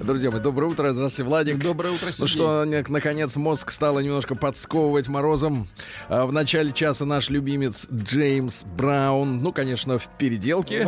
[0.00, 0.92] Друзья мои, доброе утро.
[0.92, 1.58] Здравствуйте, Владик.
[1.58, 2.26] Доброе утро, Ну Сергей.
[2.34, 5.68] что, не- наконец, мозг стало немножко подсковывать морозом.
[6.08, 10.86] А, В начале часа наш любимец Джеймс Браун, ну, конечно, в переделке.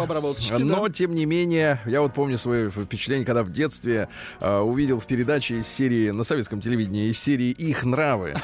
[0.58, 4.08] Но, тем не менее, я вот помню свое впечатление, когда в детстве
[4.40, 8.34] а, увидел в передаче из серии, на советском телевидении, из серии «Их нравы».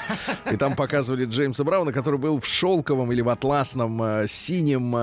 [0.50, 4.94] И там показывали Джеймса Брауна, который был в шелковом или в атласном а, синем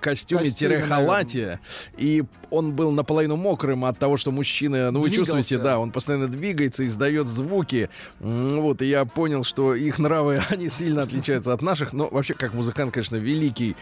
[0.00, 1.60] костюме-халате.
[1.96, 5.32] И он был наполовину мокрым от того, что мужчина, ну вы Двигался.
[5.32, 7.90] чувствуете, да, он постоянно двигается, издает звуки.
[8.20, 11.92] Вот, и я понял, что их нравы, они сильно отличаются от наших.
[11.92, 13.76] Но вообще, как музыкант, конечно, великий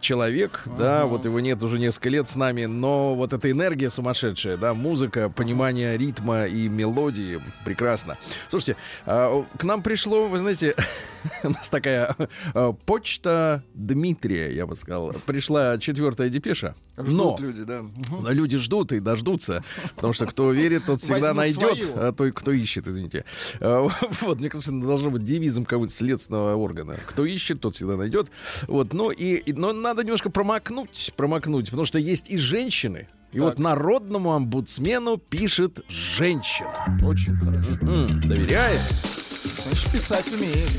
[0.00, 4.56] человек, да, вот его нет уже несколько лет с нами, но вот эта энергия сумасшедшая,
[4.56, 8.16] да, музыка, понимание ритма и мелодии, прекрасно.
[8.48, 10.74] Слушайте, а, к нам пришло, вы знаете,
[11.42, 12.14] у нас такая
[12.54, 15.12] а, почта Дмитрия, я бы сказал.
[15.26, 16.74] Пришла четвертая депеша.
[16.98, 17.84] Ждут Но люди, да.
[18.22, 19.62] Но люди ждут и дождутся,
[19.96, 22.08] потому что кто верит, тот всегда Возьмут найдет, свою.
[22.08, 23.24] а то, кто ищет, извините.
[23.60, 23.86] А,
[24.22, 26.96] Вот, мне кажется, должно быть девизом какого-то следственного органа.
[27.06, 28.30] Кто ищет, тот всегда найдет.
[28.66, 33.08] Вот, ну и, и- но надо немножко промокнуть, промокнуть, потому что есть и женщины.
[33.32, 36.72] И вот народному омбудсмену пишет женщина.
[37.02, 37.70] Очень хорошо.
[37.82, 38.80] М, доверяет?
[38.80, 40.70] Значит, писать умеет.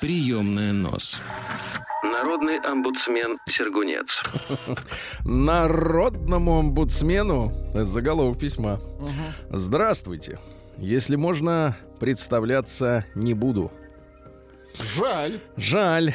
[0.00, 1.20] Приемная нос.
[2.02, 4.22] Народный омбудсмен Сергунец.
[5.24, 8.80] Народному омбудсмену это заголовок письма.
[9.50, 10.38] Здравствуйте.
[10.78, 13.70] Если можно, представляться не буду.
[14.82, 15.40] Жаль.
[15.56, 16.12] Жаль.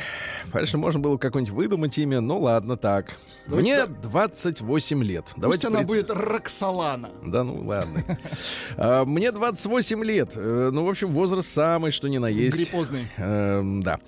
[0.51, 3.15] Конечно, можно было какое-нибудь выдумать имя, ну ладно, так.
[3.45, 5.25] Мне 28 лет.
[5.27, 7.09] Пусть Давайте она пред- будет Роксолана.
[7.25, 8.03] Да ну ладно.
[8.75, 10.31] А, Мне 28 лет.
[10.35, 12.57] Э, Ну, в общем, возраст самый, что ни на есть.
[12.57, 13.07] Гриппозный.
[13.15, 13.99] Эм, да.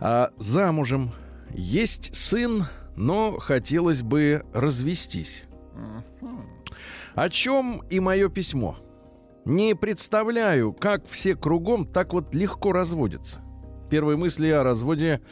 [0.00, 1.12] А, замужем.
[1.54, 2.66] Есть сын,
[2.96, 5.44] но хотелось бы развестись.
[7.14, 8.76] О чем и мое письмо.
[9.48, 13.40] Не представляю, как все кругом так вот легко разводятся.
[13.88, 15.22] Первые мысли о разводе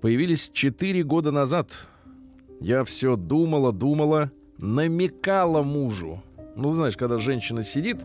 [0.00, 1.70] появились 4 года назад.
[2.60, 6.22] Я все думала, думала, намекала мужу.
[6.54, 7.96] Ну, знаешь, когда женщина сидит,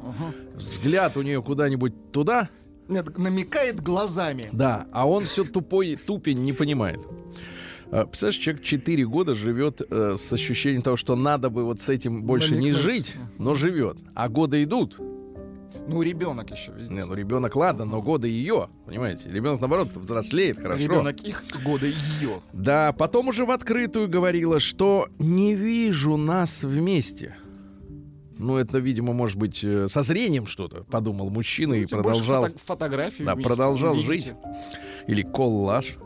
[0.55, 2.49] взгляд у нее куда-нибудь туда,
[2.87, 4.45] Нет, намекает глазами.
[4.51, 6.99] да, а он все тупой, тупень не понимает.
[7.91, 11.89] А, Представляешь, человек 4 года живет э, с ощущением того, что надо бы вот с
[11.89, 12.81] этим больше не Намекнуть.
[12.83, 13.97] жить, но живет.
[14.15, 14.99] А годы идут.
[15.87, 16.93] Ну, ребенок еще, видите.
[16.93, 19.29] Не, ну ребенок, ладно, но годы ее, понимаете?
[19.31, 20.83] Ребенок, наоборот, взрослеет, хорошо.
[20.83, 22.41] Ребенок их года ее.
[22.53, 27.35] Да, потом уже в открытую говорила, что не вижу нас вместе.
[28.37, 32.45] Ну, это, видимо, может быть, э, со зрением что-то, подумал мужчина и продолжал.
[32.45, 34.27] фото- фотографий Да, вместе продолжал увидите.
[34.27, 34.33] жить.
[35.07, 35.97] Или коллаж.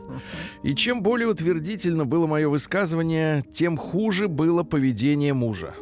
[0.63, 5.75] И чем более утвердительно было мое высказывание, тем хуже было поведение мужа.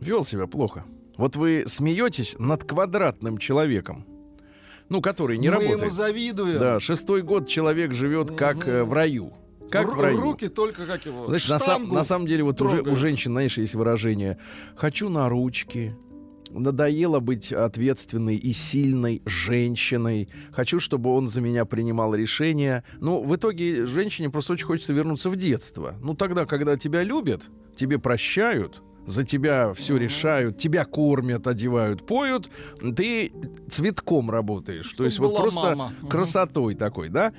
[0.00, 0.84] Вел себя плохо.
[1.16, 4.04] Вот вы смеетесь над квадратным человеком,
[4.88, 5.80] ну, который не Мы работает.
[5.80, 6.58] ему завидуем.
[6.58, 9.32] Да, шестой год человек живет как э, в раю.
[9.70, 10.20] Как Ру- в раю.
[10.20, 11.26] Руки только как его.
[11.26, 14.38] Значит, на, сам- на самом деле, вот уже у женщин, знаешь, есть выражение
[14.76, 15.96] «хочу на ручки»,
[16.48, 20.28] Надоело быть ответственной и сильной женщиной.
[20.52, 22.84] Хочу, чтобы он за меня принимал решения.
[23.00, 25.96] Ну, в итоге женщине просто очень хочется вернуться в детство.
[26.00, 27.42] Ну, тогда, когда тебя любят,
[27.74, 32.50] тебе прощают, за тебя все решают, тебя кормят, одевают, поют,
[32.96, 33.32] ты
[33.70, 34.92] цветком работаешь.
[34.96, 35.92] То есть вот просто мама.
[36.08, 37.32] Красотой такой, да?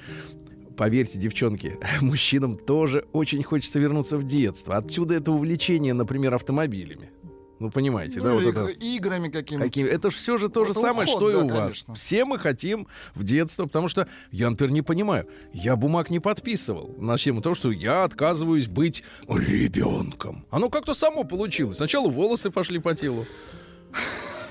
[0.77, 4.77] Поверьте, девчонки, мужчинам тоже очень хочется вернуться в детство.
[4.77, 7.09] Отсюда это увлечение, например, автомобилями.
[7.59, 8.67] Ну, понимаете, да, Ну, вот или это...
[8.67, 9.65] играми какими-то.
[9.65, 11.59] Какие- Это же все же то же Это самое, уход, что и да, у вас.
[11.59, 11.95] конечно.
[11.95, 15.27] Все мы хотим в детство, потому что я, например, не понимаю.
[15.53, 20.45] Я бумаг не подписывал на тему того, что я отказываюсь быть ребенком.
[20.51, 21.77] Оно как-то само получилось.
[21.77, 23.25] Сначала волосы пошли по телу.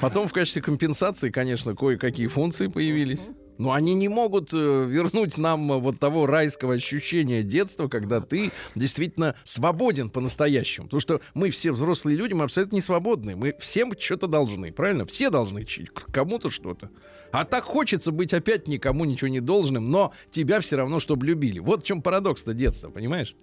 [0.00, 3.26] Потом в качестве компенсации, конечно, кое-какие функции появились.
[3.58, 8.50] Но они не могут э, вернуть нам э, вот того райского ощущения детства, когда ты
[8.74, 10.88] действительно свободен по-настоящему.
[10.88, 13.34] Потому что мы все взрослые люди, мы абсолютно не свободны.
[13.34, 15.06] Мы всем что-то должны, правильно?
[15.06, 15.66] Все должны
[16.12, 16.90] кому-то что-то.
[17.32, 21.58] А так хочется быть опять никому ничего не должным, но тебя все равно, чтобы любили.
[21.58, 23.34] Вот в чем парадокс-то детства, понимаешь?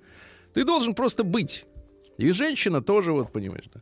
[0.54, 1.66] Ты должен просто быть.
[2.20, 3.82] И женщина тоже, вот понимаешь, да.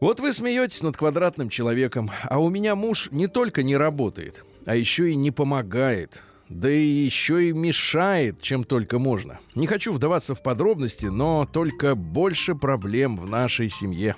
[0.00, 4.74] Вот вы смеетесь над квадратным человеком, а у меня муж не только не работает, а
[4.74, 6.22] еще и не помогает.
[6.48, 9.38] Да и еще и мешает, чем только можно.
[9.54, 14.16] Не хочу вдаваться в подробности, но только больше проблем в нашей семье.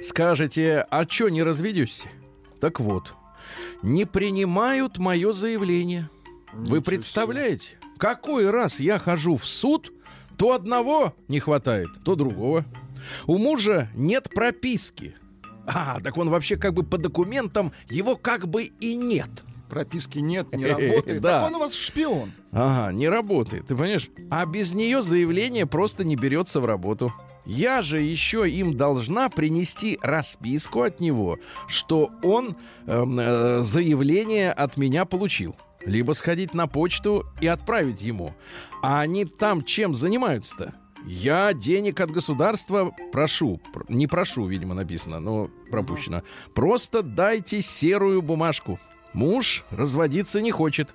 [0.00, 2.08] Скажете, а чё не разведешься?
[2.60, 3.14] Так вот,
[3.82, 6.08] не принимают мое заявление.
[6.52, 7.78] Вы Ничего представляете?
[7.98, 9.92] Какой раз я хожу в суд,
[10.38, 12.64] то одного не хватает, то другого.
[13.26, 15.16] У мужа нет прописки.
[15.66, 19.30] А, так он вообще как бы по документам его как бы и нет.
[19.68, 21.20] Прописки нет, не работает.
[21.20, 21.40] Да.
[21.40, 22.32] Так он у вас шпион.
[22.50, 24.10] Ага, не работает, ты понимаешь?
[24.28, 27.12] А без нее заявление просто не берется в работу.
[27.46, 31.38] Я же еще им должна принести расписку от него,
[31.68, 32.56] что он
[32.86, 35.56] эм, э, заявление от меня получил.
[35.84, 38.34] Либо сходить на почту и отправить ему.
[38.82, 40.74] А они там чем занимаются-то?
[41.06, 43.60] Я денег от государства прошу.
[43.72, 46.22] Пр- Не прошу, видимо, написано, но пропущено.
[46.54, 48.78] Просто дайте серую бумажку.
[49.12, 50.94] Муж разводиться не хочет.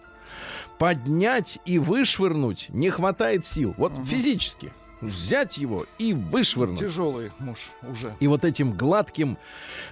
[0.78, 3.74] Поднять и вышвырнуть не хватает сил.
[3.78, 4.72] Вот физически.
[5.02, 6.80] Взять его и вышвырнуть.
[6.80, 8.14] Тяжелый муж уже.
[8.20, 9.38] И вот этим гладким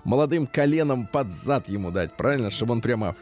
[0.04, 2.50] молодым коленом под зад ему дать, правильно?
[2.52, 3.16] Чтобы он прямо...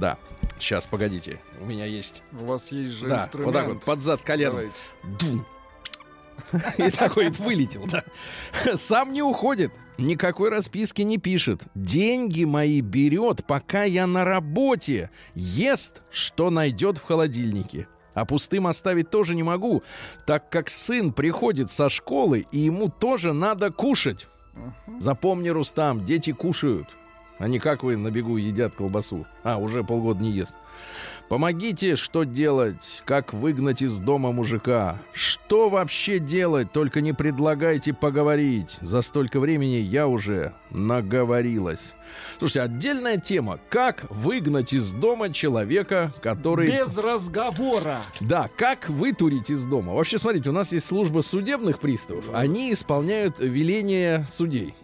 [0.00, 0.16] Да.
[0.62, 1.40] Сейчас, погодите.
[1.60, 2.22] У меня есть...
[2.40, 3.46] У вас есть же Да, инструмент.
[3.52, 4.70] вот так вот, под зад коленом.
[5.18, 5.44] Дум.
[6.78, 8.04] И такой вылетел, да.
[8.76, 9.72] Сам не уходит.
[9.98, 11.64] Никакой расписки не пишет.
[11.74, 15.10] Деньги мои берет, пока я на работе.
[15.34, 17.88] Ест, что найдет в холодильнике.
[18.14, 19.82] А пустым оставить тоже не могу,
[20.26, 24.28] так как сын приходит со школы, и ему тоже надо кушать.
[25.00, 26.86] Запомни, Рустам, дети кушают.
[27.42, 29.26] А не как вы на бегу едят колбасу.
[29.42, 30.54] А, уже полгода не ест.
[31.32, 34.98] Помогите, что делать, как выгнать из дома мужика.
[35.14, 38.76] Что вообще делать, только не предлагайте поговорить.
[38.82, 41.94] За столько времени я уже наговорилась.
[42.38, 43.58] Слушайте, отдельная тема.
[43.70, 46.66] Как выгнать из дома человека, который...
[46.70, 48.00] Без разговора.
[48.20, 49.94] Да, как вытурить из дома?
[49.94, 52.26] Вообще, смотрите, у нас есть служба судебных приставов.
[52.34, 54.74] Они исполняют веления судей.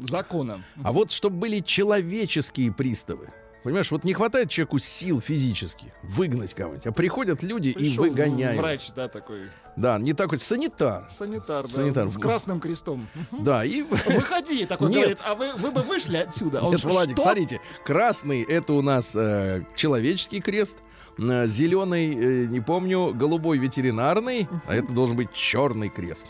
[0.00, 0.64] Законом.
[0.82, 3.28] А вот чтобы были человеческие приставы.
[3.62, 8.58] Понимаешь, вот не хватает человеку сил физически выгнать кого-нибудь, а приходят люди и Пришел выгоняют.
[8.58, 9.50] Врач, да, такой.
[9.76, 11.06] Да, не такой санитар.
[11.08, 11.74] Санитар, да.
[11.74, 12.10] Санитар.
[12.10, 13.08] С красным крестом.
[13.32, 13.82] Да, и...
[13.82, 14.98] Выходи, такой Нет.
[14.98, 16.60] говорит, а вы, вы бы вышли отсюда.
[16.60, 20.76] А он Нет, Владик, «Что?» смотрите, красный это у нас э, человеческий крест,
[21.18, 26.26] э, зеленый, э, не помню, голубой ветеринарный, а это должен быть черный крест.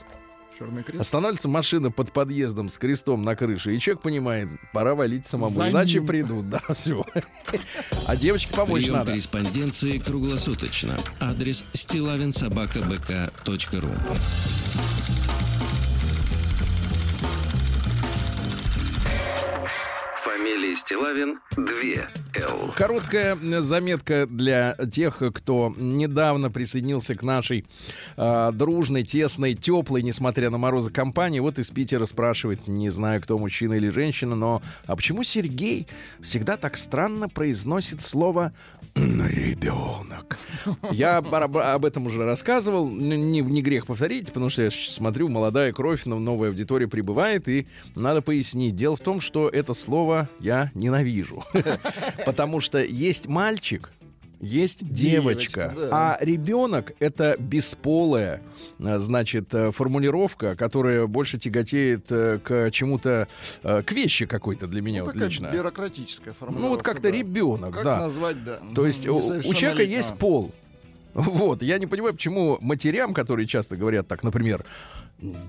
[0.59, 1.01] Черный крест.
[1.01, 5.71] Останавливается машина под подъездом с крестом на крыше, и человек понимает, пора валить самому, За
[5.71, 6.07] иначе ним.
[6.07, 7.05] придут, да, все.
[8.07, 9.13] А девочке помочь Прием надо.
[9.13, 10.99] корреспонденции круглосуточно.
[11.21, 13.91] Адрес стилавинсобакабк.ру
[20.39, 21.65] Фамилия Стилавин 2
[22.49, 22.73] Л.
[22.77, 27.67] Короткая заметка для тех, кто недавно присоединился к нашей
[28.17, 31.41] э, дружной, тесной, теплой, несмотря на морозы, компании.
[31.41, 35.89] Вот из Питера спрашивает, не знаю, кто мужчина или женщина, но а почему Сергей
[36.21, 38.53] всегда так странно произносит слово
[38.95, 40.39] ребенок?
[40.93, 45.73] Я об этом уже рассказывал, Н- не, не грех повторить, потому что я смотрю, молодая
[45.73, 48.77] кровь, но новая аудитория прибывает, и надо пояснить.
[48.77, 51.43] Дело в том, что это слово я ненавижу.
[52.27, 53.91] Потому что есть мальчик,
[54.41, 55.89] есть девочка, Девочка, да.
[55.91, 58.41] а ребенок это бесполая,
[58.79, 63.27] э, значит, э, формулировка, которая больше тяготеет э, к чему-то,
[63.63, 65.51] к вещи какой-то для меня Ну, вот лично.
[65.53, 66.69] бюрократическая формулировка.
[66.69, 67.11] Ну вот как-то да.
[67.11, 67.99] ребенок, Как да.
[67.99, 68.61] назвать, да.
[68.75, 69.21] То есть у,
[69.55, 70.53] человека есть пол.
[71.15, 74.65] Вот, я не понимаю, почему матерям, которые часто говорят так, например,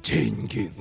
[0.01, 0.71] деньги,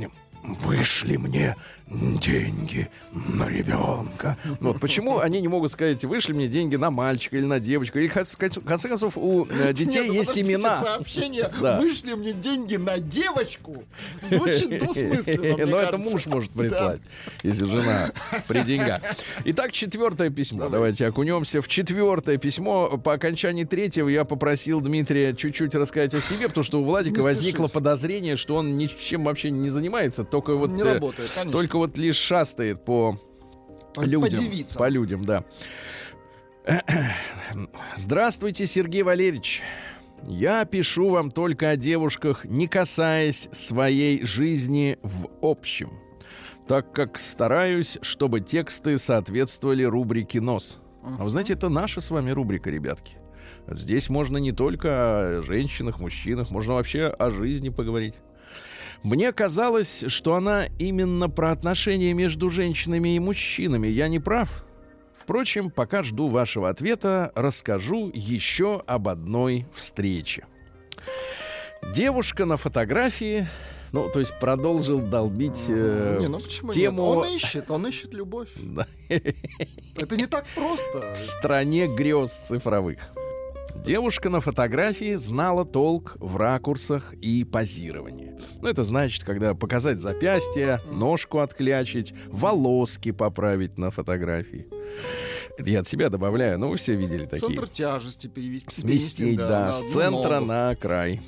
[0.43, 1.57] вышли мне
[1.90, 4.37] деньги на ребенка.
[4.61, 7.99] Вот почему они не могут сказать, вышли мне деньги на мальчика или на девочку.
[7.99, 10.80] Или, в конце концов, у э, детей Нет, ну есть подождите, имена.
[10.80, 11.78] Сообщение Да.
[11.80, 13.85] «Вышли мне деньги на девочку»
[14.23, 17.00] звучит двусмысленно, Но это муж может прислать,
[17.42, 18.11] если жена
[18.47, 18.99] при деньгах.
[19.45, 20.68] Итак, четвертое письмо.
[20.68, 22.99] Давайте окунемся в четвертое письмо.
[22.99, 27.68] По окончании третьего я попросил Дмитрия чуть-чуть рассказать о себе, потому что у Владика возникло
[27.68, 32.16] подозрение, что он ничем вообще не занимается, только вот Не э, работает, только вот лишь
[32.16, 33.18] шастает по
[33.94, 34.40] По людям.
[34.40, 34.78] девицам.
[34.78, 35.44] По людям, да.
[37.97, 39.62] Здравствуйте, Сергей Валерьевич.
[40.25, 45.92] Я пишу вам только о девушках, не касаясь своей жизни в общем,
[46.66, 50.80] так как стараюсь, чтобы тексты соответствовали рубрике «Нос».
[51.02, 53.16] А вы знаете, это наша с вами рубрика, ребятки.
[53.68, 54.88] Здесь можно не только
[55.38, 58.14] о женщинах, мужчинах, можно вообще о жизни поговорить.
[59.02, 63.87] Мне казалось, что она именно про отношения между женщинами и мужчинами.
[63.87, 64.64] Я не прав?
[65.19, 70.47] Впрочем, пока жду вашего ответа, расскажу еще об одной встрече.
[71.95, 73.47] Девушка на фотографии,
[73.93, 77.17] ну, то есть продолжил долбить э, Не, ну почему тему нет?
[77.17, 78.49] Он ищет, он ищет любовь.
[78.57, 81.14] да, Это не так просто.
[81.14, 83.12] в стране грез цифровых.
[83.75, 88.35] Девушка на фотографии знала толк в ракурсах и позировании.
[88.61, 94.67] Ну, это значит, когда показать запястье, ножку отклячить, волоски поправить на фотографии.
[95.57, 97.41] Это я от себя добавляю, но вы все видели такие.
[97.49, 98.69] Центр тяжести перевести.
[98.81, 100.47] Сместить, да, на с одну центра ногу.
[100.47, 101.21] на край.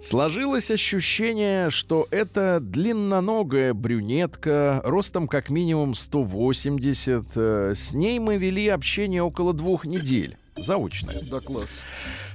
[0.00, 7.24] Сложилось ощущение, что это длинноногая брюнетка, ростом как минимум 180.
[7.36, 10.36] э, С ней мы вели общение около двух недель.
[10.56, 11.20] Заочное.
[11.22, 11.80] Да, класс.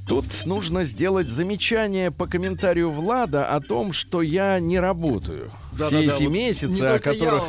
[0.07, 5.51] Тут нужно сделать замечание по комментарию Влада о том, что я не работаю.
[5.85, 7.43] Все Да-да-да, эти вот месяцы, не о которых...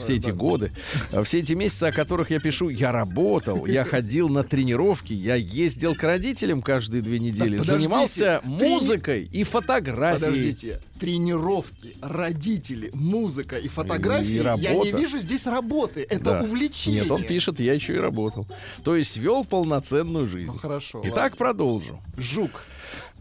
[0.00, 0.32] все эти да.
[0.32, 0.72] годы,
[1.12, 5.34] а все эти месяцы, о которых я пишу, я работал, я ходил на тренировки, я
[5.34, 10.20] ездил к родителям каждые две недели, подождите, занимался музыкой и фотографией.
[10.20, 14.30] Подождите, тренировки, родители, музыка и фотографии.
[14.30, 14.96] И я не работа.
[14.96, 16.06] вижу здесь работы.
[16.08, 16.42] Это Да.
[16.42, 17.02] увлечение.
[17.02, 18.46] Нет, он пишет, я еще и работал.
[18.84, 20.52] То есть вел полноценную жизнь.
[20.52, 21.00] Ну, хорошо.
[21.04, 21.92] Итак, продолжу.
[21.92, 22.22] ладно.
[22.22, 22.64] жук.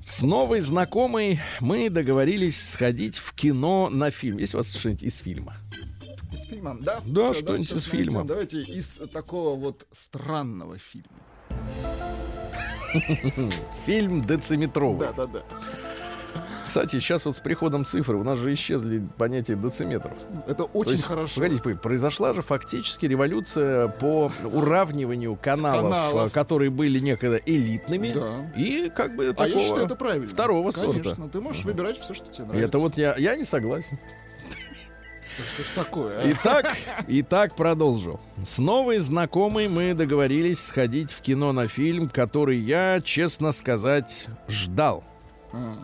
[0.10, 4.40] С новой знакомой мы договорились сходить в кино на фильм.
[4.40, 5.54] Есть у вас что-нибудь из фильма?
[6.34, 7.00] Из фильма, да?
[7.06, 7.92] Да, Э, что-нибудь из найдем.
[7.92, 8.24] фильма.
[8.26, 11.10] Давайте из такого вот странного фильма.
[13.86, 15.10] Фильм «Дециметровый».
[15.10, 15.44] Да, да, да.
[16.70, 20.14] Кстати, сейчас вот с приходом цифры у нас же исчезли понятия дециметров.
[20.46, 21.34] Это То очень есть, хорошо.
[21.42, 26.30] Погодите, произошла же фактически революция по уравниванию каналов, Каналов.
[26.32, 28.52] э, которые были некогда элитными, Да.
[28.56, 29.48] и как бы А такого...
[29.48, 30.28] я считаю, это правильно.
[30.28, 31.28] второго Конечно, сорта.
[31.32, 32.68] ты можешь выбирать все, что тебе нравится.
[32.68, 33.98] это вот я, я не согласен.
[35.56, 36.32] Что ж такое, а?
[36.32, 38.20] Итак, итак, продолжу.
[38.46, 45.04] С новой знакомой мы договорились сходить в кино на фильм, который я, честно сказать, ждал.
[45.52, 45.78] А.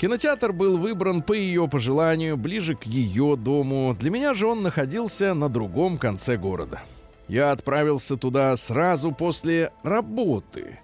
[0.00, 3.94] Кинотеатр был выбран по ее пожеланию, ближе к ее дому.
[4.00, 6.80] Для меня же он находился на другом конце города.
[7.28, 10.78] Я отправился туда сразу после работы.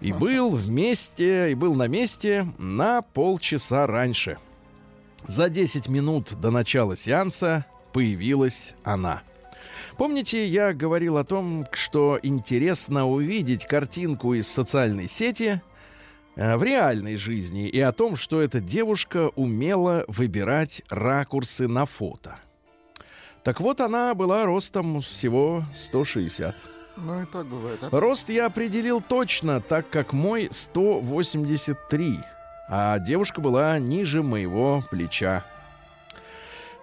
[0.00, 4.36] И был вместе, и был на месте на полчаса раньше.
[5.28, 9.22] За 10 минут до начала сеанса появилась она.
[9.96, 15.62] Помните, я говорил о том, что интересно увидеть картинку из социальной сети
[16.36, 22.36] в реальной жизни и о том, что эта девушка умела выбирать ракурсы на фото.
[23.42, 26.54] Так вот, она была ростом всего 160.
[26.96, 27.78] Ну и так бывает.
[27.82, 27.88] а?
[27.90, 32.20] Рост я определил точно, так как мой 183,
[32.68, 35.44] а девушка была ниже моего плеча.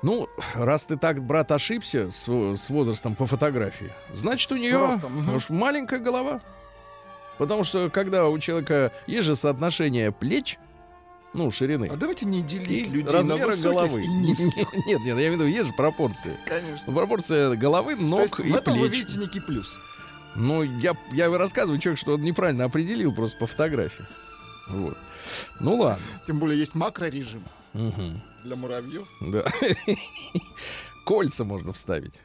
[0.01, 4.99] Ну, раз ты так, брат, ошибся с, с возрастом по фотографии, значит, у С нее
[5.49, 6.41] маленькая голова.
[7.37, 10.57] Потому что когда у человека есть же соотношение плеч,
[11.33, 14.03] ну, ширины, А давайте не делить и людей размера на головы.
[14.03, 14.55] и низких.
[14.55, 16.37] Нет, нет, я имею в виду, есть же пропорции.
[16.45, 16.93] Конечно.
[16.93, 19.79] Пропорция головы, То ног есть и в этом вы видите некий плюс.
[20.35, 24.05] Ну, я, я рассказываю человек, что он неправильно определил просто по фотографии.
[24.67, 24.97] Вот.
[25.59, 26.03] Ну ладно.
[26.27, 28.21] Тем более есть макрорежим Мгм.
[28.43, 29.07] для муравьев.
[29.21, 29.43] Да.
[31.05, 32.21] Кольца можно вставить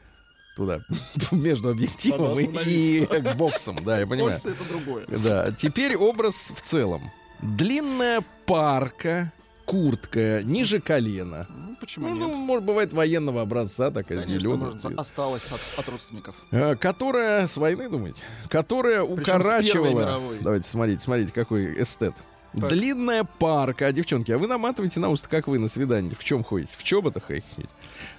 [0.59, 0.81] туда,
[1.31, 3.77] между объективом и, боксом.
[3.83, 4.37] Да, я понимаю.
[4.37, 5.05] Кольца это другое.
[5.07, 5.51] Да.
[5.51, 7.11] Теперь образ в целом.
[7.41, 9.31] Длинная парка,
[9.65, 11.47] куртка, ниже колена.
[11.49, 12.35] Ну, почему Ну, ну, нет?
[12.37, 14.71] может, бывает военного образца, такая Конечно, зеленая.
[14.73, 16.35] может, осталось от, от родственников.
[16.51, 18.19] Э, Которая с войны, думаете?
[18.49, 20.21] Которая Причем укорачивала.
[20.41, 22.13] Давайте смотрите, смотрите, какой эстет.
[22.57, 22.69] Так.
[22.69, 26.13] Длинная парка, а девчонки, а вы наматываете на уста, как вы на свидание?
[26.17, 26.71] В чем ходите?
[26.77, 27.29] В чоботах?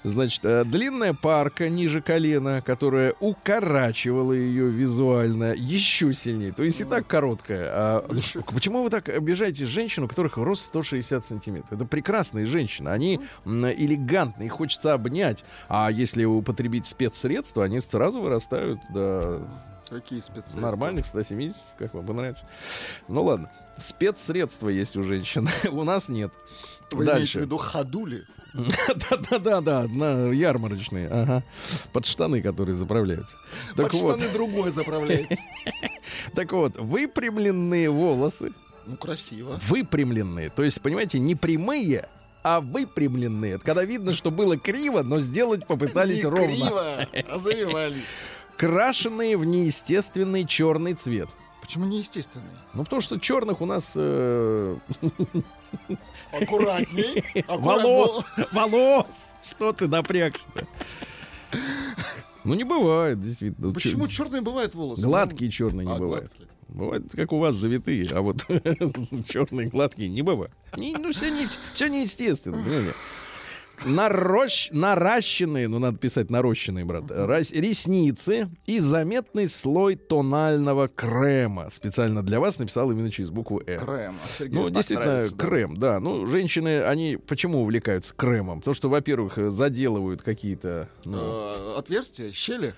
[0.04, 6.52] Значит, э, длинная парка ниже колена, которая укорачивала ее визуально еще сильнее.
[6.52, 7.68] То есть и так короткая.
[7.72, 8.42] А Еще.
[8.42, 11.72] почему вы так обижаете женщину, у которых рост 160 сантиметров?
[11.72, 12.88] Это прекрасные женщины.
[12.90, 15.44] Они элегантные, их хочется обнять.
[15.68, 19.42] А если употребить спецсредства, они сразу вырастают до
[19.90, 20.60] Какие специалисты?
[20.60, 22.46] Нормальных 170, как вам понравится.
[23.08, 23.50] Ну ладно.
[23.76, 25.48] Спецсредства есть у женщин.
[25.70, 26.32] у нас нет.
[26.92, 27.40] Вы имеете в Дальше.
[27.40, 28.24] виду ходули?
[28.54, 31.08] Да-да-да-да, на ярмарочные.
[31.08, 31.42] Ага.
[31.92, 33.36] Под штаны, которые заправляются.
[33.76, 35.42] Так Под вот, штаны другой заправляется.
[36.34, 38.52] так вот, выпрямленные волосы,
[38.86, 39.58] Ну, красиво.
[39.68, 42.08] выпрямленные, то есть, понимаете, не прямые,
[42.42, 43.54] а выпрямленные.
[43.54, 46.46] Это когда видно, что было криво, но сделать попытались Не ровно.
[46.46, 48.02] криво, а завивались.
[48.60, 51.30] Крашеные в неестественный черный цвет.
[51.62, 52.44] почему неестественный?
[52.74, 53.92] Ну, потому что черных у нас...
[53.96, 54.76] э,
[56.32, 57.24] Аккуратней.
[57.48, 58.26] волос!
[58.52, 59.32] Волос!
[59.50, 60.66] Что ты напрягся-то?
[62.44, 63.68] Ну, не бывает, действительно.
[63.68, 65.00] Ну, Почему черные бывают волосы?
[65.00, 66.30] Гладкие черные не А, бывают.
[66.68, 68.44] Бывает, как у вас завитые, а вот
[69.28, 70.52] черные гладкие не бывают.
[70.76, 72.58] Не- ну, все, не, все неестественно.
[72.62, 72.94] понимаете?
[73.86, 81.70] Нарощ, наращенные, ну надо писать нарощенные, брат, рас- ресницы и заметный слой тонального крема.
[81.70, 83.80] Специально для вас написал именно через букву «Р».
[83.80, 84.18] Крем.
[84.50, 85.46] Ну, действительно, нравится, да.
[85.46, 85.98] крем, да.
[86.00, 88.60] Ну, женщины, они почему увлекаются кремом?
[88.60, 90.88] Потому что, во-первых, э, заделывают какие-то...
[91.04, 92.74] ну, Э, Отверстия, щели.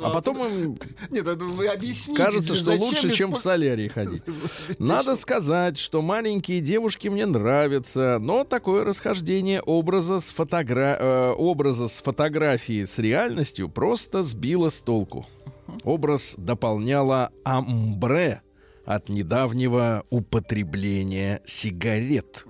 [0.00, 0.78] А потом им
[1.10, 2.22] Нет, это вы объясните.
[2.22, 4.22] кажется, что лучше, чем в солярии ходить.
[4.78, 10.96] Надо сказать, что маленькие девушки мне нравятся, но такое расхождение образа с, фотогра...
[10.98, 15.26] э, образа с фотографией с реальностью просто сбило с толку.
[15.84, 18.42] Образ дополняла амбре
[18.88, 22.46] от недавнего употребления сигарет.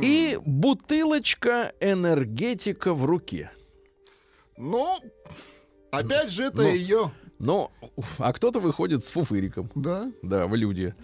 [0.00, 3.50] И бутылочка энергетика в руке.
[4.56, 5.00] Ну,
[5.98, 6.68] опять же, это Ну.
[6.68, 7.10] ее.
[7.38, 7.70] Но,
[8.16, 9.70] а кто-то выходит с фуфыриком.
[9.74, 10.10] Да.
[10.22, 10.94] Да, в люди.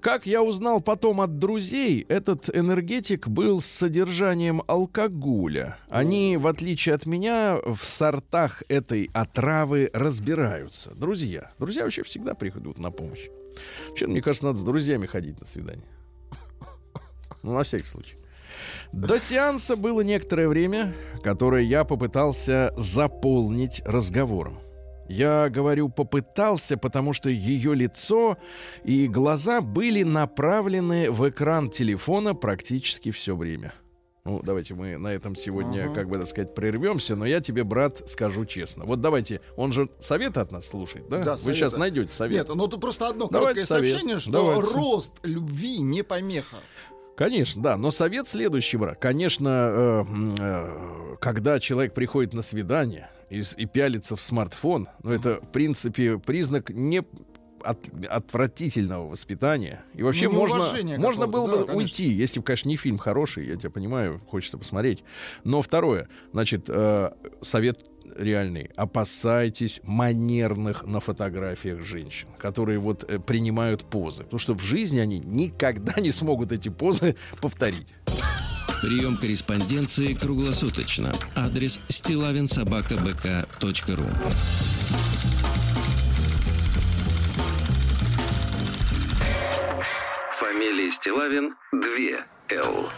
[0.00, 5.76] Как я узнал потом от друзей, этот энергетик был с содержанием алкоголя.
[5.90, 10.92] Они, в отличие от меня, в сортах этой отравы разбираются.
[10.94, 11.50] Друзья.
[11.58, 13.28] Друзья вообще всегда приходят на помощь.
[13.90, 15.84] Вообще, мне кажется, надо с друзьями ходить на свидание.
[17.42, 18.16] Ну, на всякий случай.
[18.92, 24.58] До сеанса было некоторое время, которое я попытался заполнить разговором.
[25.08, 28.38] Я говорю попытался, потому что ее лицо
[28.84, 33.74] и глаза были направлены в экран телефона практически все время.
[34.24, 35.94] Ну, давайте мы на этом сегодня, Ага.
[35.94, 38.84] как бы так сказать, прервемся, но я тебе, брат, скажу честно.
[38.84, 41.18] Вот давайте, он же советы от нас слушает, да?
[41.18, 41.58] Да, Вы советы.
[41.58, 42.48] сейчас найдете совет.
[42.48, 43.90] Нет, ну тут просто одно Давайте короткое совет.
[43.90, 44.74] сообщение, что Давайте.
[44.76, 46.58] рост любви не помеха.
[47.22, 48.98] Конечно, да, но совет следующий, брат.
[48.98, 50.04] Конечно, э,
[50.40, 56.18] э, когда человек приходит на свидание и, и пялится в смартфон, ну, это, в принципе,
[56.18, 57.04] признак не
[57.62, 59.84] от- отвратительного воспитания.
[59.94, 60.64] И вообще Ну, можно,
[60.98, 61.76] можно было какого-то, бы да, конечно.
[61.76, 65.04] уйти, если бы, конечно, не фильм хороший, я тебя понимаю, хочется посмотреть.
[65.44, 68.70] Но второе, значит, э, совет реальный.
[68.76, 74.24] Опасайтесь манерных на фотографиях женщин, которые вот э, принимают позы.
[74.24, 77.94] Потому что в жизни они никогда не смогут эти позы повторить.
[78.82, 81.14] Прием корреспонденции круглосуточно.
[81.36, 84.04] Адрес стилавинсобакабк.ру
[90.32, 91.80] Фамилия Стилавин 2
[92.50, 92.90] Л.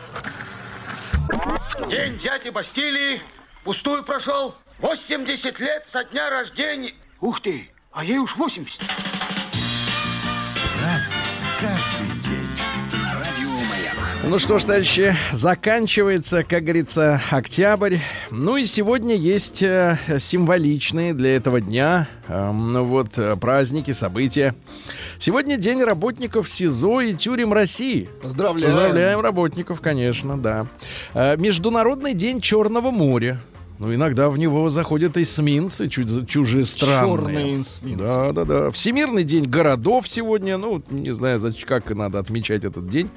[1.90, 3.20] День дяди Бастилии
[3.62, 4.54] пустую прошел.
[4.78, 6.92] 80 лет со дня рождения.
[7.20, 8.82] Ух ты, а ей уж 80.
[14.26, 17.98] Ну что ж, товарищи, заканчивается, как говорится, октябрь.
[18.30, 24.54] Ну и сегодня есть э, символичные для этого дня ну вот э, праздники, события.
[25.18, 28.08] Сегодня день работников СИЗО и тюрем России.
[28.22, 28.72] Поздравляем.
[28.74, 30.66] Поздравляем работников, конечно, да.
[31.12, 33.38] Э, Международный день Черного моря.
[33.78, 37.16] Ну, иногда в него заходят эсминцы, чуть чужестранные.
[37.16, 38.04] Черные эсминцы.
[38.04, 38.70] Да, да, да.
[38.70, 40.56] Всемирный день городов сегодня.
[40.58, 43.10] Ну, не знаю, как надо отмечать этот день.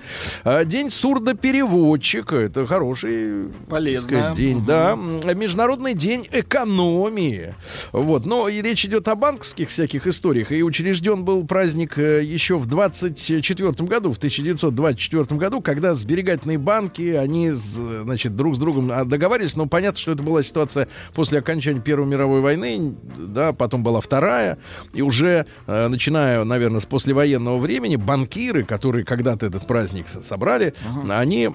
[0.44, 2.36] А, День сурдопереводчика.
[2.38, 4.10] Это хороший Полезно.
[4.10, 4.66] так сказать, день, Мгм.
[4.66, 4.96] да.
[5.36, 7.54] Международный день экономии.
[7.92, 8.26] Вот.
[8.26, 10.52] Но и речь идет о банковских всяких историях.
[10.52, 17.12] И учрежден был праздник э, еще в 24 году, в 1924 году, когда сберегательные банки,
[17.12, 19.56] они, з- значит, друг с другом а, договаривались.
[19.56, 24.58] Но понятно, что это была ситуация после окончания Первой мировой войны, да, потом была Вторая.
[24.94, 30.74] И уже, э, начиная, наверное, с послевоенного времени, банкиры, которые когда-то этот праздник собрали,
[31.10, 31.50] они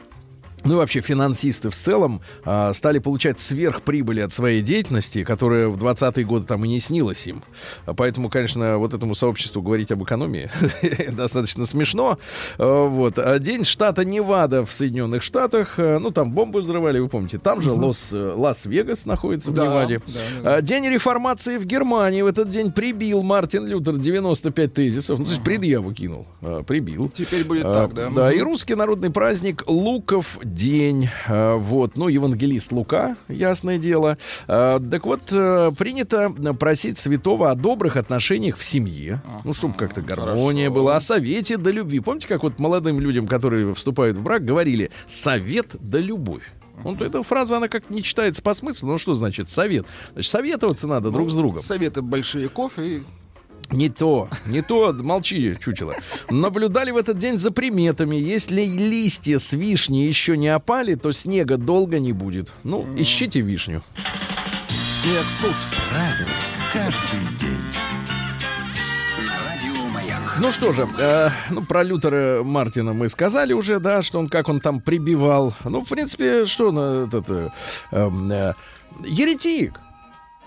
[0.65, 5.77] ну и вообще финансисты в целом а, стали получать сверхприбыли от своей деятельности, которая в
[5.83, 7.43] 20-е годы там и не снилась им.
[7.85, 10.51] Поэтому, конечно, вот этому сообществу говорить об экономии
[11.13, 12.19] достаточно смешно.
[12.59, 13.19] А, Вот.
[13.19, 15.75] А День штата Невада в Соединенных Штатах.
[15.79, 17.39] Ну, там бомбы взрывали, вы помните.
[17.39, 20.01] Там же Лос, э, Лас-Вегас находится в Неваде.
[20.07, 20.61] да, да, да.
[20.61, 22.23] День реформации в Германии.
[22.23, 25.19] В этот день прибил Мартин Лютер 95 тезисов.
[25.19, 26.27] Ну, то есть предъяву кинул.
[26.67, 27.09] Прибил.
[27.11, 28.11] Теперь будет так, да.
[28.11, 31.09] Да, и русский народный праздник Луков день.
[31.29, 34.19] А, Вот, ну, евангелист Лука, ясное дело.
[34.49, 39.23] А, Так вот, э, принято просить святого о добрых отношениях в семье.
[39.45, 40.75] Ну, чтобы как-то гармония хорошо.
[40.81, 40.97] была.
[40.97, 42.01] О совете да любви.
[42.01, 46.43] Помните, как вот молодым людям, которые вступают в брак, говорили «совет да любовь».
[46.85, 48.89] Ну, то эта фраза, она как не читается по смыслу.
[48.89, 49.87] Ну, что значит совет?
[50.15, 51.61] Значит, советоваться надо друг с другом.
[51.61, 53.05] Советы большие кофе.
[53.73, 55.95] Не то, не то, молчи, чучело.
[56.31, 58.17] Наблюдали в этот день за приметами.
[58.17, 62.53] Если листья с вишни еще не опали, то снега долго не будет.
[62.65, 63.83] Ну, ищите вишню.
[65.03, 65.55] Снег тут.
[65.91, 66.29] Праздник
[66.73, 67.59] каждый день.
[69.47, 70.39] Радио Маяк.
[70.41, 74.49] Ну что же, э, ну про Лютера Мартина мы сказали уже, да, что он как
[74.49, 75.55] он там прибивал.
[75.65, 77.51] Ну, в принципе, что он этот э,
[77.91, 78.55] эм, э,
[79.05, 79.81] еретик.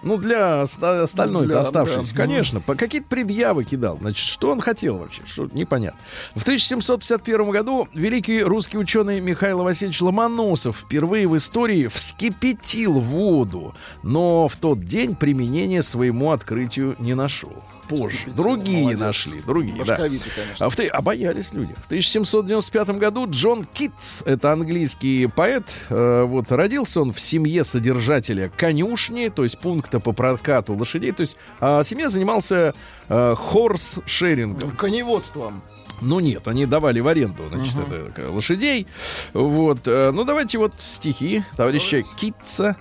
[0.06, 2.22] Ну, для оста- остальной Для- оставшейся, да.
[2.22, 2.62] конечно.
[2.62, 3.98] По какие-то предъявы кидал.
[4.00, 5.24] Значит, что он хотел вообще?
[5.26, 6.00] Что непонятно.
[6.36, 14.48] В 1751 году великий русский ученый Михаил Васильевич Ломоносов впервые в истории вскипятил воду, но
[14.48, 17.52] в тот день применения своему открытию не нашел.
[17.88, 18.10] Позже.
[18.18, 18.44] Вскипятил.
[18.44, 19.00] Другие Молодец.
[19.00, 19.96] нашли, другие, да.
[19.98, 20.66] Башковитый, конечно.
[20.66, 21.74] А, в, а боялись люди.
[21.74, 28.50] В 1795 году Джон Китс, это английский поэт, э, вот родился он в семье содержателя
[28.56, 31.12] конюшни, то есть пункта по прокату лошадей.
[31.12, 32.74] То есть а семья занимался
[33.10, 34.72] э, хорс-шерингом.
[34.72, 35.62] Коневодством.
[36.02, 38.86] Ну нет, они давали в аренду, значит, это, к- лошадей.
[39.34, 39.80] Вот.
[39.86, 42.76] э, Ну давайте вот стихи товарища Китца.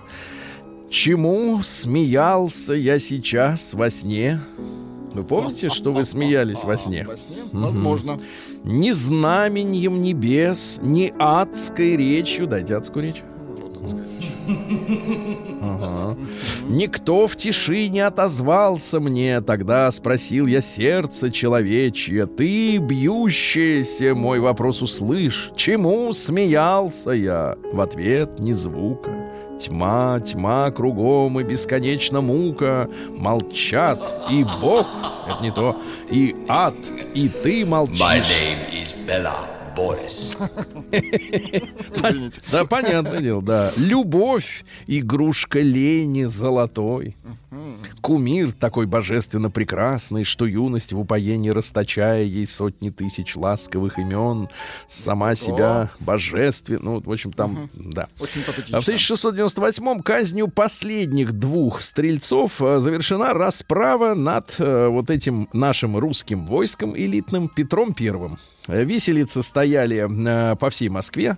[0.89, 4.39] Чему смеялся я сейчас во сне?
[5.15, 7.05] Вы помните, что вы смеялись во сне?
[7.07, 7.37] Во сне?
[7.53, 8.19] Возможно.
[8.65, 12.47] Ни знаменьем небес, ни адской речью.
[12.47, 13.23] Дайте адскую речь.
[15.61, 16.17] Ага.
[16.67, 19.39] Никто в тиши не отозвался мне.
[19.39, 22.25] Тогда спросил я сердце человечье.
[22.25, 25.51] Ты, бьющееся, мой вопрос услышь.
[25.55, 27.55] Чему смеялся я?
[27.71, 29.24] В ответ ни звука.
[29.59, 32.89] Тьма, тьма кругом и бесконечно мука.
[33.09, 34.87] Молчат и Бог,
[35.27, 35.75] это не то,
[36.11, 36.75] и ад,
[37.13, 37.99] и ты молчишь.
[37.99, 39.54] name is Bella
[40.91, 42.41] Извините.
[42.51, 43.71] Да, понятное дело, да.
[43.77, 47.15] Любовь, игрушка лени золотой.
[48.01, 54.49] Кумир такой божественно прекрасный, что юность в упоении расточая ей сотни тысяч ласковых имен,
[54.87, 56.79] сама себя божественно.
[56.81, 58.07] Ну, вот, в общем, там, да.
[58.19, 59.15] Очень А в патетично.
[59.15, 66.95] 1698-м казнью последних двух стрельцов э, завершена расправа над э, вот этим нашим русским войском
[66.95, 68.37] элитным Петром Первым.
[68.67, 71.37] Э, Виселицы стояли э, по всей Москве.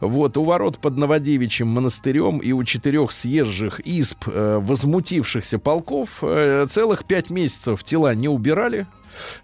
[0.00, 6.22] Вот у ворот под Новодевичьим монастырем и у четырех съезжих изб э, возмутившихся полков
[6.70, 8.86] целых пять месяцев тела не убирали.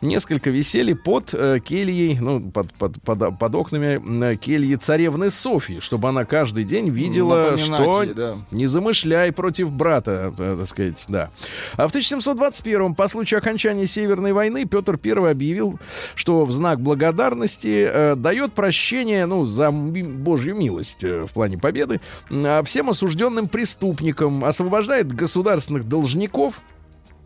[0.01, 5.81] Несколько висели под э, кельей, ну, под, под, под, под окнами э, кельи царевны Софьи,
[5.81, 8.37] чтобы она каждый день видела, что ей, да.
[8.51, 11.31] не замышляй против брата, э, так сказать, да.
[11.77, 15.79] А в 1721 по случаю окончания Северной войны Петр I объявил,
[16.15, 22.01] что в знак благодарности э, дает прощение, ну, за Божью милость э, в плане победы
[22.31, 26.61] э, всем осужденным преступникам, освобождает государственных должников,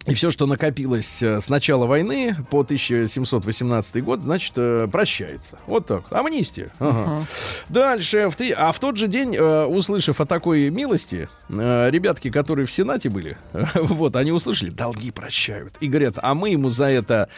[0.06, 5.58] и все, что накопилось э, с начала войны по 1718 год, значит, э, прощается.
[5.66, 6.04] Вот так.
[6.10, 6.70] Амнистия.
[6.78, 7.26] Ага.
[7.68, 8.28] Дальше.
[8.30, 12.70] В ты- А в тот же день, э, услышав о такой милости, ребятки, которые в
[12.72, 13.36] Сенате были,
[13.74, 15.74] вот, они услышали, долги прощают.
[15.80, 17.28] И говорят, а мы ему за это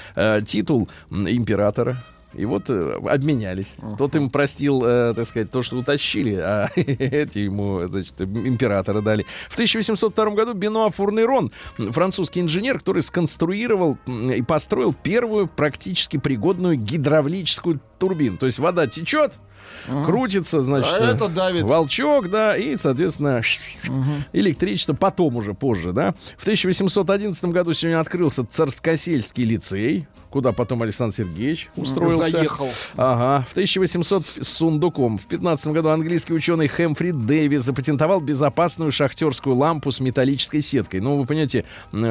[0.46, 1.98] титул императора.
[2.34, 3.76] И вот э, обменялись.
[3.98, 9.24] Тот им простил, э, так сказать, то, что утащили, а эти ему, значит, императора дали.
[9.48, 17.80] В 1802 году Бенуа Фурнерон, французский инженер, который сконструировал и построил первую практически пригодную гидравлическую
[17.98, 18.36] турбину.
[18.36, 19.34] То есть вода течет,
[20.04, 21.64] крутится, значит, А это давит.
[21.64, 23.40] волчок, да, и, соответственно,
[24.32, 26.14] электричество потом уже позже, да.
[26.36, 32.28] В 1811 году сегодня открылся Царскосельский лицей, куда потом Александр Сергеевич устроился.
[32.28, 32.68] Заехал.
[32.96, 33.46] Ага.
[33.48, 35.16] В 1800 с сундуком.
[35.16, 40.98] В 15 году английский ученый Хэмфри Дэвис запатентовал безопасную шахтерскую лампу с металлической сеткой.
[40.98, 41.66] Ну, вы понимаете,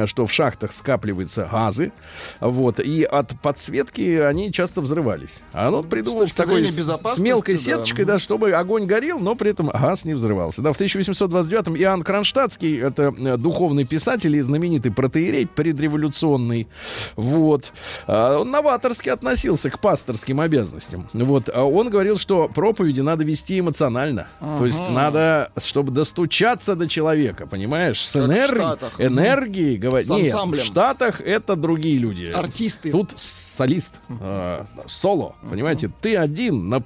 [0.06, 1.92] что в шахтах скапливаются газы,
[2.40, 5.42] вот, и от подсветки они часто взрывались.
[5.52, 7.60] А он придумал точки такой с- с мелкой да.
[7.60, 10.62] сеточкой, да, чтобы огонь горел, но при этом газ не взрывался.
[10.62, 16.68] Да, в 1829-м Иоанн Кронштадтский, это э, духовный писатель и знаменитый протеерей, предреволюционный,
[17.16, 17.70] вот,
[18.14, 21.08] он новаторски относился к пасторским обязанностям.
[21.12, 24.28] Вот, а он говорил, что проповеди надо вести эмоционально.
[24.40, 30.08] То есть надо, чтобы достучаться до человека, понимаешь, с энергией, энергией говорить.
[30.08, 32.26] Нет, в Штатах это другие люди.
[32.26, 32.90] Артисты.
[32.90, 36.82] Тут солист, э, соло, понимаете, ты один на...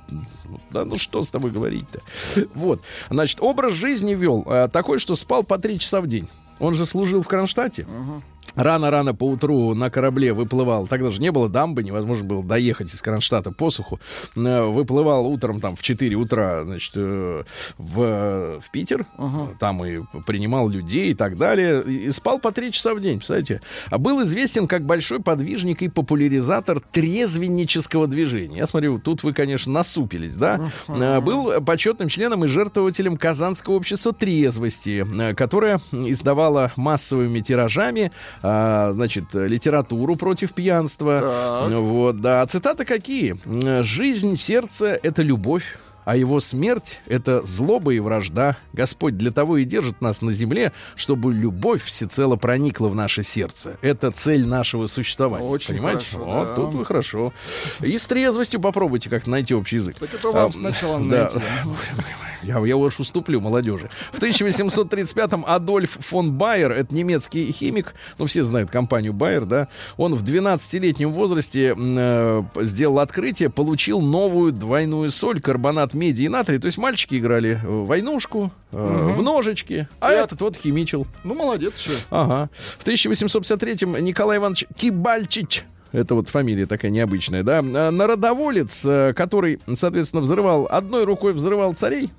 [0.70, 2.00] Да ну что с тобой говорить-то?
[2.54, 6.28] Вот, значит, образ жизни вел э, такой, что спал по три часа в день.
[6.58, 7.86] Он же служил в Кронштадте.
[8.54, 13.00] Рано-рано по утру на корабле выплывал, тогда же не было дамбы, невозможно было доехать из
[13.02, 14.00] Кронштадта по суху.
[14.36, 17.44] Э, Выплывал утром там в 4 утра, значит, э,
[17.78, 19.06] в, в Питер,
[19.60, 23.60] там и принимал людей и так далее, и спал по 3 часа в день, представляете.
[23.90, 28.58] А был известен как большой подвижник и популяризатор трезвеннического движения.
[28.58, 30.70] Я смотрю, тут вы, конечно, насупились, да?
[30.88, 38.10] Э, Был почетным членом и жертвователем Казанского общества трезвости, э, которое издавало массовыми тиражами
[38.42, 41.66] а, значит, литературу против пьянства.
[41.70, 42.42] Вот, да.
[42.42, 43.36] А цитаты какие?
[43.82, 45.76] Жизнь, сердце— это любовь.
[46.08, 48.56] А его смерть— это злоба и вражда.
[48.72, 53.76] Господь для того и держит нас на земле, чтобы любовь всецело проникла в наше сердце.
[53.82, 55.46] Это цель нашего существования.
[55.46, 56.06] Очень Понимаете?
[56.06, 56.54] хорошо, вот, да.
[56.54, 57.34] тут вы хорошо.
[57.82, 59.98] И с трезвостью попробуйте как-то найти общий язык.
[59.98, 61.04] Так это вам А, сначала да.
[61.04, 61.40] найти.
[62.42, 63.90] Я, я уж уступлю молодежи.
[64.12, 70.14] В 1835-м Адольф фон Байер, это немецкий химик, ну все знают компанию Байер, да, он
[70.14, 76.58] в 12-летнем возрасте э, сделал открытие, получил новую двойную соль, карбонат меди и натрия.
[76.58, 81.06] То есть мальчики играли в войнушку, э, в ножички, а этот вот химичил.
[81.24, 81.92] Ну, молодец, что.
[82.10, 82.50] Ага.
[82.56, 87.60] В 1853-м Николай Иванович Кибальчич это вот фамилия такая необычная, да.
[87.60, 92.10] а, Народоволец, э, который, соответственно, взрывал, одной рукой взрывал царей,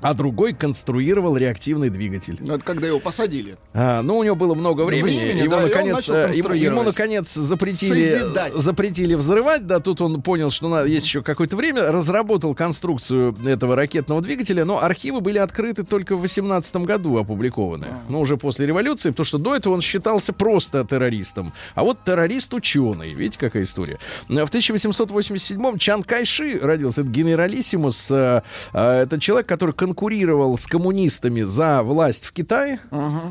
[0.00, 2.36] а другой конструировал реактивный двигатель.
[2.40, 3.56] Ну, это когда его посадили.
[3.74, 5.18] А, ну, у него было много времени.
[5.18, 8.54] Времени, его, да, наконец, э, ему, ему, наконец, запретили, Созидать.
[8.54, 9.66] запретили взрывать.
[9.66, 11.90] Да, тут он понял, что надо, есть еще какое-то время.
[11.90, 17.86] Разработал конструкцию этого ракетного двигателя, но архивы были открыты только в 18 году, опубликованы.
[17.90, 18.02] А.
[18.08, 21.52] Ну, уже после революции, потому что до этого он считался просто террористом.
[21.74, 23.12] А вот террорист-ученый.
[23.12, 23.98] Видите, какая история?
[24.28, 27.02] В 1887-м Чан Кайши родился.
[27.02, 28.08] Это генералиссимус.
[28.10, 32.78] э, э, Это человек, который конкурировал с коммунистами за власть в Китае.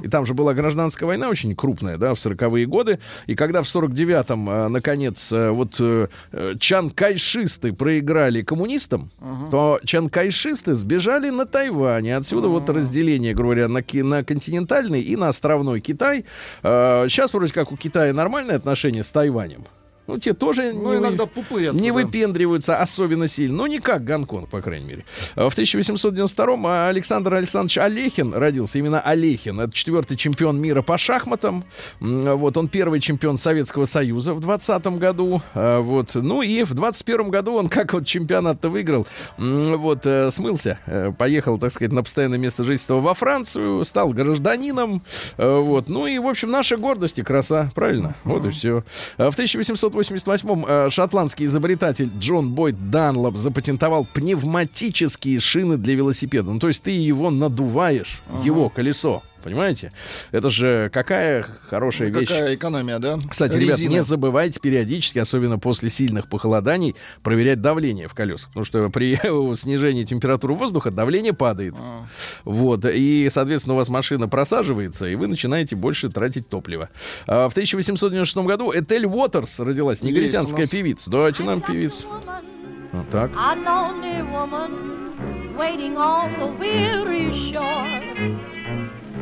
[0.03, 2.99] И там же была гражданская война очень крупная, да, в 40-е годы.
[3.27, 9.11] И когда в 49-м, э, наконец, э, вот э, э, Чан Кайшисты проиграли коммунистам,
[9.51, 12.07] то Чан Кайшисты сбежали на Тайвань.
[12.07, 16.25] И отсюда вот разделение, говоря, на, на континентальный и на островной Китай.
[16.63, 19.65] Сейчас вроде как у Китая нормальные отношения с Тайванем.
[20.07, 21.79] Ну, те тоже Ну, не, иногда пупырятся.
[21.81, 21.93] не да.
[21.95, 23.57] выпендриваются особенно сильно.
[23.57, 25.05] Ну, не как Гонконг, по крайней мере.
[25.35, 28.79] А В 1892-м Александр Александрович Олехин родился.
[28.79, 29.59] Именно Олехин.
[29.59, 31.65] Это четвертый чемпион мира по шахматам.
[31.99, 35.41] Вот, он первый чемпион Советского Союза в 20 году.
[35.53, 36.15] А, Вот.
[36.15, 39.07] Ну и в 21 году он как вот чемпионат-то выиграл.
[39.37, 40.79] Вот, э, смылся.
[40.85, 43.83] Э, Поехал, так сказать, на постоянное место жительства во Францию.
[43.83, 45.01] Стал гражданином.
[45.37, 45.89] Э, Вот.
[45.89, 47.71] Ну и, в общем, наша гордость и краса.
[47.75, 48.15] Правильно?
[48.23, 48.83] Вот и все.
[49.17, 49.35] В
[49.97, 56.51] 1888-м э, шотландский изобретатель Джон Бойд Данлоп запатентовал пневматические шины для велосипеда.
[56.51, 59.23] Ну, то есть ты его надуваешь, его колесо.
[59.47, 59.93] Понимаете?
[60.33, 62.27] Это же какая хорошая вещь.
[62.27, 63.17] Какая экономия, да?
[63.29, 63.91] Кстати, ребят, Резина.
[63.93, 68.49] не забывайте периодически, особенно после сильных похолоданий, проверять давление в колесах.
[68.49, 69.15] Потому что при
[69.55, 71.75] снижении температуры воздуха давление падает.
[71.79, 72.07] А.
[72.43, 72.83] Вот.
[72.83, 76.89] И, соответственно, у вас машина просаживается, и вы начинаете больше тратить топливо.
[77.25, 80.69] А в 1896 году Этель Уотерс родилась, негритянская нас.
[80.69, 81.09] певица.
[81.09, 82.05] Давайте нам певицу.
[82.91, 83.31] Вот так.
[83.31, 88.56] A lonely woman waiting on the weary shore.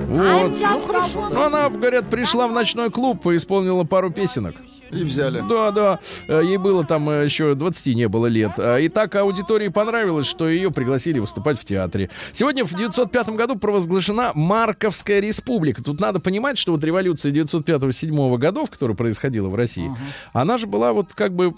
[0.08, 0.60] Вот.
[0.60, 1.30] Ну, хорошо.
[1.30, 4.56] Ну, она, говорят, пришла в ночной клуб и исполнила пару песенок.
[4.92, 5.44] И взяли.
[5.48, 6.00] Да, да.
[6.28, 8.54] Э, Ей было там э, еще 20 не было лет.
[8.58, 12.10] А, И так аудитории понравилось, что ее пригласили выступать в театре.
[12.34, 15.84] Сегодня в 905 году провозглашена Марковская республика.
[15.84, 19.92] Тут надо понимать, что вот революция 905-7 годов, которая происходила в России,
[20.34, 21.54] она же была вот как бы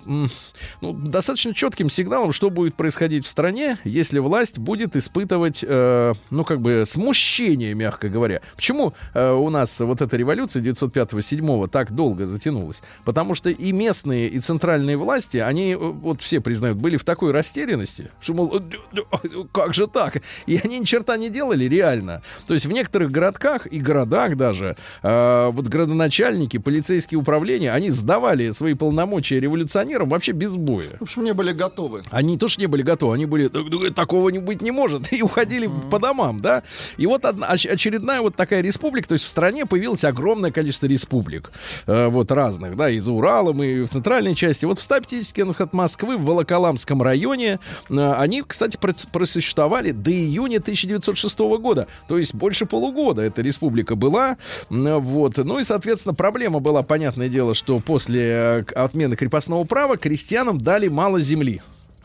[0.81, 6.43] ну, достаточно четким сигналом, что будет происходить в стране, если власть будет испытывать, э, ну,
[6.43, 8.41] как бы смущение, мягко говоря.
[8.55, 12.81] Почему э, у нас вот эта революция 905-7 так долго затянулась?
[13.03, 17.31] Потому что и местные, и центральные власти, они, э, вот все признают, были в такой
[17.31, 20.21] растерянности, что, мол, «Э, дю- как же так?
[20.45, 22.21] И они ни черта не делали реально.
[22.47, 28.51] То есть в некоторых городках и городах даже э, вот градоначальники, полицейские управления, они сдавали
[28.51, 30.97] свои полномочия революционерам вообще без боя.
[30.99, 32.03] В общем, не были готовы.
[32.11, 34.71] Они не то, что не были готовы, они были, «Да, да, такого не быть не
[34.71, 36.63] может, и уходили по домам, да.
[36.97, 40.85] И вот одна, оч- очередная вот такая республика, то есть в стране появилось огромное количество
[40.87, 41.51] республик,
[41.85, 44.65] э, вот разных, да, и за Уралом, и в центральной части.
[44.65, 50.11] Вот в 150 километрах от Москвы, в Волоколамском районе, э, они, кстати, прос- просуществовали до
[50.11, 54.37] июня 1906 года, то есть больше полугода эта республика была,
[54.69, 55.37] вот.
[55.37, 60.89] Ну и, соответственно, проблема была, понятное дело, что после э, отмены крепостного права крестьянам дали
[60.89, 61.61] мало земли.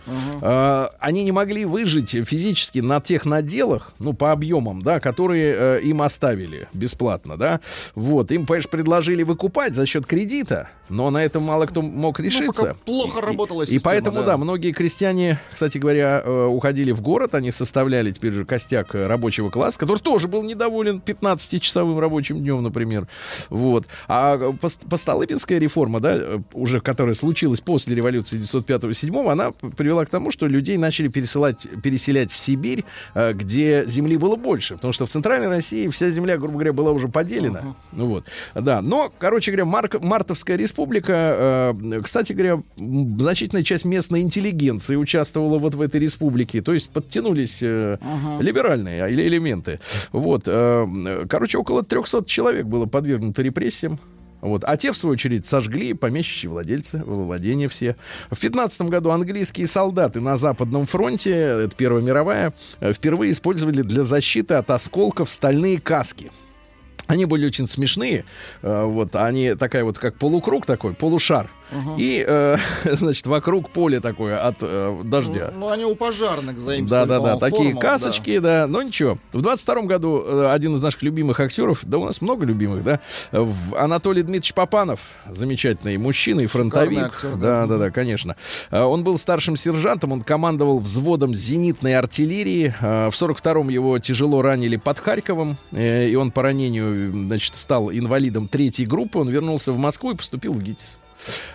[0.07, 5.81] Э, они не могли выжить физически на тех наделах, ну, по объемам, да, которые э,
[5.83, 7.61] им оставили бесплатно, да.
[7.95, 12.63] Вот, им, конечно, предложили выкупать за счет кредита, но на этом мало кто мог решиться.
[12.63, 14.25] пока плохо И- работала и, система, поэтому, да.
[14.27, 19.51] да, многие крестьяне, кстати говоря, э, уходили в город, они составляли теперь же костяк рабочего
[19.51, 23.07] класса, который тоже был недоволен 15-часовым рабочим днем, например.
[23.51, 23.87] Вот.
[24.09, 26.21] А пост- Постолыпинская реформа, да,
[26.53, 31.67] уже которая случилась после революции 1905-1907, она п- привела к тому, что людей начали пересылать,
[31.83, 34.75] переселять в Сибирь, э, где земли было больше.
[34.77, 37.75] Потому что в Центральной России вся земля, грубо говоря, была уже поделена.
[37.93, 38.25] Ну вот.
[38.55, 38.81] Да.
[38.81, 45.75] Но, короче говоря, Марк- Мартовская республика, э, кстати говоря, значительная часть местной интеллигенции участвовала вот
[45.75, 46.63] в этой республике.
[46.63, 47.99] То есть подтянулись э,
[48.41, 49.79] либеральные или элементы.
[50.13, 50.45] Вот.
[50.47, 53.99] э, короче, около 300 человек было подвергнуто репрессиям.
[54.43, 54.65] Вот.
[54.65, 57.97] А те, в свою очередь, сожгли помещичьи владельцы, владения все.
[58.31, 64.03] В 15 году английские солдаты на Западном фронте, это Первая мировая, э, впервые использовали для
[64.03, 66.33] защиты от осколков стальные каски.
[67.07, 68.25] Они были очень смешные.
[68.63, 71.49] э, Вот, они такая вот, как полукруг такой, полушар.
[71.99, 72.57] И, э,
[72.93, 75.53] значит, вокруг поле такое от э, дождя.
[75.55, 77.89] Ну, они у пожарных Да, заимствовали, да, да, по-моему, такие форму, да.
[77.89, 78.67] касочки, да.
[78.67, 79.19] но ничего.
[79.33, 83.01] В 22 году э, один из наших любимых актеров, да у нас много любимых, да,
[83.77, 86.99] Анатолий Дмитриевич Попанов, замечательный мужчина и фронтовик.
[87.05, 87.67] актер, да, да.
[87.67, 88.37] да, да, конечно.
[88.71, 92.75] Э, Он был старшим сержантом, он командовал взводом зенитной артиллерии.
[92.81, 98.49] Э, В 42-м его тяжело ранили под Харьковом, и он по ранению, значит, стал инвалидом
[98.49, 99.19] третьей группы.
[99.19, 100.99] Он вернулся в Москву и поступил в ГИТИС.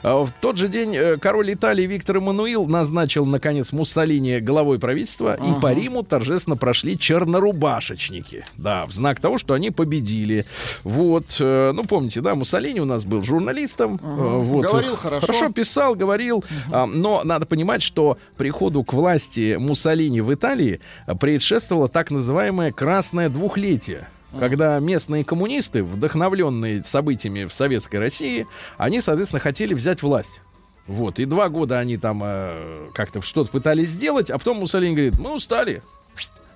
[0.03, 5.36] А В тот же день э, король Италии Виктор Эммануил назначил, наконец, Муссолини главой правительства,
[5.36, 8.45] и по Риму торжественно прошли чернорубашечники.
[8.58, 10.45] Да, в знак того, что они победили.
[10.84, 13.99] Вот, э, ну, помните, да, Муссолини у нас был журналистом.
[14.01, 15.27] э, вот, Говорил хорошо.
[15.27, 16.43] Хорошо писал, говорил.
[16.71, 20.80] а, но надо понимать, что приходу к власти Муссолини в Италии
[21.19, 24.08] предшествовало так называемое «красное двухлетие».
[24.38, 28.46] Когда местные коммунисты, вдохновленные событиями в Советской России,
[28.78, 30.42] они, соответственно, хотели взять власть.
[30.86, 35.20] Вот, и два года они там э, как-то что-то пытались сделать, а потом Муссолини говорит,
[35.20, 35.82] мы устали.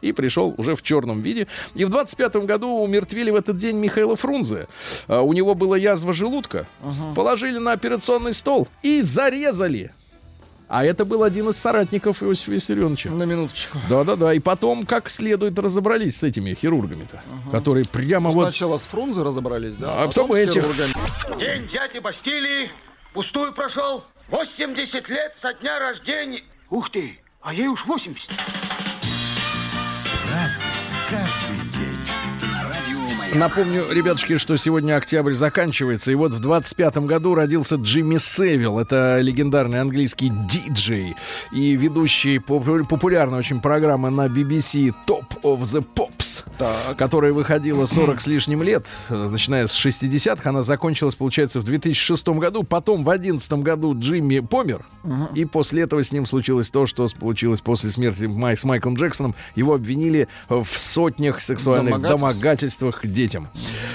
[0.02, 1.48] И пришел уже в черном виде.
[1.76, 4.68] И в 25-м году умертвили в этот день Михаила Фрунзе.
[5.08, 6.66] А, у него была язва желудка.
[7.16, 9.92] Положили на операционный стол и зарезали.
[10.74, 13.10] А это был один из соратников Иосифа Виссарионовича.
[13.10, 13.78] На минуточку.
[13.90, 14.34] Да-да-да.
[14.34, 18.46] И потом как следует разобрались с этими хирургами-то, которые прямо вот...
[18.46, 20.02] Сначала с Фрунзе разобрались, да?
[20.02, 20.62] А потом с этих.
[20.62, 20.94] хирургами.
[21.38, 22.70] День дяди Бастилии
[23.12, 24.06] пустую прошел.
[24.30, 26.40] 80 лет со дня рождения.
[26.70, 28.32] Ух ты, а ей уж 80.
[30.32, 30.66] Разный,
[31.10, 31.51] каждый
[33.34, 38.78] Напомню, ребятушки, что сегодня октябрь заканчивается, и вот в 25-м году родился Джимми Севилл.
[38.78, 41.15] Это легендарный английский диджей
[41.54, 45.86] и ведущий попу- популярной очень программы на BBC Top of the
[46.22, 46.98] Pops, Так.
[46.98, 50.50] которая выходила 40 с лишним лет, э, начиная с 60-х.
[50.50, 52.64] Она закончилась, получается, в 2006 году.
[52.64, 54.86] Потом в 2011 году Джимми помер,
[55.36, 59.36] и после этого с ним случилось то, что случилось после смерти Май- с Майклом Джексоном.
[59.56, 62.20] Его обвинили в сотнях сексуальных Домогательств?
[62.22, 63.50] домогательствах к детям.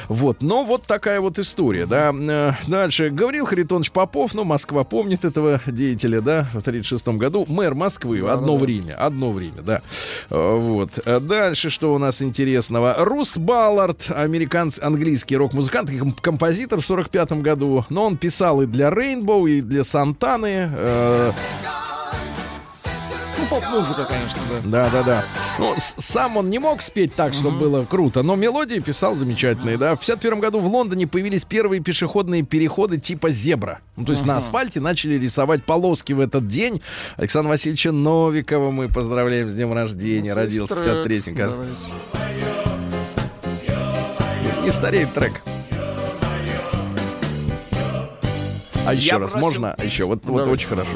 [0.09, 2.12] Вот, но вот такая вот история, да.
[2.15, 3.11] Э, Дальше.
[3.11, 7.45] Гаврил Харитонович Попов, ну, Москва помнит этого деятеля, да, в 36 году.
[7.49, 9.83] Мэр Москвы, одно время, одно время, да.
[10.31, 10.91] Э, Вот.
[11.21, 12.96] Дальше, что у нас интересного?
[12.98, 17.85] Рус Баллард, американский, английский рок-музыкант, композитор в 45 году.
[17.88, 20.70] Но он писал и для Рейнбоу, и для Сантаны.
[20.74, 21.33] э,
[23.48, 24.61] Ну, поп-музыка, конечно, да.
[24.64, 25.24] да, да, да.
[25.59, 29.94] Ну, сам он не мог спеть так, чтобы было круто, но мелодии писал замечательные, да.
[29.94, 33.80] В 51 году в Лондоне появились первые пешеходные переходы типа зебра.
[33.96, 36.82] Ну, то есть на асфальте начали рисовать полоски в этот день.
[37.16, 40.32] Александра Васильевича Новикова мы поздравляем с днем рождения.
[40.32, 41.54] Родился в 53-м году.
[44.64, 45.42] Не стареет трек.
[48.87, 49.74] А еще Я раз, просил- можно?
[49.76, 50.90] А Еще, вот, вот очень хорошо.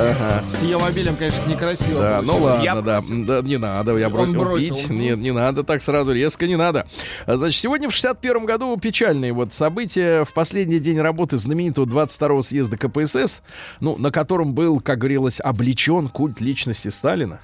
[0.00, 0.44] Ага.
[0.48, 2.00] С ее мобилем, конечно, некрасиво.
[2.00, 2.98] Да, ну ладно, да.
[2.98, 4.76] М, Да, не надо, я бросил, бросил.
[4.76, 4.88] пить.
[4.90, 6.86] Не, не надо так сразу, резко не надо.
[7.26, 10.24] А, Значит, сегодня в 61 году печальные вот события.
[10.24, 13.42] В последний день работы знаменитого 22-го съезда КПСС,
[13.80, 17.40] ну, на котором был, как говорилось, облечен культ личности Сталина.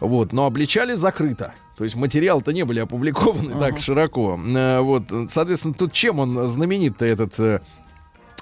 [0.00, 1.52] Вот, но обличали закрыто.
[1.76, 4.38] То есть материал-то не были опубликованы так широко.
[4.46, 7.60] Э, Вот, соответственно, тут чем он знаменит-то этот э,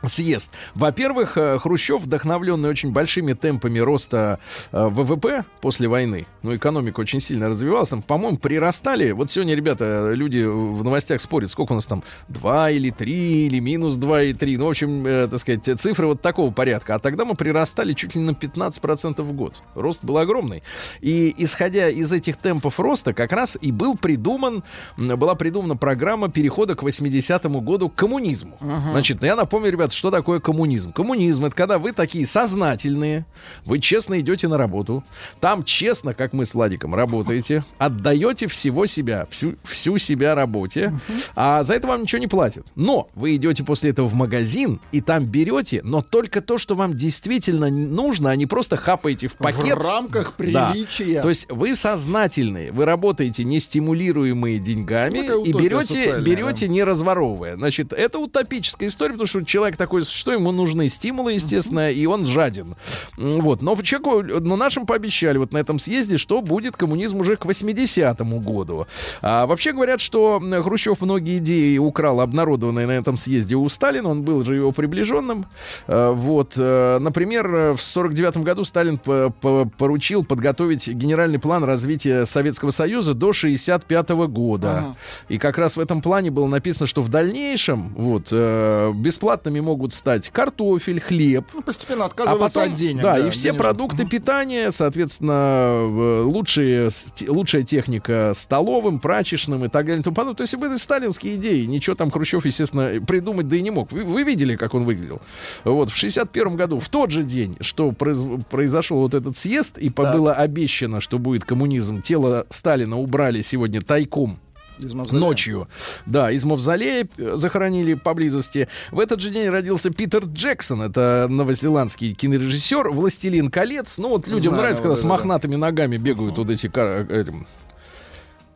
[0.07, 0.51] съезд.
[0.75, 4.39] Во-первых, э, Хрущев, вдохновленный очень большими темпами роста
[4.71, 9.11] э, ВВП после войны, ну, экономика очень сильно развивалась, там, по-моему, прирастали.
[9.11, 13.59] Вот сегодня, ребята, люди в новостях спорят, сколько у нас там, 2 или 3, или
[13.59, 14.57] минус 2 и 3.
[14.57, 16.95] Ну, в общем, э, так сказать, цифры вот такого порядка.
[16.95, 19.55] А тогда мы прирастали чуть ли на 15% в год.
[19.75, 20.63] Рост был огромный.
[21.01, 24.63] И исходя из этих темпов роста, как раз и был придуман,
[24.97, 28.59] была придумана программа перехода к 80-му году к коммунизму.
[28.61, 30.93] Значит, я напомню, ребят, что такое коммунизм.
[30.93, 33.25] Коммунизм это когда вы такие сознательные,
[33.65, 35.05] вы честно идете на работу,
[35.41, 40.93] там честно, как мы с Владиком, работаете, отдаете всего себя, всю, всю себя работе,
[41.35, 42.67] а за это вам ничего не платят.
[42.75, 46.95] Но вы идете после этого в магазин и там берете, но только то, что вам
[46.95, 49.79] действительно нужно, а не просто хапаете в пакет.
[49.79, 50.73] В рамках Да.
[50.73, 51.23] приличия.
[51.23, 57.57] То есть вы сознательные, вы работаете не стимулируемые деньгами Такая и берете, берете не разворовывая.
[57.57, 62.27] Значит, это утопическая история, потому что человек такой, что ему нужны стимулы, естественно, и он
[62.27, 62.75] жаден.
[63.17, 63.63] Вот.
[63.63, 68.41] Но человеку, но нашим пообещали вот на этом съезде, что будет коммунизм уже к 80-му
[68.41, 68.87] году.
[69.23, 74.09] А вообще говорят, что Хрущев многие идеи украл, обнародованные на этом съезде у Сталина.
[74.11, 75.47] Он был же его приближенным.
[75.87, 76.55] Э, Вот.
[76.57, 83.15] э, Например, в 49 году Сталин по- по- поручил подготовить генеральный план развития Советского Союза
[83.15, 84.71] до 65 года.
[84.79, 84.97] Ага.
[85.29, 89.93] И как раз в этом плане было написано, что в дальнейшем вот, э, бесплатными могут
[89.95, 93.03] стать картофель, хлеб, Ну, постепенно а отказываться потом, от денег.
[93.03, 93.63] да, и все денежных.
[93.63, 96.91] продукты питания, соответственно, лучшие,
[97.27, 100.01] лучшая техника столовым, прачечным и так далее.
[100.01, 100.37] и тому подобное.
[100.37, 101.65] То есть были сталинские идеи.
[101.67, 103.93] Ничего там Хрущев, естественно, придумать да и не мог.
[103.93, 105.21] Вы, вы видели, как он выглядел?
[105.65, 109.91] Вот, в 61 году, в тот же день, что произ- произошел вот этот съезд, и
[109.91, 110.15] Так.
[110.15, 114.39] было обещано, что будет коммунизм, тело Сталина убрали сегодня тайком
[114.79, 115.21] Из мавзолея.
[115.21, 115.69] ночью.
[116.07, 118.69] Да, из мавзолея э, захоронили поблизости.
[118.91, 120.83] В этот же день родился Питер Джексон.
[120.83, 122.91] Это новозеландский кинорежиссер.
[122.91, 123.99] «Властелин колец».
[123.99, 125.15] Ну, вот людям Знаю, нравится, вот когда с это да.
[125.15, 127.47] мохнатыми ногами бегают вот эти э, этим,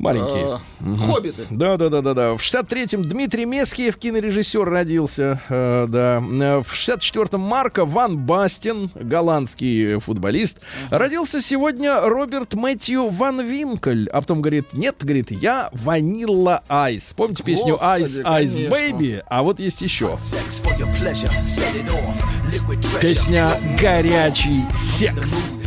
[0.03, 0.61] маленькие.
[0.80, 1.46] Э, Хоббиты.
[1.50, 2.36] Да, да, да, да, да.
[2.36, 5.40] В 63-м Дмитрий Мескиев, кинорежиссер, родился.
[5.48, 6.20] Э, да.
[6.20, 10.59] В 64-м Марко Ван Бастин, голландский футболист.
[10.90, 14.09] Родился сегодня Роберт Мэтью Ван Винкель.
[14.11, 17.14] А потом говорит, нет, говорит, я Ванилла Айс.
[17.14, 18.62] Помните песню Господи, Ice конечно.
[18.62, 19.22] Baby?
[19.28, 20.18] А вот есть еще.
[23.00, 23.48] Песня
[23.78, 25.61] «Горячий секс».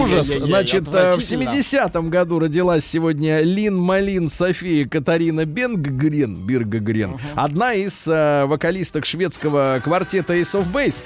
[0.00, 0.26] Ужас.
[0.28, 1.50] Значит, э, в отвратительно.
[1.50, 7.18] 70-м году родилась сегодня Лин Малин София Катарина Бенггрен, Биргагрен.
[7.34, 11.02] Одна из э, вокалисток шведского квартета Ace of Base.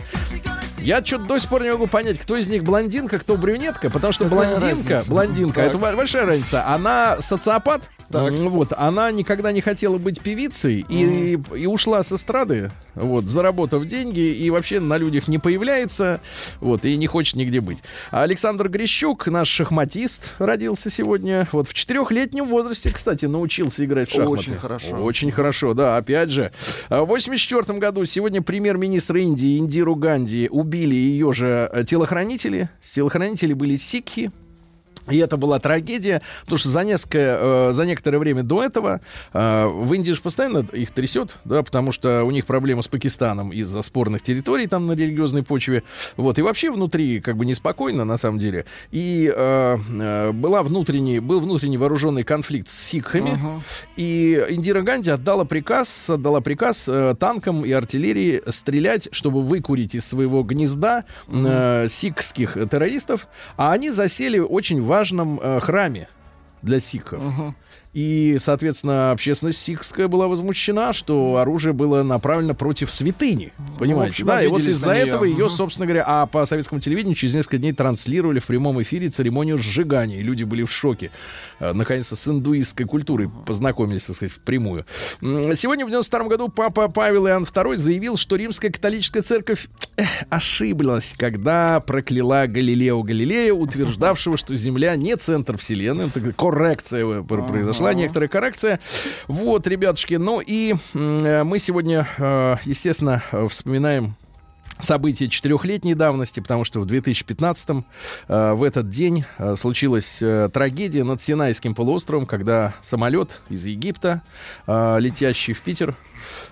[0.82, 4.12] Я что-то до сих пор не могу понять, кто из них блондинка, кто брюнетка, потому
[4.14, 5.10] что Какая блондинка, разница?
[5.10, 5.66] блондинка, Так.
[5.66, 6.66] это бо- большая разница.
[6.66, 8.32] Она социопат, Так.
[8.32, 14.20] Вот, она никогда не хотела быть певицей и, и ушла с эстрады, вот, заработав деньги
[14.20, 16.20] и вообще на людях не появляется,
[16.60, 17.78] вот, и не хочет нигде быть.
[18.10, 24.32] Александр Грищук, наш шахматист, родился сегодня, вот, в четырехлетнем возрасте, кстати, научился играть в шахматы.
[24.32, 24.96] Очень хорошо.
[25.04, 26.52] Очень хорошо, да, опять же.
[26.88, 32.70] А В 84 году сегодня премьер-министр Индии Индиру Ганди убили ее же э, телохранители.
[32.82, 34.32] Телохранители были сикхи.
[35.10, 39.00] И это была трагедия, потому что за, несколько, э, за некоторое время до этого
[39.32, 43.52] э, в Индии же постоянно их трясет, да, потому что у них проблемы с Пакистаном
[43.52, 45.82] из-за спорных территорий там на религиозной почве.
[46.16, 48.66] Вот, и вообще внутри как бы неспокойно, на самом деле.
[48.90, 53.38] И э, э, была внутренний, был внутренний вооруженный конфликт с сикхами.
[53.96, 60.06] И Индира Ганди отдала приказ, отдала приказ э, танкам и артиллерии стрелять, чтобы выкурить из
[60.06, 63.28] своего гнезда э, сикхских террористов.
[63.56, 66.08] А они засели очень важном э, храме
[66.62, 67.20] для сикхов.
[67.92, 73.52] И, соответственно, общественность сикхская была возмущена, что оружие было направлено против святыни.
[73.78, 74.10] Понимаете?
[74.10, 75.50] общем, да, и вот из-за этого ее, Мгм.
[75.50, 80.20] собственно говоря, а по советскому телевидению через несколько дней транслировали в прямом эфире церемонию сжигания.
[80.20, 81.10] И люди были в шоке.
[81.60, 84.86] Э, Наконец-то с индуистской культурой познакомились, так сказать, впрямую.
[85.20, 91.14] Сегодня, в 92 году, папа Павел Иоанн II заявил, что римская католическая церковь эх, ошиблась,
[91.16, 96.10] когда прокляла Галилео Галилея, утверждавшего, что Земля не центр Вселенной.
[96.36, 98.80] Коррекция э, пр- произошла, некоторая коррекция.
[99.28, 102.08] Вот, ребятушки, ну и э, мы сегодня,
[102.64, 104.14] естественно, вспоминаем
[104.82, 107.84] события четырехлетней давности, потому что в 2015-м
[108.28, 114.22] э, в этот день э, случилась э, трагедия над Синайским полуостровом, когда самолет из Египта,
[114.66, 115.96] э, летящий в Питер,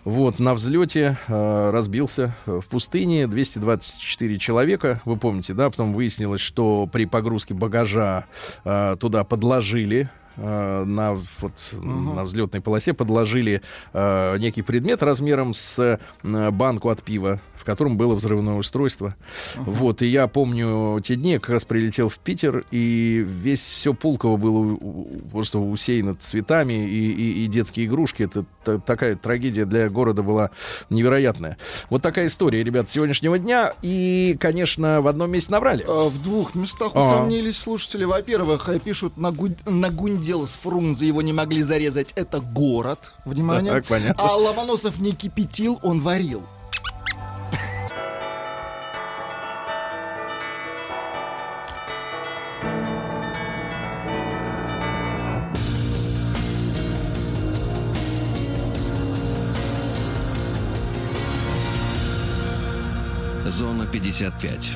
[0.04, 6.88] вот, на взлете э, разбился в пустыне, 224 человека, вы помните, да, потом выяснилось, что
[6.90, 8.26] при погрузке багажа
[8.64, 13.62] э, туда подложили э, на, вот, на взлетной полосе подложили
[13.92, 15.78] э, некий предмет размером с
[16.22, 19.14] э, банку от пива, котором было взрывное устройство.
[19.56, 23.92] Вот, и я помню те дни, я как раз прилетел в Питер, и весь все
[23.92, 24.78] Пулково было
[25.30, 28.22] просто усеяно цветами и, и- и детские игрушки.
[28.22, 30.50] Это та- такая трагедия для города была
[30.88, 31.58] невероятная.
[31.90, 33.72] Вот такая история, ребят, сегодняшнего дня.
[33.82, 35.84] И, конечно, в одном месте набрали.
[35.86, 37.00] Э, В двух местах А.
[37.00, 38.04] усомнились слушатели.
[38.04, 42.12] Во-первых, э, пишут, Нагу- нагундел с Фрунзе, его не могли зарезать.
[42.16, 43.12] Это город.
[43.26, 43.72] Внимание.
[43.72, 44.14] Так, понятно.
[44.22, 46.42] А Ломоносов не кипятил, он варил.
[63.50, 64.72] Зона 55.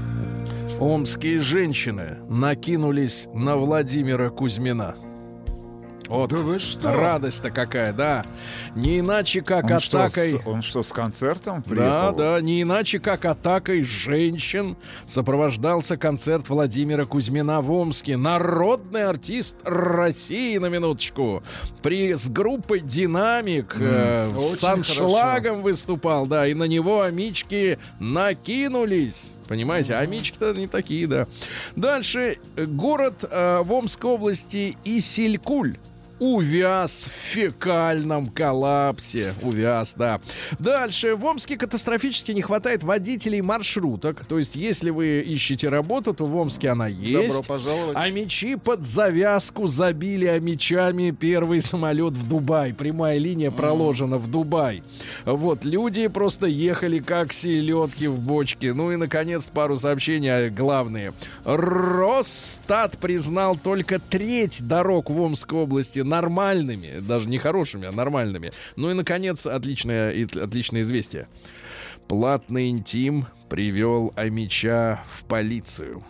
[0.81, 4.97] Омские женщины накинулись на Владимира Кузьмина.
[6.09, 6.31] Вот.
[6.31, 6.93] Да вы что?
[6.93, 8.25] Радость-то какая, да.
[8.75, 10.31] Не иначе, как Он что, атакой...
[10.33, 12.17] с, он что, с концертом Да, приехал?
[12.17, 14.77] да, не иначе, как атакой женщин
[15.07, 18.17] сопровождался концерт Владимира Кузьмина в Омске.
[18.17, 21.43] Народный артист России, на минуточку.
[21.83, 29.31] При, с группой «Динамик» э, очень с аншлагом выступал, да, и на него амички накинулись.
[29.49, 31.26] Понимаете, амички-то не такие, да.
[31.76, 32.36] Дальше.
[32.57, 35.78] Город э, в Омской области Исилькуль
[36.23, 39.35] увяз в фекальном коллапсе.
[39.43, 40.20] Увяз, да.
[40.61, 41.16] Дальше.
[41.16, 44.25] В Омске катастрофически не хватает водителей маршруток.
[44.27, 47.39] То есть, если вы ищете работу, то в Омске она есть.
[47.39, 47.97] Добро пожаловать.
[47.99, 52.73] А мечи под завязку забили амичами первый самолет в Дубай.
[52.73, 54.85] Прямая линия проложена в Дубай.
[55.25, 58.75] Вот, люди просто ехали как селедки в бочке.
[58.75, 61.14] Ну и, наконец, пару сообщений а, главные.
[61.45, 67.01] Росстат признал только треть дорог в Омской области нормальными.
[67.01, 68.51] Даже не хорошими, а нормальными.
[68.77, 71.27] Ну и, наконец, отличное, отличное известие.
[72.07, 76.05] Платный интим привел Амича в полицию.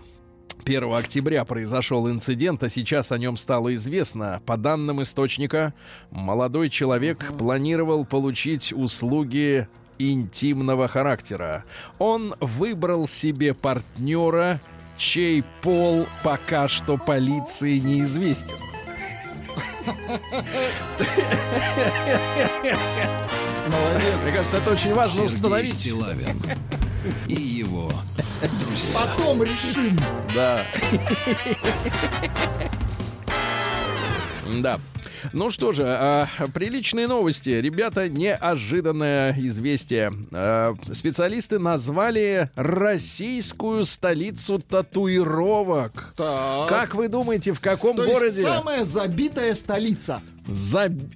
[0.64, 4.42] 1 октября произошел инцидент, а сейчас о нем стало известно.
[4.44, 5.72] По данным источника,
[6.10, 11.64] молодой человек планировал получить услуги интимного характера.
[11.98, 14.60] Он выбрал себе партнера,
[14.96, 18.71] чей пол пока что полиции неизвестен.
[24.22, 25.74] Мне кажется, это очень важно Сергей установить.
[25.74, 26.42] Стилавин
[27.28, 27.92] и его
[28.40, 28.90] друзья.
[28.94, 29.98] Потом решим.
[30.34, 30.64] Да.
[34.60, 34.80] Да.
[35.32, 37.50] Ну что же, а, приличные новости.
[37.50, 40.12] Ребята, неожиданное известие.
[40.32, 46.12] А, специалисты назвали российскую столицу татуировок.
[46.16, 46.68] Так.
[46.68, 48.42] Как вы думаете, в каком То есть городе?
[48.42, 50.22] самая забитая столица.
[50.46, 51.10] Заб-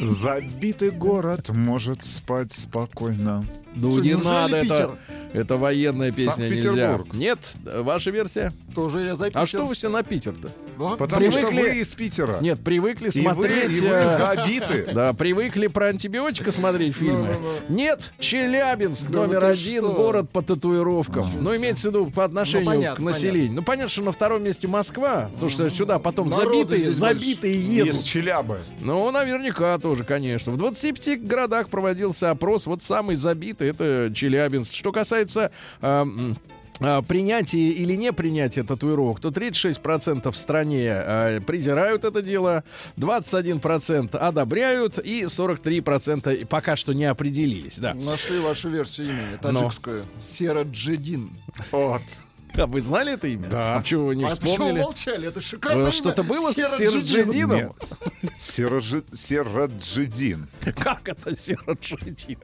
[0.00, 3.44] Забитый город может спать спокойно.
[3.80, 4.90] Ну Что, не надо, это, Питер?
[5.32, 7.00] это военная песня, нельзя.
[7.12, 8.52] Нет, ваша версия?
[8.74, 9.40] Тоже я запитер.
[9.40, 10.50] А что вы все на Питер-то?
[10.78, 10.96] Да?
[10.96, 12.38] Потому что Привыкли- вы из Питера.
[12.40, 13.78] Нет, привыкли и вы, смотреть...
[13.78, 14.88] и вы э, забиты.
[14.92, 17.34] Да, привыкли про антибиотика смотреть фильмы.
[17.68, 19.92] Нет, Челябинск номер вы один что?
[19.92, 21.28] город по татуировкам.
[21.40, 23.52] Ну, имеется в виду по отношению Ну, понятно, к населению.
[23.54, 28.04] Ну, понятно, что на втором месте Москва, потому что сюда потом забитые, забитые Из едут.
[28.04, 28.58] Челябы.
[28.80, 30.52] Ну, наверняка тоже, конечно.
[30.52, 32.66] В 25 городах проводился опрос.
[32.66, 34.74] Вот самый забитый это Челябинск.
[34.74, 35.50] Что касается
[35.80, 36.36] м,
[36.80, 42.64] а, принятия или не принятия татуировок, то 36% в стране а, презирают это дело,
[42.96, 47.78] 21% одобряют и 43% пока что не определились.
[47.78, 47.94] Да.
[47.94, 50.06] Нашли вашу версию имени, таджикскую.
[50.22, 51.30] Сера Джедин.
[51.72, 52.02] Вот.
[52.56, 53.48] А вы знали это имя?
[53.48, 53.78] Да.
[53.78, 54.80] А чего вы не а почему вспомнили?
[54.80, 55.28] молчали?
[55.28, 55.84] Это шикарно.
[55.84, 57.74] вас Что-то было с Серджидином?
[58.38, 60.48] Сираджидин.
[60.76, 62.38] Как это Сираджидин?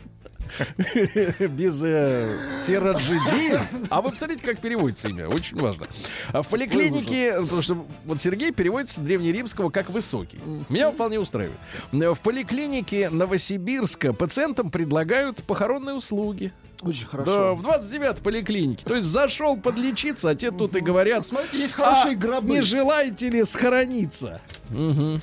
[1.48, 3.60] Без э, Сираджидин.
[3.90, 5.28] А вы посмотрите, как переводится имя.
[5.28, 5.86] Очень важно.
[6.32, 10.40] А в поликлинике, потому что вот Сергей переводится древнеримского как высокий.
[10.68, 11.58] Меня вполне устраивает.
[11.92, 16.52] В поликлинике Новосибирска пациентам предлагают похоронные услуги.
[16.82, 17.54] Очень Да, хорошо.
[17.54, 18.84] в 29-й поликлинике.
[18.84, 22.50] То есть зашел подлечиться, а те тут и говорят, Смотрите, есть хорошие «А гробы.
[22.50, 24.40] Не желаете ли схорониться?
[24.70, 25.22] Мгм.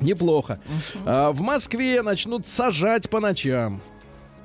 [0.00, 0.60] Неплохо.
[1.04, 3.80] А, в Москве начнут сажать по ночам.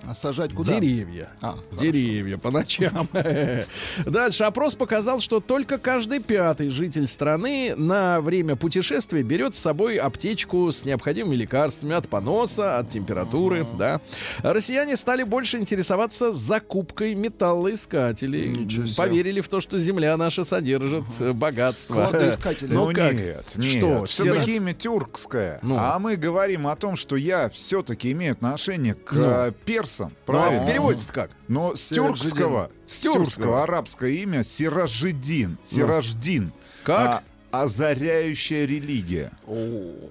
[0.04, 0.80] А сажать куда?
[0.80, 1.30] Деревья.
[1.41, 3.08] А, Деревья по ночам.
[4.06, 9.97] Дальше опрос показал, что только каждый пятый житель страны на время путешествия берет с собой
[9.97, 13.66] аптечку с необходимыми лекарствами от поноса, от температуры.
[13.78, 14.02] Да.
[14.39, 18.95] Россияне стали больше интересоваться закупкой металлоискателей.
[18.95, 21.93] Поверили в то, что Земля наша содержит э, богатство.
[21.93, 22.74] Кладоискатели.
[22.74, 23.14] Ну Ну как?
[23.14, 23.70] нет, нет.
[23.70, 25.60] Что, Все-таки имя тюркское.
[25.62, 25.78] Ну.
[25.78, 29.54] А мы говорим о том, что я все-таки имею отношение к Ну.
[30.00, 30.14] Э, персам.
[30.28, 30.68] Ну, а Правильно?
[30.68, 31.32] переводится как?
[31.48, 33.64] Но с тюркского, с тюркского.
[33.64, 35.58] арабское имя Сиражидин.
[35.64, 36.52] Сираждин.
[36.84, 37.24] Как?
[37.52, 39.32] А, озаряющая религия.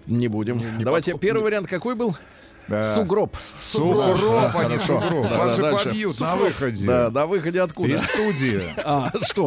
[0.07, 0.83] Не будем.
[0.83, 2.15] Давайте, первый вариант какой был?
[2.71, 2.85] Да.
[2.85, 3.37] Сугроб.
[3.61, 5.29] Сугроб, а не сугроб.
[5.29, 6.87] Да, Вас да, же побьют на выходе.
[6.87, 7.91] Да, на выходе откуда?
[7.91, 8.63] Из студии.
[8.85, 9.47] А, что,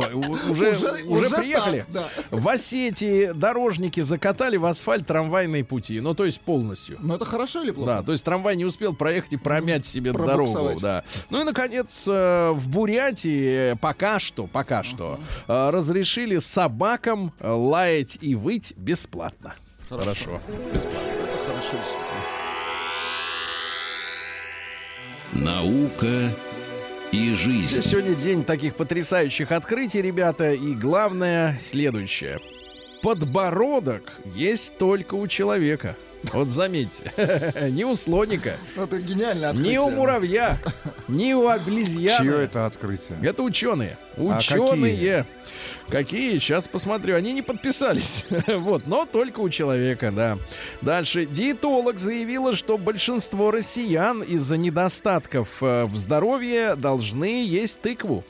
[0.49, 1.85] уже, уже, Уже- приехали?
[1.91, 2.37] так, да.
[2.37, 6.01] В Осетии дорожники закатали в асфальт трамвайные пути.
[6.01, 6.97] Ну, то есть полностью.
[6.99, 7.91] Ну это хорошо или плохо?
[7.91, 10.77] Да, то есть трамвай не успел проехать и промять себе дорогу.
[10.81, 11.05] Да.
[11.29, 15.17] Ну и, наконец, э, в Бурятии пока что, пока что
[15.47, 19.53] э, разрешили собакам э, лаять и выть бесплатно.
[19.87, 20.41] Хорошо.
[20.73, 21.32] Бесплатно.
[25.35, 26.29] Наука
[27.11, 27.81] и жизнь.
[27.81, 30.53] Сегодня день таких потрясающих открытий, ребята.
[30.53, 32.39] И главное следующее.
[33.01, 34.03] Подбородок
[34.35, 35.95] есть только у человека.
[36.31, 37.11] Вот заметьте.
[37.71, 39.73] Не у слоника, Это гениальное открытие.
[39.73, 40.57] не у муравья,
[41.09, 42.23] не у обезьяны.
[42.25, 43.17] Чье это открытие?
[43.21, 43.97] Это ученые.
[44.15, 45.25] А Ученые.
[45.89, 46.39] Какие?
[46.39, 47.15] Сейчас посмотрю.
[47.15, 48.25] Они не подписались.
[48.47, 50.37] вот, но только у человека, да.
[50.81, 51.25] Дальше.
[51.25, 58.23] Диетолог заявила, что большинство россиян из-за недостатков э, в здоровье должны есть тыкву.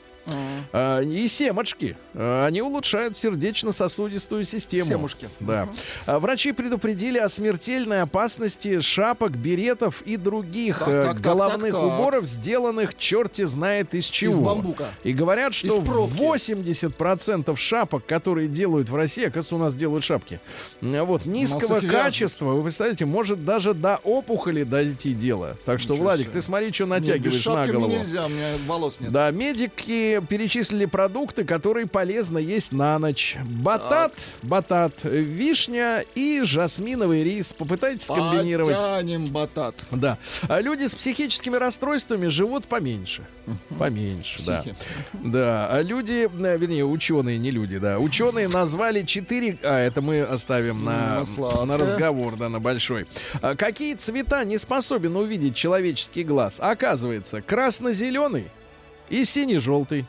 [0.72, 1.96] А, и семечки.
[2.14, 4.88] А, Они улучшают сердечно-сосудистую систему.
[4.88, 5.28] Семушки.
[5.40, 5.68] Да.
[6.06, 11.72] А Врачи предупредили о смертельной опасности шапок, беретов и других Так, э, так, так, головных
[11.72, 11.92] так, так.
[12.00, 14.32] уборов, сделанных черти знает из чего.
[14.32, 14.88] Из бамбука.
[15.02, 16.14] И говорят, что Из пробки.
[16.18, 20.40] 80% шапок, которые делают в России, оказывается, у нас делают шапки.
[20.80, 25.56] Вот, низкого качества, вы представляете, может даже до опухоли дойти дело.
[25.64, 26.32] Так что, Ничего Владик, себе.
[26.34, 27.98] ты смотри, что без натягиваешь на шапки мне голову.
[27.98, 29.12] нельзя, у меня волос нет.
[29.12, 33.36] Да, медики перечислили продукты, которые полезно есть на ночь.
[33.44, 34.12] Батат,
[34.42, 37.52] батат, вишня и жасминовый рис.
[37.52, 38.76] Попытайтесь скомбинировать.
[38.76, 39.74] Потянем батат.
[39.90, 40.18] Да.
[40.48, 43.22] А люди с психическими расстройствами живут поменьше.
[43.78, 44.60] Поменьше, да.
[44.60, 44.76] Психи.
[45.12, 45.68] Да.
[45.70, 47.98] А люди, э, вернее, ученые, не люди, да.
[47.98, 49.58] Ученые назвали четыре...
[49.62, 53.06] А, это мы оставим на, На на разговор, да, на большой.
[53.40, 56.56] А какие цвета не способен увидеть человеческий глаз?
[56.60, 58.48] Оказывается, красно-зеленый
[59.08, 60.06] и синий-желтый.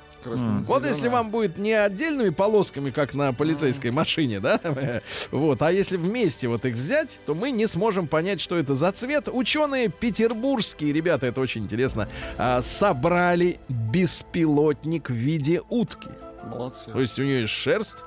[0.68, 4.60] Вот если вам будет не отдельными полосками, как на полицейской машине, да,
[5.32, 8.92] вот, а если вместе вот их взять, то мы не сможем понять, что это за
[8.92, 9.30] цвет.
[9.32, 16.10] Ученые петербургские, ребята, это очень интересно, а, собрали беспилотник в виде утки.
[16.44, 16.92] Молодцы.
[16.92, 17.98] То есть у нее есть шерсть,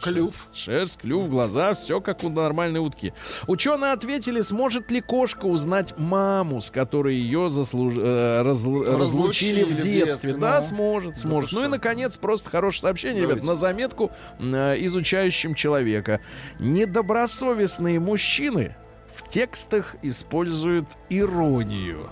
[0.00, 0.46] Клюв.
[0.52, 3.12] Шерсть, клюв, глаза, все как у нормальной утки.
[3.46, 9.68] Ученые ответили, сможет ли кошка узнать маму, с которой ее заслуж- э, разл- разлучили в
[9.68, 9.92] в детстве.
[10.04, 10.66] детстве, Да, ну.
[10.66, 11.50] сможет, Да сможет.
[11.50, 13.46] ты ну и, наконец, просто хорошее сообщение, ребят, Давайте.
[13.48, 16.20] на заметку э, изучающим человека.
[16.58, 18.76] Недобросовестные мужчины
[19.14, 22.08] в текстах используют иронию,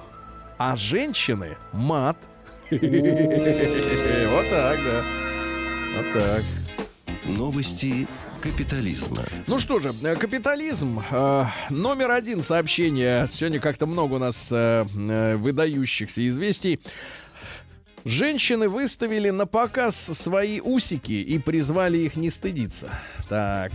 [0.58, 2.16] а женщины— мат.
[2.70, 2.80] Вот
[4.50, 5.02] так, да.
[5.96, 6.42] Вот так.
[7.28, 8.06] Новости
[8.40, 9.24] капитализма.
[9.48, 11.00] Ну что же, э, капитализм.
[11.10, 13.28] э, номер один сообщение.
[13.30, 16.80] Сегодня как-то много у нас э, э, выдающихся известий.
[18.04, 22.90] Женщины выставили на показ свои усики и призвали их не стыдиться.
[23.28, 23.72] Так.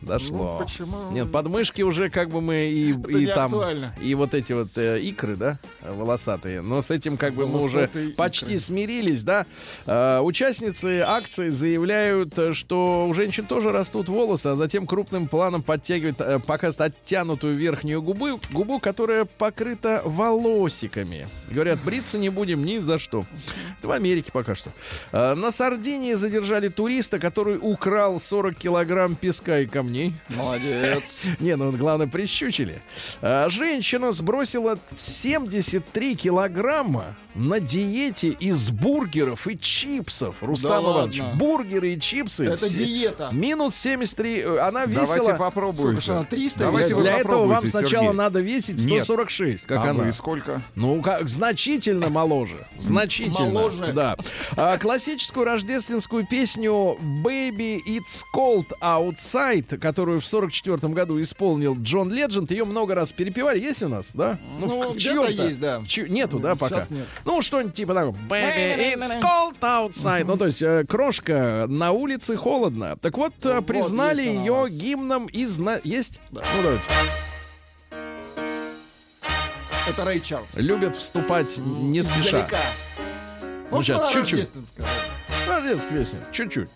[0.00, 0.58] Дошло.
[0.58, 1.10] Ну, почему?
[1.10, 3.94] Нет, подмышки уже как бы мы и, и там актуально.
[4.02, 6.62] и вот эти вот э, икры, да, волосатые.
[6.62, 8.58] Но с этим как бы мы уже Волосатые почти икры.
[8.60, 9.46] смирились, да.
[9.86, 15.62] Э, участницы акции заявляют, э, что у женщин тоже растут волосы, а затем крупным планом
[15.62, 21.26] подтягивают, э, показывают оттянутую верхнюю губу, губу, которая покрыта волосиками.
[21.50, 23.24] Говорят, бриться не будем ни за что.
[23.78, 24.70] Это в Америке пока что.
[25.12, 29.88] Э, на Сардинии задержали туриста, который украл 40 килограмм песка и камней.
[30.28, 31.22] Молодец.
[31.40, 32.80] Не, ну главное прищучили.
[33.20, 40.34] А, женщина сбросила 73 килограмма на диете из бургеров и чипсов.
[40.42, 41.38] Рустам Да Иванович, ладно?
[41.38, 42.46] бургеры и чипсы.
[42.46, 43.30] Это диета.
[43.32, 44.40] Минус 73.
[44.40, 45.34] э, Она Давайте весила...
[45.36, 45.82] попробуйте.
[45.82, 48.12] Сколько ж она, 300 Давайте вы Для этого вам сначала Сергей.
[48.12, 49.04] надо весить Нет.
[49.04, 50.04] 146, как а она.
[50.04, 50.62] вы сколько?
[50.74, 52.66] Ну, как, значительно моложе.
[52.78, 53.38] Значительно.
[53.50, 53.92] Моложе.
[53.92, 54.16] Да.
[54.56, 62.50] А, классическую рождественскую песню Baby It's Cold Outside, которую в 44 году исполнил Джон Ледженд,
[62.50, 63.60] ее много раз перепевали.
[63.60, 64.38] Есть у нас, да?
[64.60, 65.78] Ну, в- в где-то есть, да.
[65.80, 66.80] В чью- Нету, да, пока?
[66.80, 67.06] Сейчас нет.
[67.28, 68.16] Ну, что-нибудь типа такого.
[68.26, 70.24] Baby It's Cold Outside.
[70.24, 72.96] Ну, то есть, э, крошка, на улице холодно.
[73.02, 75.58] Так вот, э, Вот признали у ее гимном из...
[75.58, 76.20] на- Есть?
[76.30, 76.84] Ну, давайте.
[79.90, 80.48] Это Рэй Чарльз.
[80.54, 82.20] Любят вступать не спеша.
[82.28, 82.58] Издалека.
[83.70, 84.32] Ну, Ну, что чуть-чуть.
[84.38, 84.86] рождественская.
[85.46, 86.18] Рождественская песня.
[86.32, 86.68] Чуть-чуть.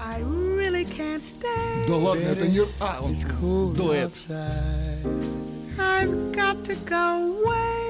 [0.00, 1.86] I really can't stay.
[1.88, 2.60] Да ладно, это не...
[2.80, 3.14] А, он
[3.74, 4.12] дуэт.
[5.78, 7.85] I've got to go away.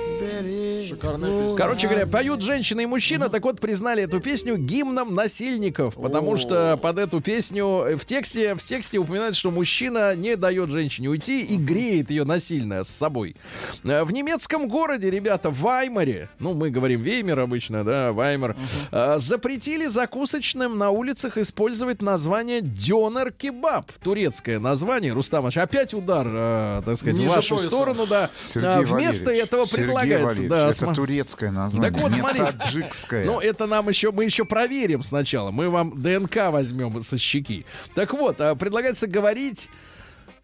[0.88, 1.56] Шикарная песня.
[1.56, 6.36] Короче говоря, поют женщина и мужчина, так вот признали эту песню гимном насильников, потому О.
[6.36, 11.08] что под эту песню э, в тексте, в тексте упоминается, что мужчина не дает женщине
[11.08, 13.36] уйти и греет ее насильно с собой.
[13.84, 18.56] Э, В немецком городе, ребята, в Ваймаре, ну мы говорим Веймер обычно, да, Ваймар,
[18.92, 26.96] э, запретили закусочным на улицах использовать название дёнер кебаб, турецкое название, Рустамович, опять удар, так
[26.96, 27.66] сказать, в Ниже вашу пояса.
[27.68, 28.30] сторону, да.
[28.46, 29.86] Сергей Вместо Валерьевич, этого Сергей
[30.24, 33.24] Валерьевич, да, это сма- турецкое название, Так вот, таджикское.
[33.24, 35.50] Ну, это нам еще, мы еще проверим сначала.
[35.50, 37.66] Мы вам ДНК возьмем со щеки.
[37.94, 39.68] Так вот, а, предлагается говорить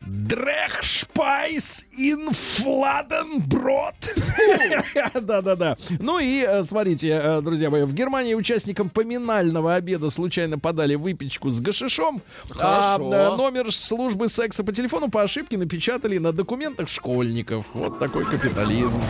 [0.06, 3.94] Дрехшпайс инфладенброд.
[5.14, 5.76] Да-да-да.
[6.00, 11.50] Ну и, э, смотрите, э, друзья мои, в Германии участникам поминального обеда случайно подали выпечку
[11.50, 12.20] с гашишом,
[12.58, 17.66] а э, номер службы секса по телефону по ошибке напечатали на документах школьников.
[17.72, 19.00] Вот такой капитализм.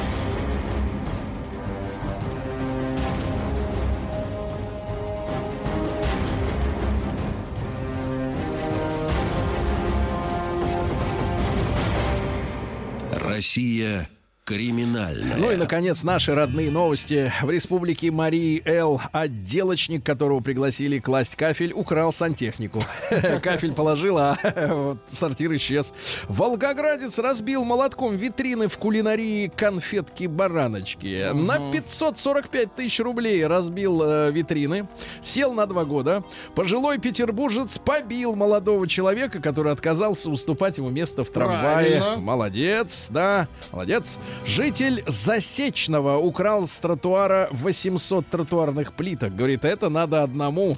[13.43, 14.09] Россия
[14.45, 15.37] криминальная.
[15.37, 17.33] Ну и, наконец, наши родные новости.
[17.43, 22.81] В республике Марии Эл отделочник, которого пригласили класть кафель, украл сантехнику.
[23.43, 24.37] Кафель положил, а
[25.09, 25.95] сортир исчез.
[26.29, 31.33] Волгоградец разбил молотком витрины в кулинарии конфетки-бараночки.
[31.33, 34.89] На 545 тысяч рублей разбил э, витрины.
[35.21, 36.25] Сел на два года.
[36.57, 42.17] Пожилой петербуржец побил молодого человека, который отказался уступать ему место в трамвае.
[42.17, 44.19] Молодец, да, молодец.
[44.45, 49.35] Житель Засечного украл с тротуара 800 тротуарных плиток.
[49.37, 50.77] Говорит, это надо одному.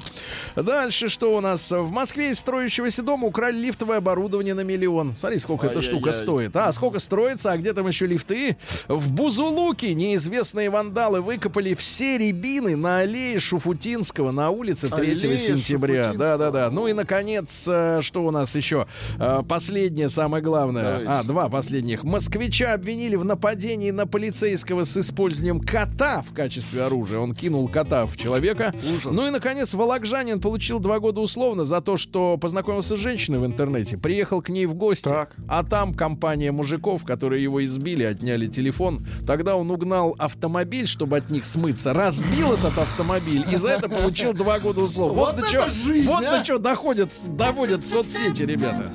[0.54, 1.70] Дальше что у нас?
[1.70, 5.16] В Москве из строящегося дома украли лифтовое оборудование на миллион.
[5.16, 6.22] Смотри, сколько эта штука Ай-яй-яй.
[6.22, 6.56] стоит.
[6.56, 8.56] А, сколько строится, а где там еще лифты?
[8.86, 16.12] В Бузулуке неизвестные вандалы выкопали все рябины на аллее Шуфутинского на улице 3 Аллея сентября.
[16.12, 16.70] Да-да-да.
[16.70, 18.86] Ну и, наконец, э, что у нас еще?
[19.18, 20.84] Э, Последнее, самое главное.
[20.84, 21.08] Давайте.
[21.10, 22.04] А, два последних.
[22.04, 27.18] Москвича обвинили в нападении на полицейского с использованием кота в качестве оружия.
[27.18, 28.74] Он кинул кота в человека.
[28.96, 29.14] Ужас.
[29.14, 33.46] Ну и, наконец, Вологжанин получил два года условно за то, что познакомился с женщиной в
[33.46, 35.34] интернете, приехал к ней в гости, Так.
[35.46, 39.06] а там компания мужиков, которые его избили, отняли телефон.
[39.26, 44.32] Тогда он угнал автомобиль, чтобы от них смыться, разбил этот автомобиль и за это получил
[44.32, 45.18] два года условно.
[45.18, 46.38] Вот до это чё- жизнь, вот а!
[46.38, 48.90] до чего доходят, доводят соцсети, ребята.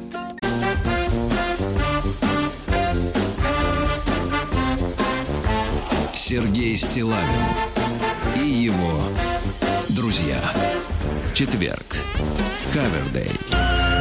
[6.30, 7.26] Сергей Стилавин
[8.36, 9.02] и его
[9.96, 10.40] друзья.
[11.34, 11.96] Четверг.
[12.72, 13.32] Кавердей.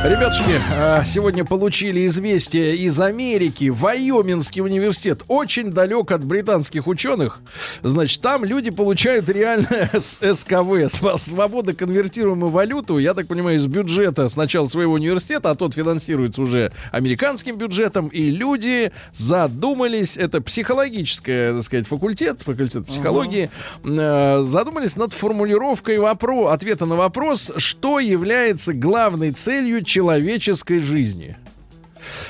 [0.05, 3.69] Ребятушки, а, сегодня получили известие из Америки.
[3.69, 7.41] Вайоминский университет очень далек от британских ученых.
[7.83, 13.67] Значит, там люди получают реально с- СКВ, св- свободно конвертируемую валюту, я так понимаю, из
[13.67, 21.55] бюджета сначала своего университета, а тот финансируется уже американским бюджетом, и люди задумались, это психологическое,
[21.55, 23.51] так сказать, факультет, факультет психологии,
[23.85, 31.37] э, задумались над формулировкой вопро- ответа на вопрос, что является главной целью человеческой жизни.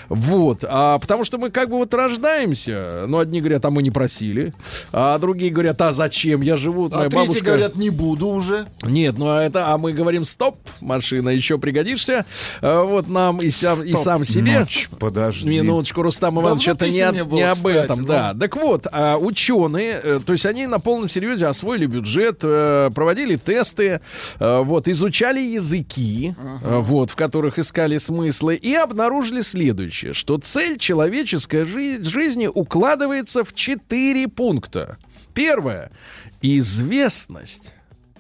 [0.09, 3.91] Вот, а потому что мы как бы вот рождаемся, но одни говорят, а мы не
[3.91, 4.53] просили,
[4.93, 7.45] а другие говорят, а зачем я живу, Вот А моя третьи бабушка...
[7.45, 8.67] говорят, не буду уже.
[8.83, 12.25] Нет, ну а это, а мы говорим, стоп, машина, еще пригодишься,
[12.61, 14.61] А, вот нам и сам, и Стоп, сам себе.
[14.61, 15.49] ночь, подожди.
[15.49, 18.07] Минуточку, Рустам Иванович, Давно это не, не было, не об кстати, этом, ну.
[18.09, 18.35] да.
[18.39, 23.37] Так вот, а, ученые, э, то есть они на полном серьезе освоили бюджет, э, проводили
[23.37, 24.01] тесты,
[24.39, 29.78] э, вот, изучали языки, э, вот, в которых искали смыслы, и обнаружили следующее,
[30.13, 34.99] что цель человеческой жи- жизни укладывается в четыре пункта.
[35.35, 35.91] Первое—
[36.43, 37.73] известность.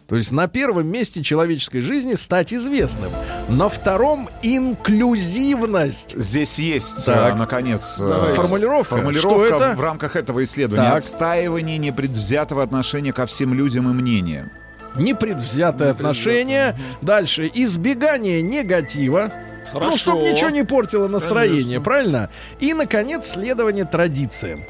[0.07, 3.11] То есть на первом месте человеческой жизни стать известным.
[3.49, 6.15] На втором— инклюзивность.
[6.17, 7.35] Здесь есть, Так.
[7.35, 8.41] э, наконец, э, Давайте.
[8.41, 8.97] Формулировка.
[8.97, 9.77] формулировка Что это?
[9.77, 10.89] в рамках этого исследования.
[10.91, 10.99] Так.
[10.99, 14.51] Отстаивание непредвзятого отношения ко всем людям и мнениям.
[14.97, 16.75] Непредвзятое отношение.
[17.03, 19.31] Дальше избегание негатива.
[19.73, 19.99] Ну, Хорошо.
[19.99, 21.81] чтобы ничего не портило настроение, Конечно.
[21.83, 22.31] правильно?
[22.61, 24.65] И, наконец, следование традициям.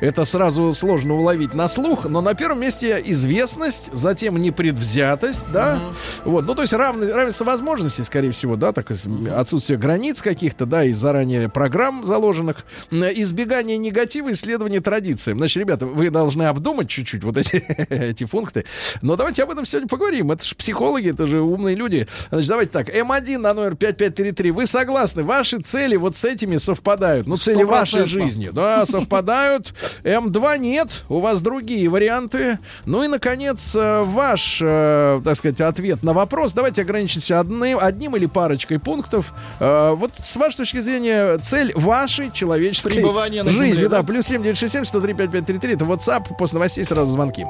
[0.00, 5.80] Это сразу сложно уловить на слух, но на первом месте известность, затем непредвзятость, да,
[6.24, 10.84] вот, ну то есть равны- равенство возможностей, скорее всего, да, так отсутствие границ каких-то, да,
[10.84, 15.38] и заранее программ заложенных, избегание негатива, исследование традициям.
[15.38, 17.56] Значит, ребята, вы должны обдумать чуть-чуть вот эти,
[17.88, 18.64] эти пункты,
[19.00, 20.30] но давайте об этом сегодня поговорим.
[20.32, 22.06] Это же психологи, это же умные люди.
[22.30, 25.22] Значит, давайте так, М1 на номер 5533, вы согласны?
[25.22, 27.26] Ваши цели вот с этими совпадают?
[27.26, 28.50] Ну, цели вашей жизни.
[28.52, 29.71] Да, совпадают.
[30.04, 32.58] М2 нет, у вас другие варианты.
[32.86, 36.52] Ну и, наконец, э, ваш, э, так сказать, ответ на вопрос.
[36.52, 39.32] Давайте ограничимся одним, одним или парочкой пунктов.
[39.60, 43.72] Э, Вот с вашей точки зрения, цель вашей человеческой Пребывание на жизни.
[43.74, 44.02] земле, да, да?
[44.02, 45.74] плюс 7967 103 5533.
[45.74, 46.36] Это WhatsApp.
[46.38, 47.44] После новостей сразу звонки.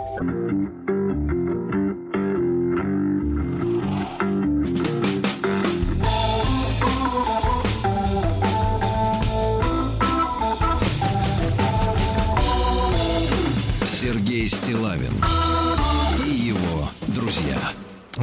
[14.03, 15.62] Сергей Стилавин.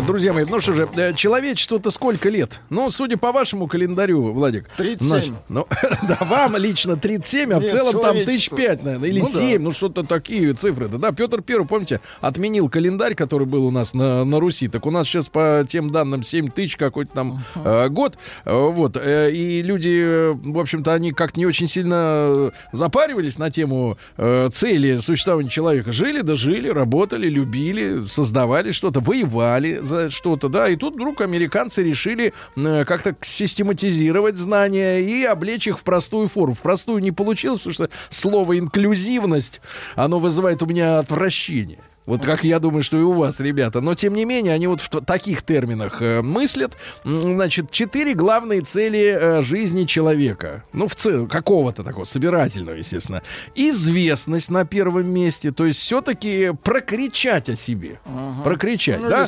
[0.06, 2.62] Друзья мои, ну что же, э, человечеству-то сколько лет?
[2.70, 4.68] Ну, судя по вашему календарю, Владик.
[4.78, 5.36] 37.
[5.50, 5.68] ну,
[6.08, 9.38] да, вам лично 37, а в целом там тысяч пять, наверное, или Ну да.
[9.38, 10.88] 7, ну что-то такие цифры.
[10.88, 14.68] Да, да, Петр Первый, помните, отменил календарь, который был у нас на, на Руси.
[14.68, 18.18] Так у нас сейчас по тем данным 7 тысяч какой-то там э, год.
[18.46, 18.98] Э, вот.
[18.98, 24.98] э, и люди, в общем-то, они как-то не очень сильно запаривались на тему э, цели
[24.98, 25.92] существования человека.
[25.92, 30.70] Жили, да жили, работали, любили, создавали что-то, воевали за что-то, да.
[30.70, 36.54] И тут вдруг американцы решили э, как-то систематизировать знания и облечь их в простую форму.
[36.54, 39.62] В простую не получилось, потому что слово инклюзивность,
[39.96, 41.80] оно вызывает у меня отвращение.
[42.10, 43.82] Вот как я думаю, что и у вас, ребята.
[43.82, 46.74] Но, тем не менее, они вот в таких терминах э, мыслят.
[47.04, 50.64] Значит, четыре главные цели э, жизни человека.
[50.74, 53.22] Ну, в целом, какого-то такого, собирательного, естественно.
[53.54, 55.52] Известность на первом месте.
[55.52, 58.00] То есть все-таки прокричать о себе.
[58.44, 59.26] Прокричать, Ну, да?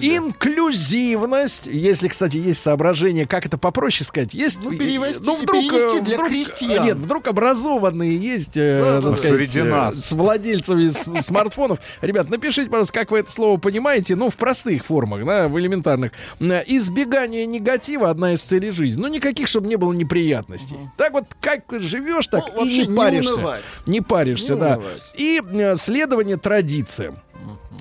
[0.00, 1.66] Инклюзивность.
[1.66, 4.32] Если, кстати, есть соображение, как это попроще сказать.
[4.34, 6.84] Есть, Ну, перевести- ну, вдруг, перевести э, для вдруг- крестьян.
[6.84, 9.16] Нет, вдруг образованные есть, э, Да, так да.
[9.16, 10.04] сказать, Среди э, нас.
[10.04, 11.78] с владельцами смартфонов.
[12.22, 16.12] Ребят, напишите, пожалуйста, как вы это слово понимаете, ну, в простых формах, да, в элементарных.
[16.40, 19.00] Избегание негатива одна из целей жизни.
[19.00, 20.76] Ну, никаких, чтобы не было неприятностей.
[20.96, 23.34] Так вот, как живешь, так Ну, и не не паришься.
[23.34, 23.62] унывать.
[23.86, 24.76] Не паришься, Не да.
[24.76, 25.02] унывать.
[25.16, 27.16] И э, следование традициям.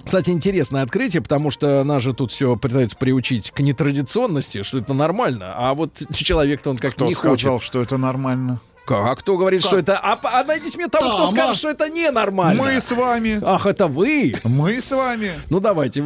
[0.04, 4.94] Кстати, интересное открытие, потому что нас же тут все пытаются приучить к нетрадиционности, что это
[4.96, 7.68] нормально, а вот человек-то он как Кто не сказал, хочет.
[7.68, 8.60] что это нормально?
[8.86, 9.06] Как?
[9.06, 9.98] А кто говорит, что это...
[10.00, 11.30] А, а найдите мне того, кто Тама.
[11.32, 12.62] скажет, что это ненормально.
[12.64, 13.40] Мы с вами.
[13.44, 14.36] Ах, это вы?
[14.44, 15.32] Мы с вами.
[15.50, 16.04] Ну, давайте,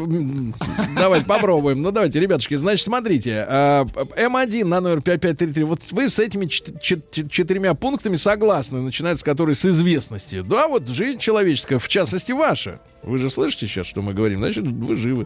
[0.97, 1.81] давайте попробуем.
[1.81, 3.45] Ну, давайте, ребятушки, значит, смотрите.
[3.47, 3.85] э,
[4.17, 5.63] М1 на номер 5533.
[5.63, 10.43] Вот вы с этими чет- чет- четырьмя пунктами согласны, начинается с которой с известности.
[10.45, 12.79] Да, вот жизнь человеческая, в частности, ваша.
[13.05, 14.39] Вы же слышите сейчас, что мы говорим?
[14.39, 15.25] Значит, вы живы.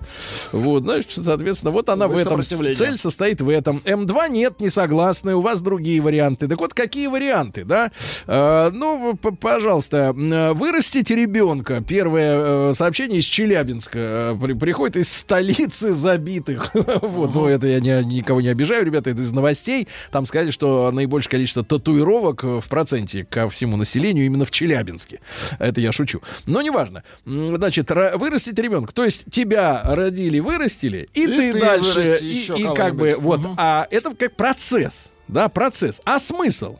[0.51, 2.43] Вот, значит, соответственно, вот она Вы в этом.
[2.43, 3.81] Цель состоит в этом.
[3.85, 6.47] М2 нет, не согласны, у вас другие варианты.
[6.47, 7.91] Так вот, какие варианты, да?
[8.27, 11.81] Э, ну, пожалуйста, м, вырастите ребенка.
[11.87, 16.71] Первое э, сообщение из Челябинска э, при- приходит из столицы забитых.
[16.73, 19.87] вот, ну, это я не- никого не обижаю, ребята, это из новостей.
[20.11, 25.21] Там сказали, что наибольшее количество татуировок э, в проценте ко всему населению именно в Челябинске.
[25.59, 26.21] Это я шучу.
[26.45, 27.03] Но неважно.
[27.25, 28.91] М, Значит, ра- вырастить ребенка.
[28.91, 33.41] То есть тебя родили, вырастили, и, И ты, ты дальше, и, и как бы, вот,
[33.41, 33.53] Мгм.
[33.59, 36.01] а это как процесс, да, процесс.
[36.03, 36.77] А смысл?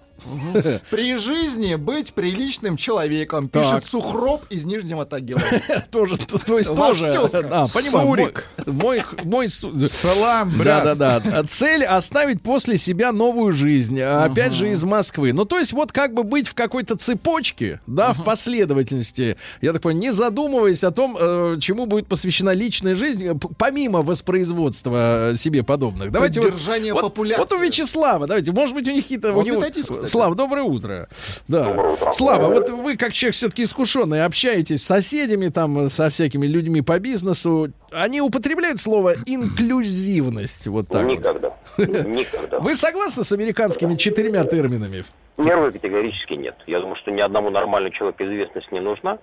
[0.90, 3.64] При жизни быть приличным человеком, Так.
[3.64, 5.42] пишет Сухроб из Нижнего Тагила.
[5.92, 7.48] тоже, то, есть тоже, тезка.
[7.52, 8.46] а, Сурик.
[8.66, 10.98] мой, мой Салам, Да, брат.
[10.98, 11.44] да, да.
[11.48, 14.00] Цель оставить после себя новую жизнь.
[14.02, 15.34] а, Опять же, из Москвы.
[15.34, 19.38] Ну, то есть, вот как бы быть в какой-то цепочке, да, в последовательности.
[19.62, 24.02] Я так понимаю, не задумываясь о том, э, чему будет посвящена личная жизнь, э, помимо
[24.02, 26.12] воспроизводства э, себе подобных.
[26.12, 27.42] Давайте вот- Поддержание вот, популяции.
[27.42, 29.34] Вот у Вячеслава, давайте, может быть, у них какие-то...
[29.34, 29.62] у Он него...
[30.10, 31.08] Слав, доброе утро.
[31.48, 31.96] Да.
[32.12, 37.00] Слава, вот вы как человек все-таки искушенный, общаетесь с соседями, там, со всякими людьми по
[37.00, 37.72] бизнесу.
[37.92, 40.68] Они употребляют слово инклюзивность.
[40.68, 41.06] Вот так.
[41.06, 41.54] Никогда.
[41.78, 42.60] Никогда.
[42.60, 45.06] Вы согласны с американскими четырьмя терминами?
[45.38, 46.56] Первый категорически нет.
[46.68, 49.20] Я думаю, что ни одному нормальному человеку известность не нужна.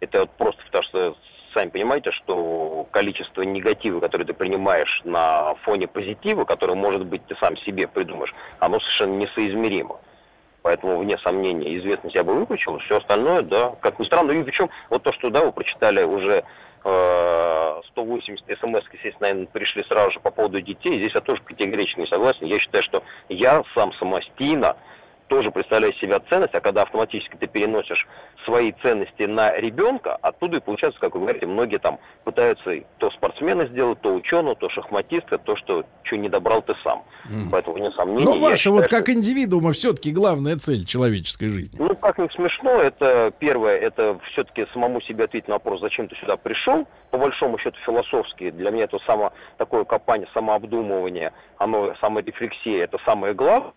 [0.00, 1.16] Это вот просто потому что
[1.52, 7.34] сами понимаете, что количество негатива, которое ты принимаешь на фоне позитива, который, может быть, ты
[7.40, 10.00] сам себе придумаешь, оно совершенно несоизмеримо.
[10.62, 14.68] Поэтому, вне сомнения, известность я бы выключил, все остальное, да, как ни странно, и причем
[14.90, 16.44] вот то, что, да, вы прочитали уже
[16.84, 22.00] э, 180 смс, естественно, наверное, пришли сразу же по поводу детей, здесь я тоже категорически
[22.00, 24.76] не согласен, я считаю, что я сам самостийно
[25.30, 28.06] тоже представляю себя ценность, а когда автоматически ты переносишь
[28.44, 33.66] свои ценности на ребенка, оттуда и получается, как вы говорите, многие там пытаются то спортсмена
[33.66, 37.04] сделать, то ученого, то шахматиста, то, что что не добрал ты сам.
[37.26, 37.50] Мгм.
[37.52, 41.48] Поэтому, вне сомнений, Ну, я ваша считаю, вот что- как индивидуума все-таки главная цель человеческой
[41.50, 41.76] жизни.
[41.78, 46.16] ну, как ни смешно, это первое, это все-таки самому себе ответить на вопрос, зачем ты
[46.16, 52.82] сюда пришел, по большому счету философски, для меня это само такое копание, самообдумывание, оно, саморефлексия,
[52.82, 53.72] это самое главное.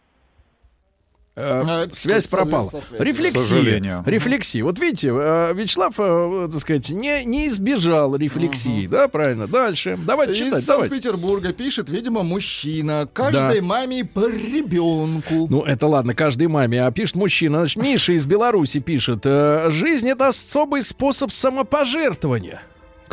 [1.36, 2.69] Э, А, связь пропала.
[2.99, 4.03] Рефлексия.
[4.05, 4.63] Рефлексия.
[4.63, 9.47] Вот видите, э, Вячеслав, э, так сказать, не, не избежал рефлексии, да, правильно?
[9.47, 9.97] Дальше.
[10.05, 10.93] Давайте Из читать, давайте.
[10.93, 13.07] Санкт-Петербурга пишет, видимо, мужчина.
[13.11, 15.47] Каждой маме по ребенку.
[15.49, 16.86] Ну, это ладно, каждой маме.
[16.86, 17.59] А пишет мужчина.
[17.59, 19.21] Значит, Миша из Беларуси пишет.
[19.25, 22.61] э, Жизнь— это особый способ самопожертвования.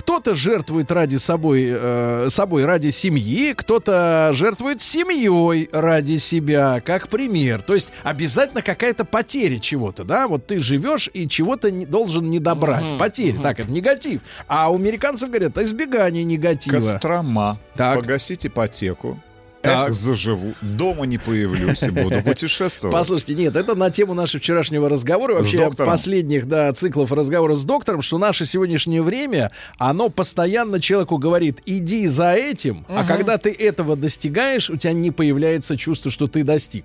[0.01, 7.61] Кто-то жертвует ради собой, э, собой ради семьи, кто-то жертвует семьей ради себя, как пример.
[7.61, 10.27] То есть обязательно какая-то потеря чего-то, да?
[10.27, 12.97] Вот ты живешь и чего-то не, должен не добрать.
[12.99, 14.23] Потеря, так, это негатив.
[14.49, 16.77] А у американцев говорят, избегание негатива.
[16.77, 17.59] Кострома.
[17.77, 18.01] Так.
[18.01, 19.23] Погасить ипотеку.
[19.63, 19.89] Так.
[19.89, 20.55] Эх, заживу.
[20.63, 22.93] Дома не появлюсь и буду путешествовать.
[22.93, 28.01] Послушайте, нет, это на тему нашего вчерашнего разговора, вообще последних, да, циклов разговоров с доктором,
[28.01, 33.97] что наше сегодняшнее время, оно постоянно человеку говорит, иди за этим, а когда ты этого
[33.97, 36.85] достигаешь, у тебя не появляется чувство, что ты достиг.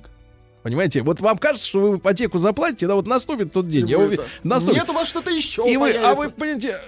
[0.65, 1.03] Понимаете?
[1.03, 3.87] Вот вам кажется, что вы ипотеку заплатите, да, вот наступит тот день.
[3.87, 4.79] Я уверен, наступит.
[4.79, 6.79] Нет у вас что-то еще И вы, а вы, понимаете,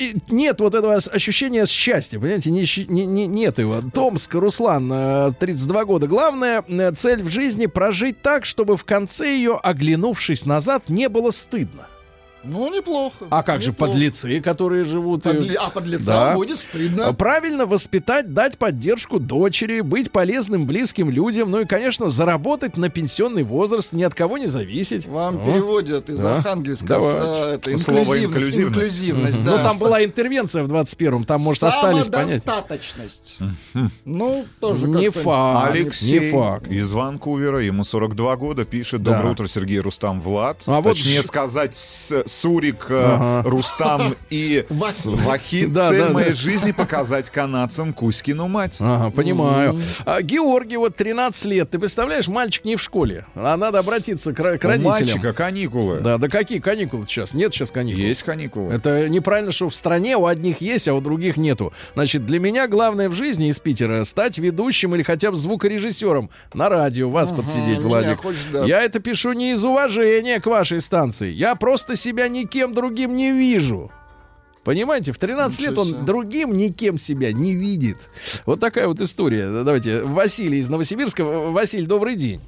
[0.00, 3.80] э, нет вот этого ощущения счастья, понимаете, не, не- не- нет его.
[3.94, 6.08] Томск, Руслан, э, 32 года.
[6.08, 11.30] Главная э, цель в жизни прожить так, чтобы в конце ее, оглянувшись назад, не было
[11.30, 11.86] стыдно.
[12.44, 13.26] Ну, неплохо.
[13.30, 13.92] А как же неплохо.
[13.92, 15.24] подлецы, которые живут...
[15.24, 16.34] Подли- А под лицом Да.
[16.34, 17.12] будет стыдно.
[17.12, 23.44] Правильно воспитать, дать поддержку дочери, быть полезным близким людям, ну и, конечно, заработать на пенсионный
[23.44, 25.06] возраст, ни от кого не зависеть.
[25.06, 25.44] Вам Ну.
[25.52, 26.36] переводят из Да.
[26.36, 27.12] Архангельска Давай.
[27.12, 28.26] с, э, это, Слово инклюзивность.
[28.58, 28.78] инклюзивность.
[28.78, 29.62] инклюзивность, Ну, да.
[29.64, 32.42] там С- была интервенция в 21-м, там, может, остались понятия.
[32.44, 33.38] Самодостаточность.
[34.04, 35.70] Ну, тоже Не как-то- факт.
[35.70, 36.70] Алексей Не факт.
[36.70, 39.12] из Ванкувера, ему 42 года, пишет Да.
[39.12, 40.62] «Доброе утро, Сергей Рустам Влад».
[40.66, 43.48] А вот Точнее ж- сказать, с- Сурик, э, Ага.
[43.48, 45.72] Рустам и Вахид.
[45.72, 46.34] Да, Цель да, моей да.
[46.34, 48.76] жизни показать канадцам Кузькину мать.
[48.80, 49.80] Ага, понимаю.
[50.04, 51.70] А, Георгий, вот 13 лет.
[51.70, 53.26] Ты представляешь, мальчик не в школе.
[53.34, 54.82] А надо обратиться к, к У родителям.
[54.82, 56.00] мальчика каникулы.
[56.00, 57.34] Да, да какие каникулы сейчас?
[57.34, 58.02] Нет сейчас каникул.
[58.02, 58.72] Есть каникулы.
[58.72, 61.72] Это неправильно, что в стране у одних есть, а у других нету.
[61.94, 66.68] Значит, для меня главное в жизни из Питера стать ведущим или хотя бы звукорежиссером на
[66.68, 68.20] радио, вас подсидеть, меня Владик.
[68.22, 68.64] хочешь, да.
[68.64, 71.30] Я это пишу не из уважения к вашей станции.
[71.30, 73.90] Я просто себя никем другим не вижу.
[74.64, 78.10] Понимаете, в 13 лет он другим никем себя не видит.
[78.46, 79.64] Вот такая вот история.
[79.64, 81.24] Давайте, Василий из Новосибирска.
[81.24, 82.40] Василий, добрый день.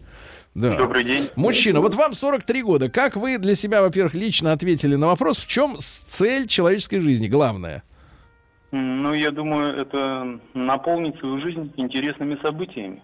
[0.55, 0.77] Да.
[0.77, 1.29] Добрый день.
[1.35, 2.89] Мужчина, вот вам 43 года.
[2.89, 7.83] Как вы для себя, во-первых, лично ответили на вопрос, в чем цель человеческой жизни, главное?
[8.70, 13.03] Ну, я думаю, это наполнить свою жизнь интересными событиями.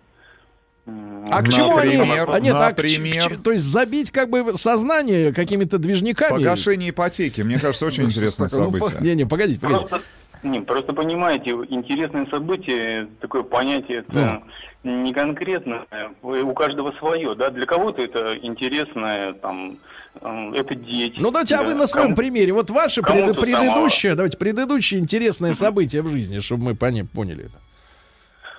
[1.30, 1.97] А к чему они?
[1.97, 3.36] Например, А нет, а к например?
[3.38, 6.30] к то есть забить как бы сознание какими-то движниками?
[6.30, 7.43] Погашение ипотеки.
[7.43, 8.66] Мне кажется, очень интересное такое?
[8.66, 9.01] Ну, событие.
[9.01, 9.86] Не-не, погодите, погодите.
[9.86, 10.07] Просто,
[10.43, 14.43] не, просто понимаете, интересные события, такое понятие, это
[14.82, 15.84] не конкретное,
[16.22, 19.76] у каждого свое, да, для кого-то это интересное, там,
[20.22, 21.16] э, это дети.
[21.20, 22.53] Ну давайте, а да, вы на своем кому- примере.
[22.55, 27.61] Вот ваше пред- предыдущее, давайте, предыдущее интересное событие в жизни, чтобы мы поняли это.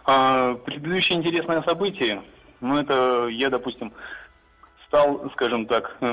[0.06, 2.22] А, предыдущее интересное событие,
[2.60, 3.94] ну это я, допустим,
[4.92, 6.06] стал, скажем так, э,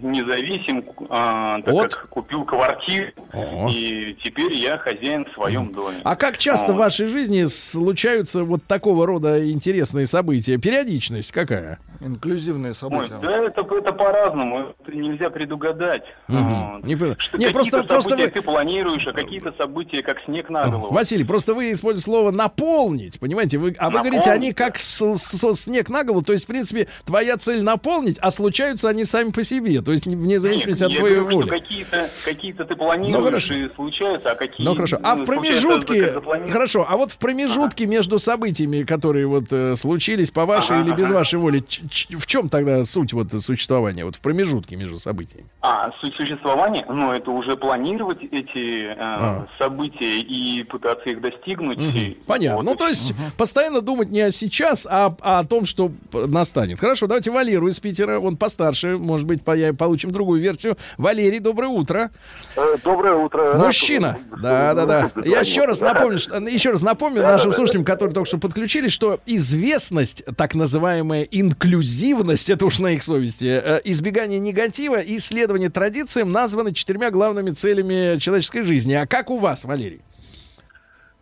[0.00, 1.80] независим, а, так Ну.
[1.80, 1.94] От?
[1.96, 3.68] как купил квартиру, О.
[3.68, 5.96] и теперь я хозяин в своем доме.
[6.04, 6.84] А как часто в Вот.
[6.84, 10.56] вашей жизни случаются вот такого рода интересные события?
[10.56, 11.80] Периодичность какая?
[12.00, 13.18] Инклюзивные Ой, события.
[13.22, 16.02] да, это, это по-разному, это нельзя предугадать.
[16.28, 16.72] Мгм.
[16.76, 16.84] Вот.
[16.84, 16.94] Не.
[16.96, 20.92] Что Не, какие-то просто- просто вы- ты планируешь, а какие-то события как снег на голову.
[20.94, 23.58] Василий, просто вы используете слово наполнить, понимаете?
[23.58, 26.48] Вы, а вы говорите, Наполнить, они как с- с- снег на голову, то есть, в
[26.48, 30.38] принципе, твоя цель наполнить, заметь, а случаются они сами по себе, то есть не- вне
[30.40, 31.48] зависимости Нет, от твоей говорю, воли.
[31.48, 33.54] Какие-то, какие-то ты Ну, планируешь хорошо.
[33.54, 34.66] и случаются, а какие...
[34.66, 36.12] Ну хорошо, а ну, в промежутке,
[36.50, 40.94] хорошо, а вот в промежутке между событиями, которые вот э, случились по вашей Ага, или
[40.96, 41.14] без ага.
[41.14, 41.62] вашей воли,
[42.10, 45.46] в чем тогда суть вот существования, вот в промежутке между событиями?
[45.60, 49.46] А, суть существования, ну, это уже планировать эти э, А.
[49.58, 51.78] события и пытаться их достигнуть.
[51.78, 52.56] и- Понятно.
[52.58, 56.80] вот, ну, то есть постоянно думать не о сейчас, а, а о том, что настанет.
[56.80, 60.76] Хорошо, давайте Валеру из Питера, он постарше, может быть, поя- получим другую версию.
[60.98, 62.10] Валерий, доброе утро.
[62.84, 63.54] Доброе утро.
[63.54, 64.18] Мужчина.
[64.42, 65.10] Да, да, да.
[65.24, 69.20] Я еще раз напомню, что- еще раз напомню нашим слушателям, которые только что подключились, что
[69.26, 76.32] известность, так называемая инклюзивность, это уж на их совести, э, избегание негатива и исследование традициям
[76.32, 78.92] названы четырьмя главными целями человеческой жизни.
[78.94, 80.00] А как у вас, Валерий?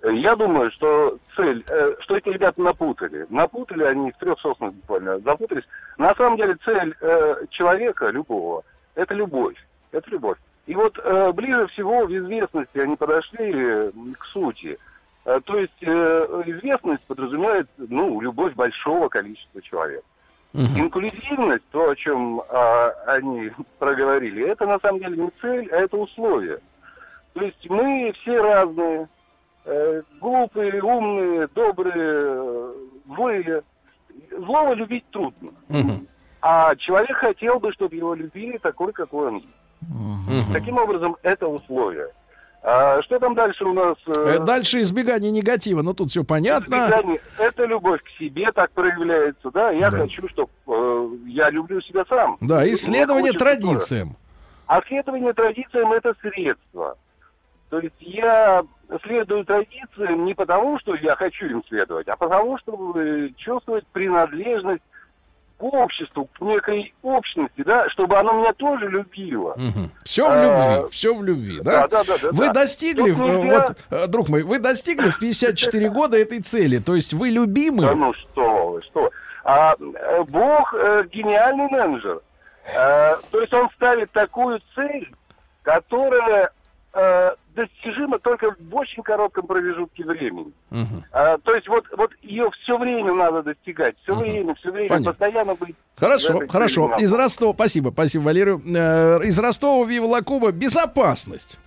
[0.03, 3.26] Я думаю, что цель, э, что эти ребята напутали.
[3.28, 5.64] Напутали они в трех соснах буквально, запутались.
[5.98, 9.57] На самом деле цель э, человека, любого, это любовь.
[9.92, 10.38] Это любовь.
[10.66, 14.78] И вот э, ближе всего в известности они подошли к сути.
[15.24, 20.03] Э, то есть э, известность подразумевает, ну, любовь большого количества человек.
[20.53, 25.96] Инклюзивность, то, о чем а, они проговорили, это на самом деле не цель, а это
[25.96, 26.59] условие.
[27.34, 29.09] То есть мы все разные,
[29.65, 32.73] э, глупые, умные, добрые, э,
[33.07, 33.63] злые.
[34.39, 35.51] Злого любить трудно.
[36.43, 40.53] А человек хотел бы, чтобы его любили такой, какой он есть.
[40.53, 42.09] Таким образом, это условие.
[42.63, 43.97] А что там дальше у нас?
[44.07, 45.81] э, Э, Дальше избегание негатива.
[45.81, 46.75] Ну, тут все понятно.
[46.75, 47.21] избегание?
[47.39, 49.71] Это любовь к себе так проявляется, да?
[49.71, 50.51] Я хочу, чтобы
[51.27, 52.37] я люблю себя сам.
[52.43, 53.61] Да, исследование хочется тоже.
[53.63, 54.17] традициям.
[54.67, 56.99] А следование традициям это средство.
[57.71, 58.63] То есть я
[59.05, 64.82] следую традициям не потому, что я хочу им следовать, а потому, чтобы чувствовать принадлежность
[65.59, 69.57] к обществу, к некой общности, да, чтобы оно меня тоже любило.
[70.05, 70.43] Все в А,
[70.78, 71.86] любви, все в любви, да?
[71.86, 72.53] да, да, да, Вы да.
[72.55, 76.78] достигли, Тут э, нельзя- вот, э, друг мой, вы достигли в 54 года этой цели.
[76.78, 77.82] То есть вы любимы.
[77.82, 79.11] Да ну что вы, что.
[79.45, 82.20] А, э, Бог э, гениальный менеджер.
[82.74, 85.12] Э, то есть он ставит такую цель,
[85.62, 86.51] которая
[86.93, 90.53] э, достижима только в очень коротком промежутке времени.
[91.12, 95.11] А, то есть вот, вот ее все время надо достигать, все время, все время, Понятно.
[95.12, 95.76] постоянно быть.
[95.97, 96.95] Хорошо, хорошо.
[96.99, 98.61] Из Ростова, спасибо, спасибо, Валерию.
[98.66, 101.59] Э, Из Ростова Вива Лакуба безопасность.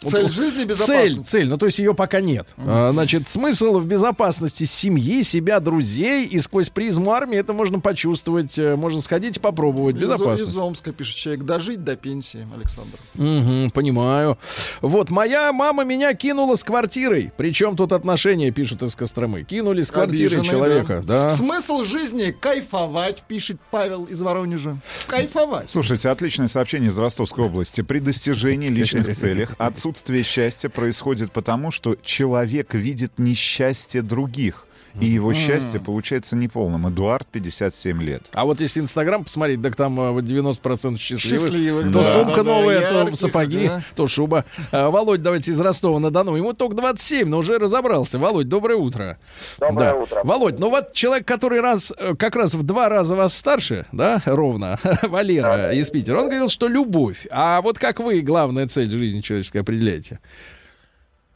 [0.00, 1.26] Цель жизни Цель, безопасность.
[1.26, 2.48] цель, ну то есть ее пока нет.
[2.58, 8.58] А, Значит, смысл в безопасности семьи, себя, друзей, и сквозь призму армии это можно почувствовать,
[8.58, 9.96] э, можно сходить и попробовать.
[9.96, 10.52] Безопасность.
[10.52, 11.44] из Омска пишет человек.
[11.44, 12.98] Дожить до пенсии, Александр.
[13.14, 14.38] Мгм, понимаю.
[14.82, 17.32] Вот, моя мама меня кинула с квартирой.
[17.36, 19.44] Причем тут отношения, пишут из Костромы.
[19.44, 21.02] Кинули с квартирой Обиженный, человека.
[21.06, 21.30] Да.
[21.30, 24.76] Смысл жизни кайфовать, пишет Павел из Воронежа.
[25.06, 25.70] Кайфовать.
[25.70, 27.80] Слушайте, отличное сообщение из Ростовской области.
[27.80, 34.65] При достижении личных целях отсутствие счастья происходит потому, что человек видит несчастье других.
[35.00, 36.88] И его счастье получается неполным.
[36.88, 38.30] Эдуард, 57 лет.
[38.32, 41.20] А вот если Инстаграм посмотреть, так там э, вот 90% счастливых.
[41.20, 43.82] Счастливых, То да, сумка да, да, новая, то ярких, сапоги, да.
[43.94, 44.44] то шуба.
[44.72, 46.36] А, Володь, давайте из Ростова-на-Дону.
[46.36, 48.18] Ему только 27, но уже разобрался.
[48.18, 49.18] Володь, доброе утро.
[49.58, 49.96] Доброе Да.
[49.96, 50.20] утро.
[50.24, 54.22] Володь, ну вот человек, который раз, э, как раз в два раза вас старше, да,
[54.24, 57.26] ровно, Валера из Питера, он говорил, что любовь.
[57.30, 60.20] А вот как вы главная цель жизни человеческой определяете?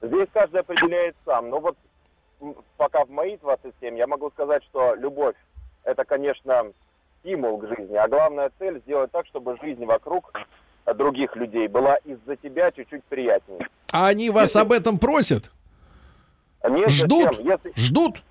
[0.03, 1.51] Здесь каждый определяет сам.
[1.51, 1.81] Но вот м,
[2.77, 5.37] пока в мои 27 я могу сказать, что любовь
[5.85, 6.73] это, конечно,
[7.21, 10.33] стимул к жизни, а главная цель сделать так, чтобы жизнь вокруг
[10.95, 13.69] других людей была из-за тебя чуть-чуть приятнее.
[13.93, 15.51] А они вас об этом просят?
[16.69, 17.39] Нет, Ждут?
[17.41, 18.23] Если- Ждут?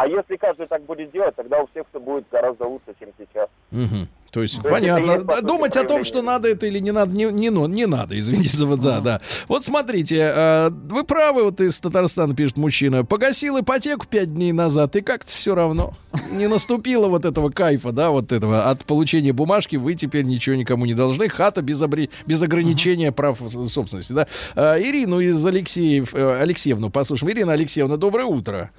[0.00, 3.50] А если каждый так будет делать, тогда у всех все будет гораздо лучше, чем сейчас.
[3.70, 4.08] Мгм.
[4.30, 5.10] То есть, То понятно.
[5.12, 7.84] есть, Да, Думать о том, что надо это или не надо, не, не, ну, не
[7.84, 9.20] надо, извините за вот за, да.
[9.46, 14.96] Вот смотрите, э, вы правы, вот из Татарстана пишет мужчина, погасил ипотеку пять дней назад,
[14.96, 15.92] и как-то все равно.
[16.30, 18.70] Не наступило вот этого кайфа, да, вот этого.
[18.70, 21.28] От получения бумажки вы теперь ничего никому не должны.
[21.28, 23.38] Хата без, обре- без ограничения прав
[23.68, 24.28] собственности, да.
[24.54, 27.32] Э, Ирину из Алексеев, э, Алексеевну послушаем.
[27.32, 28.70] Ирина Алексеевна, доброе утро.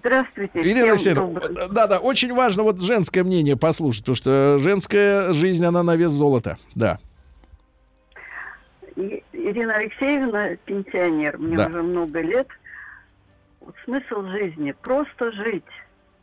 [0.00, 0.60] Здравствуйте.
[0.60, 5.64] Ирина Алексеевна, добрый- да, да, очень важно вот женское мнение послушать, потому что женская жизнь,
[5.64, 6.98] она на вес золота, да.
[8.96, 11.66] Ирина Алексеевна, пенсионер, мне Да.
[11.66, 12.48] уже много лет.
[13.84, 15.64] Смысл жизни– просто жить,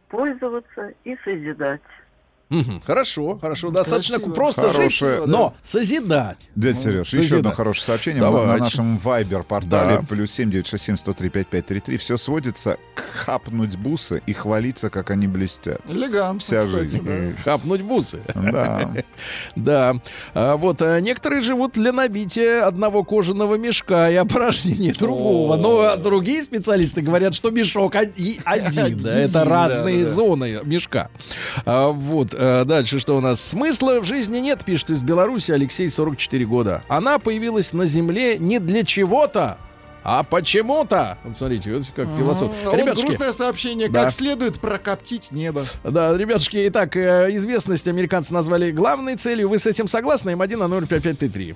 [0.09, 1.81] пользоваться и созидать.
[2.85, 4.33] Хорошо, хорошо, достаточно Красиво.
[4.33, 6.49] просто Хорошее- жить, но созидать.
[6.55, 7.39] Дядя Сереж, еще Созидать.
[7.39, 8.47] одно хорошее сообщение Давайте.
[8.51, 10.05] на нашем Вайбер-портале Да.
[10.07, 11.97] плюс семь девять шесть семь сто три пять пять три три.
[11.97, 15.81] Все сводится к хапнуть бусы и хвалиться, как они блестят.
[15.87, 17.05] Элегантно, Вся кстати, жизнь.
[17.05, 17.41] да.
[17.43, 18.19] Хапнуть бусы.
[18.35, 18.91] Да.
[19.55, 19.95] Да.
[20.33, 25.55] А, вот а, некоторые живут для набития одного кожаного мешка и опорожнения другого.
[25.57, 28.97] Но а, другие специалисты говорят, что мешок один.
[29.03, 31.09] да, это разные зоны мешка.
[31.65, 32.33] А, вот.
[32.45, 33.41] А, дальше что у нас?
[33.41, 36.83] Смысла в жизни нет, пишет из Беларуси Алексей, 44 года.
[36.89, 39.57] Она появилась на Земле не для чего-то,
[40.03, 41.17] а почему-то.
[41.23, 42.51] Вот смотрите, вот как философ.
[42.65, 43.87] А Ребятушки, грустное сообщение.
[43.87, 44.03] Да.
[44.03, 45.63] Как следует прокоптить небо.
[45.85, 49.47] да, ребятушки, итак, э, известность американцы назвали главной целью.
[49.47, 50.31] Вы с этим согласны?
[50.31, 51.55] М1 на 05533.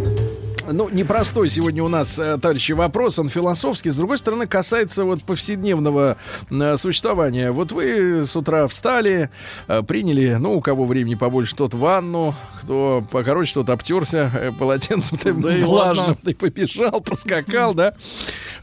[0.69, 3.19] Ну, непростой сегодня у нас, э, товарищи, вопрос.
[3.19, 3.89] Он философский.
[3.89, 6.17] С другой стороны, касается вот повседневного
[6.49, 7.51] э, существования.
[7.51, 9.29] Вот вы с утра встали,
[9.67, 15.17] э, приняли, ну, у кого времени побольше, тот ванну, кто покороче, тот обтерся э, полотенцем
[15.17, 17.93] тем Да и влажным, ты побежал, проскакал, да?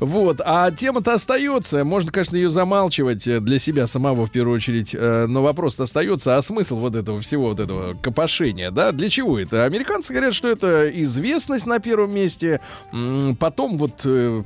[0.01, 0.41] Вот.
[0.45, 1.85] А тема-то остается.
[1.85, 4.95] Можно, конечно, ее замалчивать для себя самого в первую очередь.
[4.95, 6.37] Но вопрос остается.
[6.37, 8.93] А смысл вот этого всего, вот этого копошения, да?
[8.93, 9.65] Для чего это?
[9.65, 12.61] Американцы говорят, что это известность на первом месте.
[12.93, 14.43] М, Потом вот э,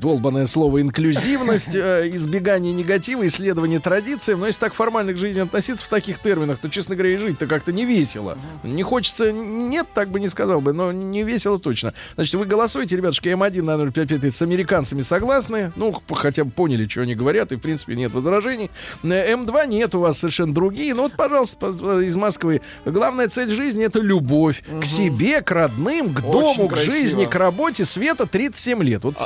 [0.00, 4.40] долбанное слово инклюзивность, э, избегание негатива, исследование традициям.
[4.40, 7.46] Но если так формально к жизни относиться в таких терминах, то, честно говоря, и жить-то
[7.46, 8.36] как-то не весело.
[8.62, 11.94] Не хочется, нет, так бы не сказал бы, но не весело точно.
[12.14, 15.72] Значит, вы голосуете, ребятушки, М1 на 055 с американцами согласны?
[15.76, 18.70] Ну, хотя бы поняли, что они говорят, и, в принципе, нет возражений.
[19.02, 20.94] Э, М2 нет, у вас совершенно другие.
[20.94, 22.60] Ну, вот, пожалуйста, по- из Москвы.
[22.84, 26.92] Главная цель жизни— это любовь к себе, к родным, к Очень дому, к красиво.
[26.92, 27.84] жизни, к работе.
[27.84, 29.04] Света 37 лет.
[29.04, 29.24] Вот, А-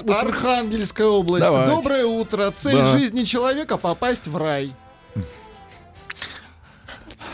[0.60, 1.44] Архангельская область.
[1.44, 1.74] Давайте.
[1.74, 2.50] Доброе утро.
[2.54, 2.84] Цель Да.
[2.92, 4.72] жизни человека попасть в рай.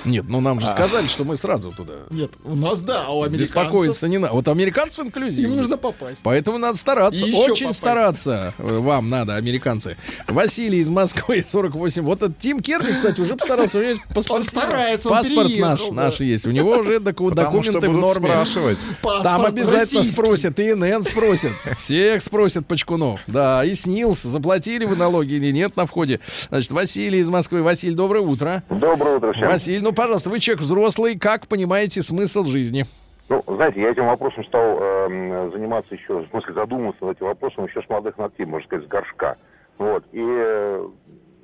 [0.07, 1.93] Нет, ну нам же сказали, что мы сразу туда.
[2.11, 4.33] Нет, у нас да, а у американцев Беспокоиться не надо.
[4.35, 5.53] Вот американцев инклюзивность.
[5.53, 6.20] им нужно попасть.
[6.23, 7.78] Поэтому надо стараться, И очень попасть.
[7.78, 8.55] стараться.
[8.59, 9.97] Вам надо, американцы.
[10.28, 12.03] Василий из Москвы, 48.
[12.03, 13.78] Вот этот Тим Керни, кстати, уже постарался.
[13.78, 15.91] У него есть паспорт, Он старается, он паспорт переехал, наш, да.
[15.93, 16.47] наш есть.
[16.47, 18.28] У него уже доку- Потому что документы в норме.
[18.28, 18.78] спрашивать.
[19.03, 20.12] Паспорт Там обязательно российский.
[20.12, 21.53] спросят, и ИНН спросят.
[21.81, 23.20] Всех спросят Почкунов.
[23.27, 24.23] Да, и СНИЛС.
[24.23, 26.20] Заплатили вы налоги или нет на входе.
[26.51, 27.62] Значит, Василий из Москвы.
[27.62, 28.62] Василий, доброе утро.
[28.70, 29.49] Доброе утро всем.
[29.49, 31.18] Василий, ну, пожалуйста, вы человек взрослый.
[31.18, 32.85] Как понимаете смысл жизни?
[33.28, 37.64] Ну, знаете, я этим вопросом стал эм, заниматься еще, в смысле задумываться над этим вопросом
[37.64, 39.36] еще с молодых ногтей, можно сказать, с горшка.
[39.78, 40.05] Вот.
[40.12, 40.86] И, э,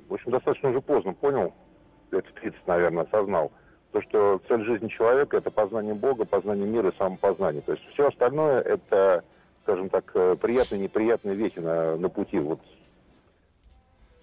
[0.07, 1.53] в общем, достаточно уже поздно понял,
[2.11, 3.51] лет в 30, наверное, осознал,
[3.91, 7.61] то, что цель жизни человека– это познание Бога, познание мира и самопознание.
[7.61, 9.23] То есть все остальное– это,
[9.63, 12.59] скажем так, э, приятные, неприятные вещи на, на пути вот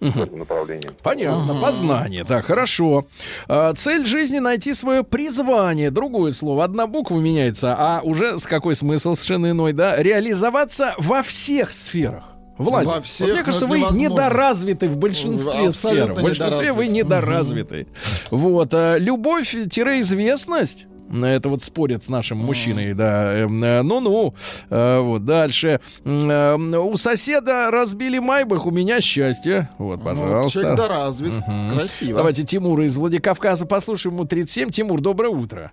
[0.09, 0.91] в этом направлении.
[1.03, 3.05] Понятно, познание, да, хорошо.
[3.47, 5.91] А, цель жизни найти свое призвание.
[5.91, 6.63] Другое слово.
[6.63, 9.95] Одна буква меняется, а уже с какой смысл совершенно иной, да?
[10.01, 12.23] Реализоваться во всех сферах.
[12.57, 14.01] Владик, Во вот всех, мне но кажется, вы невозможно.
[14.09, 16.11] недоразвиты в большинстве Абсолютно сфер.
[16.13, 17.87] В большинстве вы недоразвиты.
[18.29, 18.69] Вот.
[18.73, 20.85] а, Любовь-известность.
[21.11, 23.33] Это вот спорят с нашим мужчиной, да.
[23.35, 24.33] эм, э, Ну-ну.
[24.69, 25.79] Э, Вот дальше.
[26.05, 29.69] Э, У соседа разбили майбах, у меня счастье.
[29.77, 30.51] Вот, Ну, пожалуйста.
[30.51, 31.33] человек доразвит.
[31.73, 32.17] Красиво.
[32.17, 34.15] Давайте Тимура из Владикавказа послушаем.
[34.15, 34.69] Ему 37.
[34.69, 35.71] Тимур, доброе утро.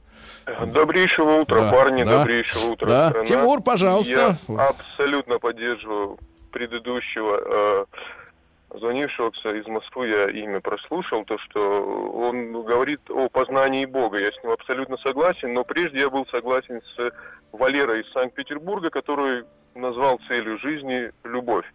[0.72, 2.18] Добрейшего утра, Да, парни, да.
[2.20, 3.08] добрейшего утра, Да.
[3.10, 3.24] страна.
[3.26, 4.38] Тимур, пожалуйста.
[4.48, 6.18] Я абсолютно поддерживаю
[6.52, 7.84] предыдущего э,
[8.70, 14.18] звонившего из Москвы, я имя прослушал, то, что он говорит о познании Бога.
[14.18, 17.12] Я с ним абсолютно согласен, но прежде я был согласен с
[17.52, 21.66] Валерой из Санкт-Петербурга, который назвал целью жизни любовь.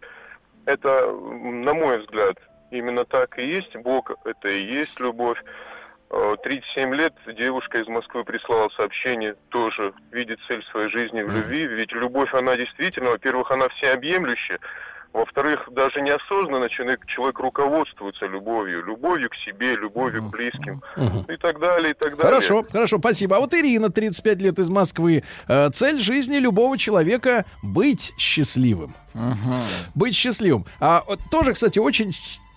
[0.66, 2.36] Это, на мой взгляд,
[2.70, 3.74] именно так и есть.
[3.76, 5.42] Бог— это и есть любовь.
[6.10, 11.66] Э, 37 лет девушка из Москвы прислала сообщение, тоже видит цель своей жизни в любви.
[11.66, 14.60] Ведь любовь, она действительно, во-первых, она всеобъемлющая.
[15.14, 18.84] Во-вторых, даже неосознанно человек, человек руководствуется любовью.
[18.84, 20.82] Любовью к себе, любовью к близким.
[21.28, 22.24] И так далее, и так далее.
[22.24, 23.36] Хорошо, хорошо, спасибо.
[23.36, 25.22] А вот Ирина, 35 лет из Москвы.
[25.46, 28.92] Э, Цель жизни любого человека— быть счастливым.
[29.94, 30.66] Быть счастливым.
[30.80, 32.10] А тоже, кстати, очень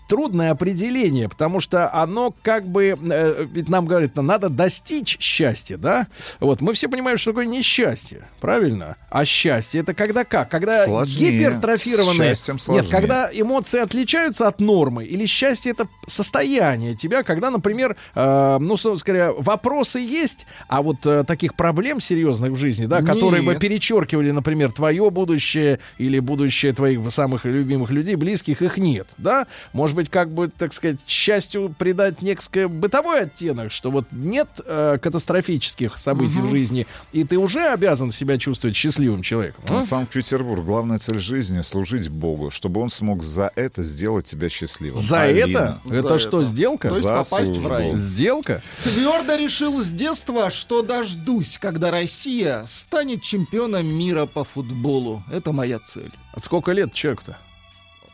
[0.08, 6.08] трудное определение, потому что оно как бы, э, ведь нам говорят, надо достичь счастья, да?
[6.40, 8.96] Вот, мы все понимаем, что такое несчастье, правильно?
[9.10, 10.50] А счастье это когда как?
[10.50, 11.32] Когда Сложнее.
[11.32, 12.36] гипертрофированное...
[12.70, 18.78] Нет, когда эмоции отличаются от нормы, или счастье это состояние тебя, когда, например, э, ну,
[18.78, 23.54] собственно говоря, вопросы есть, а вот э, таких проблем серьезных в жизни, да, которые бы
[23.54, 23.62] Нет.
[23.62, 29.48] перечеркивали, например, твое будущее или будущее твоих самых любимых людей, близких, их нет, да?
[29.74, 34.98] Может быть, как бы, так сказать, счастью придать некое бытовой оттенок, что вот нет э,
[35.02, 39.64] катастрофических событий в жизни, и ты уже обязан себя чувствовать счастливым человеком.
[39.68, 39.86] а?
[39.86, 40.64] Санкт-Петербург.
[40.64, 45.00] Главная цель жизни— служить Богу, чтобы он смог за это сделать тебя счастливым.
[45.00, 45.82] За Алина.
[45.86, 45.94] это?
[45.94, 46.90] Это что, сделка?
[46.90, 47.90] То есть За попасть в рай.
[47.90, 47.98] службу.
[48.00, 48.62] Сделка?
[48.84, 55.24] Твердо решил с детства, что дождусь, когда Россия станет чемпионом мира по футболу.
[55.32, 56.12] Это моя цель.
[56.34, 57.38] От сколько лет человеку-то?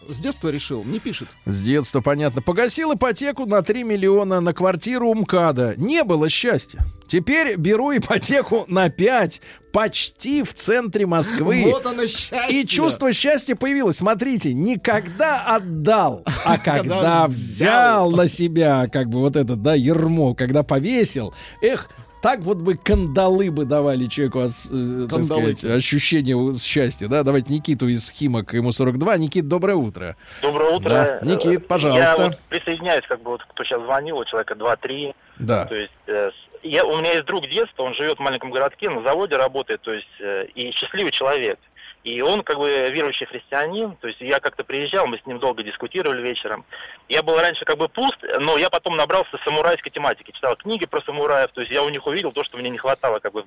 [0.10, 1.30] С детства решил, не пишет.
[1.46, 2.42] С детства, понятно.
[2.42, 5.76] Погасил ипотеку на 3 миллиона на квартиру у МКАДа.
[5.78, 6.86] Не было счастья.
[7.08, 11.64] Теперь беру ипотеку на 5, почти в центре Москвы.
[11.66, 12.62] Вот оно счастье.
[12.62, 13.98] И чувство счастья появилось.
[13.98, 20.34] Смотрите, не когда отдал, а когда взял на себя, как бы вот это, да, ермо,
[20.34, 21.34] когда повесил.
[21.62, 21.90] Эх,
[22.24, 27.24] так вот бы кандалы бы давали человеку ос- э, сказать, ощущение счастья, да?
[27.24, 29.18] Давайте Никиту из Химок, ему 42.
[29.18, 30.16] Никит, доброе утро.
[30.42, 30.90] Доброе утро.
[30.90, 31.20] Да.
[31.22, 32.16] Никит, пожалуйста.
[32.22, 35.14] Я вот присоединяюсь, как бы вот кто сейчас звонил, у человека 2-3.
[35.40, 35.66] Да.
[35.66, 36.32] То есть э,
[36.64, 39.92] я, у меня есть друг детства, он живет в маленьком городке, на заводе работает, то
[39.92, 41.60] есть э, и счастливый человек.
[42.04, 45.64] И он как бы верующий христианин, то есть я как-то приезжал, мы с ним долго
[45.64, 46.66] дискутировали вечером.
[47.08, 51.02] Я был раньше как бы пуст, но я потом набрался самурайской тематики, читал книги про
[51.02, 53.46] самураев, то есть я у них увидел то, что мне не хватало как бы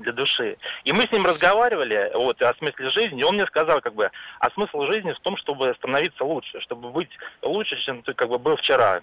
[0.00, 0.56] для души.
[0.82, 4.10] И мы с ним разговаривали вот, о смысле жизни, и он мне сказал, как бы,
[4.40, 7.10] а смысл жизни в том, чтобы становиться лучше, чтобы быть
[7.42, 9.02] лучше, чем ты как бы был вчера.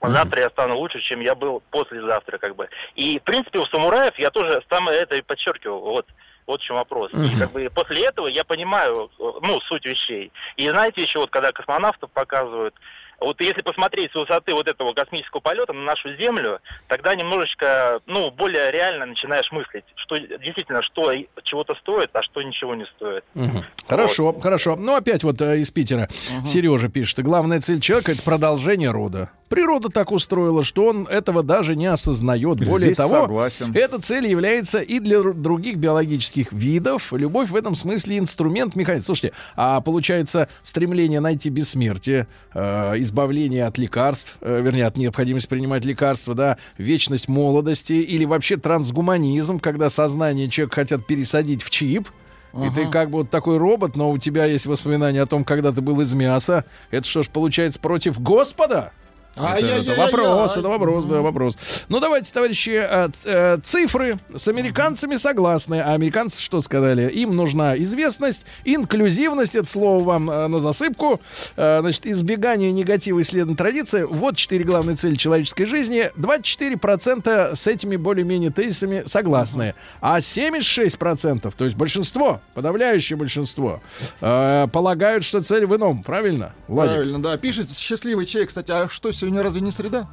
[0.00, 2.68] Завтра я стану лучше, чем я был послезавтра, как бы.
[2.94, 5.80] И, в принципе, у самураев я тоже самое это и подчеркивал.
[5.80, 6.06] Вот,
[6.48, 7.12] вот в чем вопрос.
[7.12, 7.38] И Мгм.
[7.38, 10.32] как бы после этого я понимаю, э, ну, суть вещей.
[10.56, 12.74] И знаете еще, вот когда космонавтов показывают,
[13.20, 18.30] вот если посмотреть с высоты вот этого космического полета на нашу Землю, тогда немножечко, ну,
[18.30, 21.12] более реально начинаешь мыслить, что действительно, что
[21.42, 23.24] чего-то стоит, а что ничего не стоит.
[23.34, 23.64] Мгм.
[23.88, 24.76] Хорошо, хорошо.
[24.76, 26.08] Ну, опять вот э, из Питера
[26.46, 27.18] Сережа пишет.
[27.20, 29.30] Главная цель человека— это продолжение рода.
[29.48, 32.58] Природа так устроила, что он этого даже не осознает.
[32.58, 33.72] Более Здесь того, согласен.
[33.74, 37.12] эта цель является и для ру- других биологических видов.
[37.12, 39.06] Любовь в этом смысле инструмент механизм.
[39.06, 45.84] Слушайте, а получается стремление найти бессмертие, э, избавление от лекарств, э, вернее, от необходимости принимать
[45.84, 52.08] лекарства, да, вечность молодости или вообще трансгуманизм, когда сознание человека хотят пересадить в чип.
[52.54, 55.70] И ты как бы вот такой робот, но у тебя есть воспоминания о том, когда
[55.70, 56.64] ты был из мяса.
[56.90, 58.92] Это что ж получается против Господа?
[59.38, 61.56] Это, это вопрос, это вопрос, да, вопрос.
[61.88, 65.80] Ну, давайте, товарищи, э, э, цифры с американцами согласны.
[65.80, 67.10] А американцы что сказали?
[67.10, 71.20] Им нужна известность, инклюзивность, это слово вам э, на засыпку,
[71.56, 74.02] значит, избегание негатива исследования традиции.
[74.02, 76.10] Вот четыре главные цели человеческой жизни.
[76.16, 79.74] 24% с этими более-менее тезисами согласны.
[80.00, 83.82] А 76%, то есть большинство, подавляющее большинство,
[84.20, 86.02] полагают, что цель в ином.
[86.02, 86.94] Правильно, Владик?
[86.94, 87.36] Правильно, да.
[87.36, 90.06] Пишет счастливый человек, кстати, а что, сегодня разве не среда?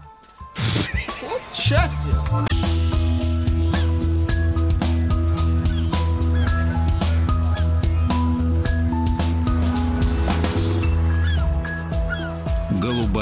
[1.22, 2.55] Вот счастье.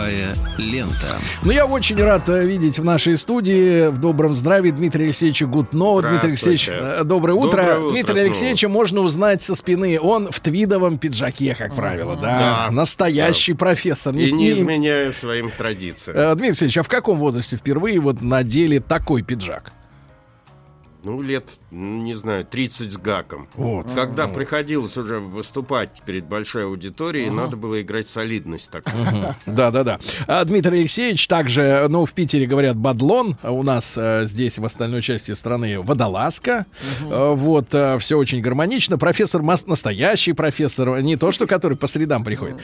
[0.03, 1.15] Голубая лента.
[1.43, 6.01] Ну, я очень рад э, видеть в нашей студии в добром здравии Дмитрия Алексеевича Гутнова.
[6.01, 7.57] Дмитрий Алексеевич, э, доброе утро.
[7.57, 8.25] Доброе утро Дмитрия снова.
[8.25, 9.97] Алексеевича можно узнать со спины.
[10.01, 12.67] Он в твидовом пиджаке, как правило, да.
[12.67, 12.71] Да.
[12.71, 14.13] Настоящий профессор.
[14.15, 16.17] И не Не- изменяю своим традициям.
[16.17, 19.71] Э, Дмитрий Алексеевич, а в каком возрасте впервые вот надели такой пиджак?
[21.03, 23.47] Ну, лет, ну, не знаю, 30 с гаком.
[23.55, 23.87] Вот.
[23.93, 28.95] Когда приходилось уже выступать перед большой аудиторией, надо было играть солидность такую.
[29.45, 29.99] Да, да, да.
[30.27, 34.65] А, Дмитрий Алексеевич также, ну, в Питере говорят бадлон, а у нас э, здесь в
[34.65, 36.65] остальной части страны водолазка.
[37.01, 37.67] Э, вот,
[37.99, 38.97] все очень гармонично.
[38.97, 42.57] Профессор, настоящий профессор, не то, что который по средам приходит,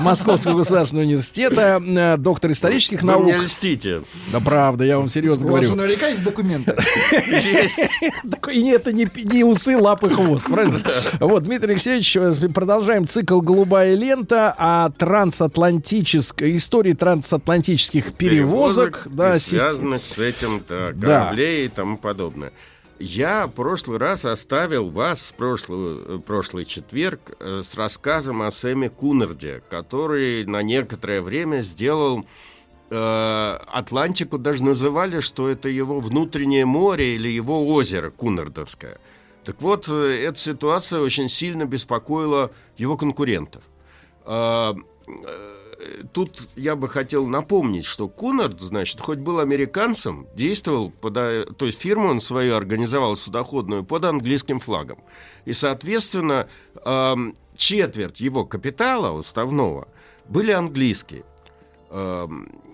[0.00, 3.24] Московского государственного университета, э, доктор исторических наук.
[3.24, 4.02] мне льстите.
[4.32, 5.80] Да, правда, я вам серьезно У вас говорю.
[5.80, 6.76] наверняка есть документы.
[7.26, 7.85] Есть.
[8.30, 10.80] Такой, и не, это не, не усы, лапы, хвост, правильно?
[11.20, 19.04] Вот, Дмитрий Алексеевич, э, продолжаем цикл «Голубая лента» о трансатлантической, истории трансатлантических перевозок.
[19.04, 21.06] Перевозок да, связанных с этим да, Да.
[21.06, 22.52] кораблей и тому подобное.
[22.98, 28.50] Я в прошлый раз оставил вас в прошлый, э, прошлый четверг э, с рассказом о
[28.50, 32.26] Сэме Кунарде, который на некоторое время сделал
[32.88, 38.98] Атлантику, даже называли, что это его внутреннее море или его озеро Кунардовское.
[39.46, 43.62] Так вот, э, эта ситуация очень сильно беспокоила его конкурентов.
[44.24, 44.74] А,
[45.06, 45.52] э,
[46.12, 51.66] Тут я бы хотел напомнить, что Кунард, значит, хоть был американцем, действовал, под, э, то
[51.66, 54.98] есть фирму он свою организовал судоходную под английским флагом.
[55.44, 56.48] И, соответственно,
[56.84, 59.86] эм, четверть его капитала уставного
[60.28, 61.24] были английские.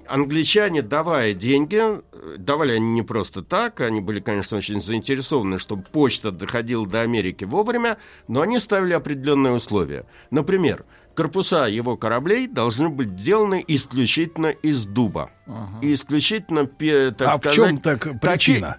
[0.09, 5.83] Англичане, давая деньги, э, давали они не просто так, они были, конечно, очень заинтересованы, чтобы
[5.85, 7.99] почта доходила до Америки вовремя,
[8.29, 10.05] но они ставили определенные условия.
[10.31, 10.85] Например,
[11.15, 15.31] корпуса его кораблей должны быть сделаны исключительно из дуба.
[15.81, 18.79] И исключительно, так А в сказать, чем так таки- причина?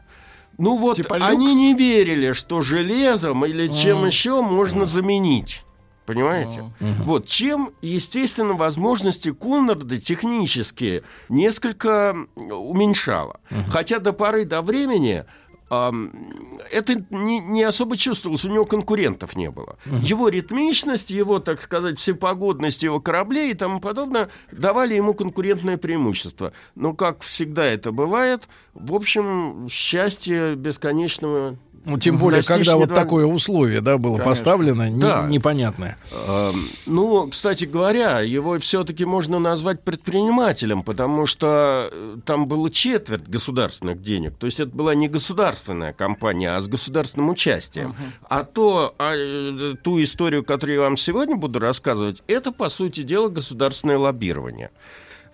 [0.59, 1.53] Ну вот, Типа они люкс?
[1.55, 4.07] не верили, что железом или чем А.
[4.07, 5.63] еще можно заменить.
[6.05, 6.71] Понимаете?
[6.79, 13.39] Вот чем, естественно, возможности Куннарда технические несколько уменьшало.
[13.69, 15.25] Хотя до поры до времени
[15.69, 19.77] это не, не особо чувствовалось, у него конкурентов не было.
[19.85, 26.53] Его ритмичность, его, так сказать, всепогодность его кораблей и тому подобное давали ему конкурентное преимущество.
[26.75, 33.25] Но, как всегда это бывает, в общем, счастье бесконечного Ну, тем более, когда вот такое
[33.25, 34.29] условие, да, было Конечно.
[34.29, 35.27] поставлено, не- Да.
[35.29, 35.97] непонятное.
[36.27, 43.27] Эм, Ну, кстати говоря, его все-таки можно назвать предпринимателем, потому что э, там было четверть
[43.27, 44.35] государственных денег.
[44.37, 47.95] То есть это была не государственная компания, а с государственным участием.
[48.29, 53.03] А то, а, э, ту историю, которую я вам сегодня буду рассказывать, это, по сути
[53.03, 54.69] дела, государственное лоббирование.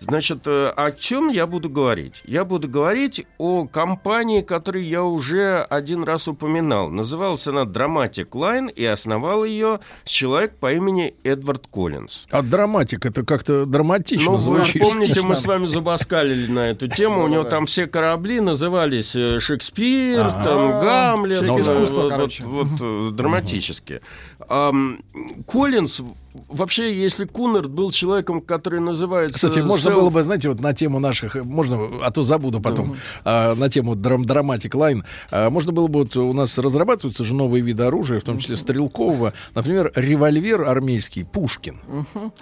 [0.00, 2.22] Значит, э, о чем я буду говорить?
[2.24, 6.88] Я буду говорить о компании, которую я уже один раз упоминал.
[6.88, 12.26] Называлась она Dramatic Line, и основал ее человек по имени Эдвард Коллинз.
[12.30, 14.80] А драматик это как-то драматично Ну, вы звучит.
[14.80, 17.22] помните, мы с вами забаскалили на эту тему.
[17.24, 21.44] У него там все корабли назывались э, Шекспир, там Гамлет.
[21.44, 22.42] Человек э, искусства, вот- короче.
[22.44, 24.00] Вот, драматически.
[24.48, 25.00] Ам,
[25.46, 26.00] Коллинз,
[26.48, 29.34] вообще, если Кунард был человеком, который называется...
[29.34, 32.96] Кстати, можно self- было бы, знаете, вот на тему наших, можно, а то забуду потом,
[33.24, 37.34] а, на тему драм, Dramatic Line, а, можно было бы, вот у нас разрабатываются же
[37.34, 41.80] новые виды оружия, в том числе стрелкового, например, револьвер армейский Пушкин.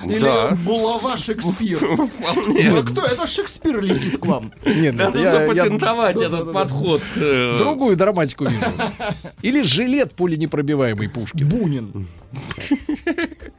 [0.04, 0.56] Или Да.
[0.66, 1.78] булава Шекспир.
[1.78, 2.70] Вполне.
[2.70, 3.02] Ну, кто?
[3.04, 4.52] Это Шекспир летит к вам.
[4.66, 7.02] Нет, Надо запатентовать этот подход.
[7.16, 8.62] э, другую драматику вижу.
[9.42, 11.48] Или жилет пуленепробиваемый Пушкин.
[11.48, 12.06] Бунин.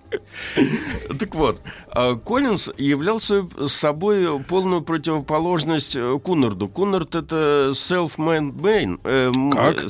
[1.19, 1.61] Так вот,
[1.91, 6.67] а, Коллинз являлся собой полную противоположность э, Куннарду.
[6.67, 8.99] Куннард это self-made man.
[9.03, 9.83] э, Как?
[9.83, 9.85] э,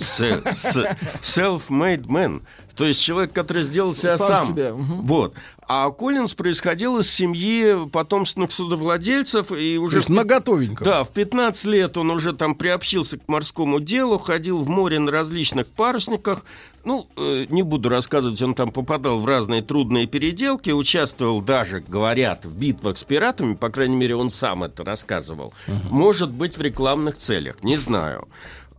[1.22, 2.41] Self-made man.
[2.80, 4.48] То есть человек, который сделал себя Сам сам.
[4.48, 4.72] себя.
[4.74, 5.34] Вот.
[5.68, 10.86] А Коллинз происходил из семьи потомственных судовладельцев и То уже есть наготовенько.
[10.86, 15.12] да, в 15 лет он уже там приобщился к морскому делу, ходил в море на
[15.12, 16.46] различных парусниках.
[16.86, 22.46] Ну, э, не буду рассказывать, он там попадал в разные трудные переделки, участвовал даже, говорят,
[22.46, 25.54] в битвах с пиратами, по крайней мере, он сам это рассказывал.
[25.92, 28.30] Может быть, в рекламных целях, не знаю.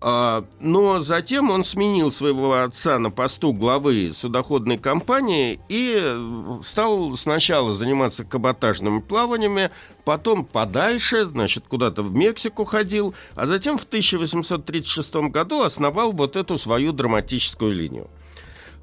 [0.03, 7.13] А, но затем он сменил своего отца на посту главы судоходной компании и э, стал
[7.13, 9.71] сначала заниматься каботажными плаваниями,
[10.07, 16.57] потом подальше, значит, куда-то в Мексику ходил, а затем в 1836 году основал вот эту
[16.57, 18.09] свою драматическую линию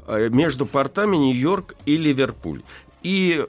[0.06, 2.62] э, между портами Нью-Йорк и Ливерпуль.
[3.02, 3.44] И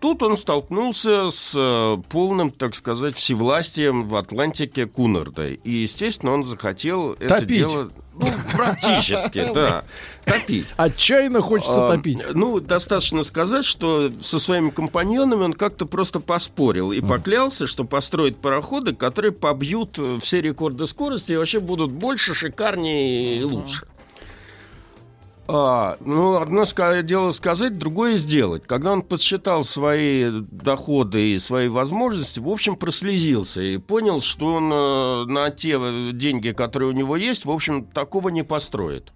[0.00, 5.48] тут он столкнулся с э, полным, так сказать, всевластием в Атлантике Кунарда.
[5.48, 7.58] И, естественно, он захотел это Топить.
[7.58, 7.90] дело...
[8.14, 9.84] Ну, практически, да.
[10.26, 10.66] Топить.
[10.76, 12.18] Отчаянно хочется А, топить.
[12.34, 18.36] Ну, достаточно сказать, что со своими компаньонами он как-то просто поспорил и поклялся, что построит
[18.36, 23.86] пароходы, которые побьют э, все рекорды скорости и вообще будут больше, шикарнее и лучше.
[25.54, 26.64] А, ну, одно
[27.02, 28.62] дело сказать, другое сделать.
[28.66, 34.72] Когда он подсчитал свои доходы и свои возможности, в общем, прослезился и понял, что он
[34.72, 39.12] э, на те э, деньги, которые у него есть, в общем, такого не построит.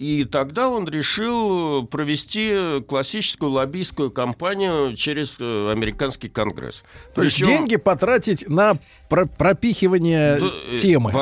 [0.00, 6.84] И тогда он решил провести классическую лоббистскую кампанию через э, американский конгресс.
[7.14, 8.76] То есть Причем- деньги потратить на
[9.10, 11.12] про- пропихивание да, э, темы.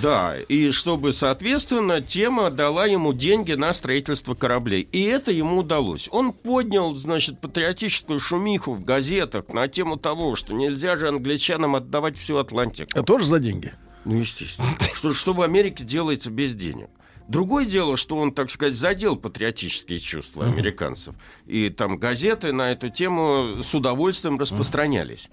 [0.00, 4.82] Да, и чтобы, соответственно, тема дала ему деньги на строительство кораблей.
[4.92, 6.08] И это ему удалось.
[6.12, 12.16] Он поднял, значит, патриотическую шумиху в газетах на тему того, что нельзя же англичанам отдавать
[12.16, 12.90] всю Атлантику.
[12.92, 13.72] Это тоже за деньги.
[14.04, 14.68] Ну, естественно.
[14.94, 16.88] Что, что в Америке делается без денег.
[17.28, 21.14] Другое дело, что он, так сказать, задел патриотические чувства американцев.
[21.46, 25.28] И там газеты на эту тему с удовольствием распространялись.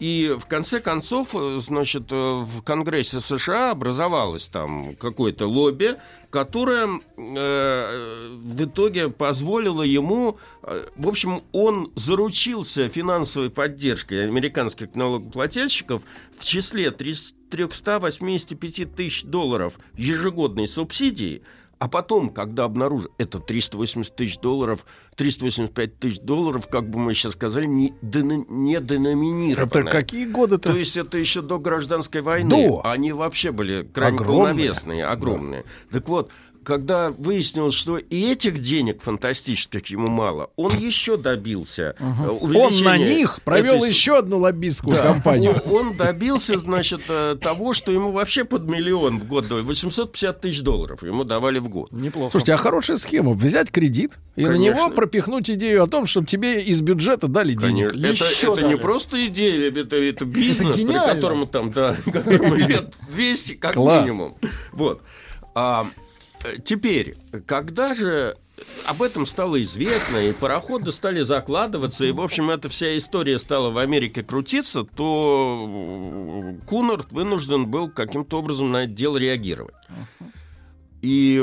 [0.00, 5.96] И в конце концов, э, значит, э, в Конгрессе США образовалось там какое-то лобби,
[6.30, 16.02] которое э, в итоге позволило ему, э, в общем, он заручился финансовой поддержкой американских налогоплательщиков
[16.36, 16.90] в числе
[17.50, 21.42] 385 тысяч долларов ежегодной субсидии,
[21.78, 24.86] а потом, когда обнаружил, это 380 тысяч долларов,
[25.16, 29.82] 385 тысяч долларов, как бы мы сейчас сказали, не, дено- не деноминированное.
[29.82, 30.70] Это какие годы-то?
[30.70, 32.48] То есть это еще до гражданской войны.
[32.68, 32.80] До.
[32.86, 34.38] Они вообще были крайне Огромные.
[34.54, 35.64] полновесные, огромные.
[35.90, 36.30] Так вот,
[36.66, 42.98] когда выяснилось, что и этих денег фантастических ему мало, он еще добился э, Он на
[42.98, 45.12] них провел этой еще одну лоббистскую да.
[45.12, 45.62] кампанию.
[45.66, 49.60] Он, он добился, значит, э, того, что ему вообще под миллион в год дали.
[49.60, 51.92] 850 тысяч долларов ему давали в год.
[51.92, 52.32] Неплохо.
[52.32, 53.34] Слушайте, а хорошая схема.
[53.34, 57.92] Взять кредит и на него пропихнуть идею о том, чтобы тебе из бюджета дали денег.
[57.92, 58.24] Конечно.
[58.24, 61.14] Это, Еще это не просто идея, это, это бизнес, при гениально.
[61.14, 64.04] котором там, да, которому лет 200 как Класс.
[64.04, 64.34] минимум.
[64.72, 65.00] Вот.
[65.54, 65.88] А,
[66.64, 68.36] теперь, когда же
[68.86, 73.70] об этом стало известно, и пароходы стали закладываться, и, в общем, эта вся история стала
[73.70, 79.74] в Америке крутиться, то э, Кунард вынужден был каким-то образом на это дело реагировать.
[81.02, 81.40] И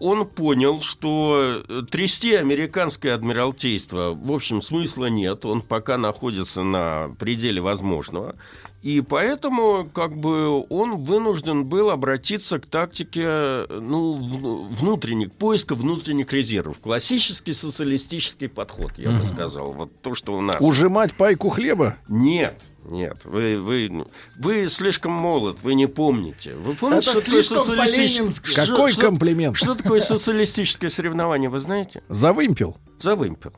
[0.00, 5.46] он понял, что трясти американское адмиралтейство, в общем, смысла нет.
[5.46, 8.34] Он пока находится на пределе возможного.
[8.82, 16.78] И поэтому, как бы, он вынужден был обратиться к тактике ну, внутренних, поиска внутренних резервов.
[16.80, 19.72] Классический социалистический подход, я бы сказал.
[19.72, 20.56] Вот то, что у нас.
[20.60, 21.96] Ужимать пайку хлеба?
[22.08, 24.06] Нет, нет, вы, вы,
[24.38, 26.54] вы слишком молод, вы не помните.
[26.54, 28.64] Вы помните, Это что такое слишком социалистическое...
[28.64, 29.56] что- Какой что- комплимент?
[29.58, 32.02] Что такое социалистическое соревнование, вы знаете?
[32.08, 32.78] За вымпел.
[32.98, 33.52] За вымпел.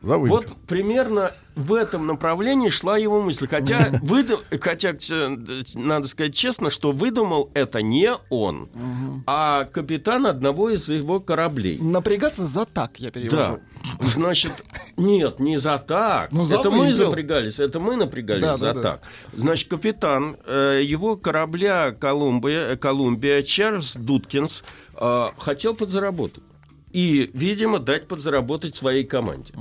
[0.00, 0.36] За вымпел.
[0.36, 3.48] Вот примерно в этом направлении шла его мысль.
[3.48, 5.36] Хотя, выду- хотя э,
[5.74, 8.68] надо сказать честно, что выдумал это не он,
[9.26, 11.78] а капитан одного из его кораблей.
[11.80, 13.12] Напрягаться за так, я Да.
[13.20, 13.60] перевожу.
[14.00, 14.52] Значит,
[14.96, 16.30] нет, не за так.
[16.30, 18.82] Ну, это мы запрягались, это мы напрягались Да, за да, да.
[18.92, 19.02] так.
[19.32, 24.62] Значит, капитан э, его корабля Колумбия, Колумбия Чарльз Дудкинс
[24.94, 26.44] э, хотел подзаработать.
[26.92, 29.52] И, видимо, дать подзаработать своей команде.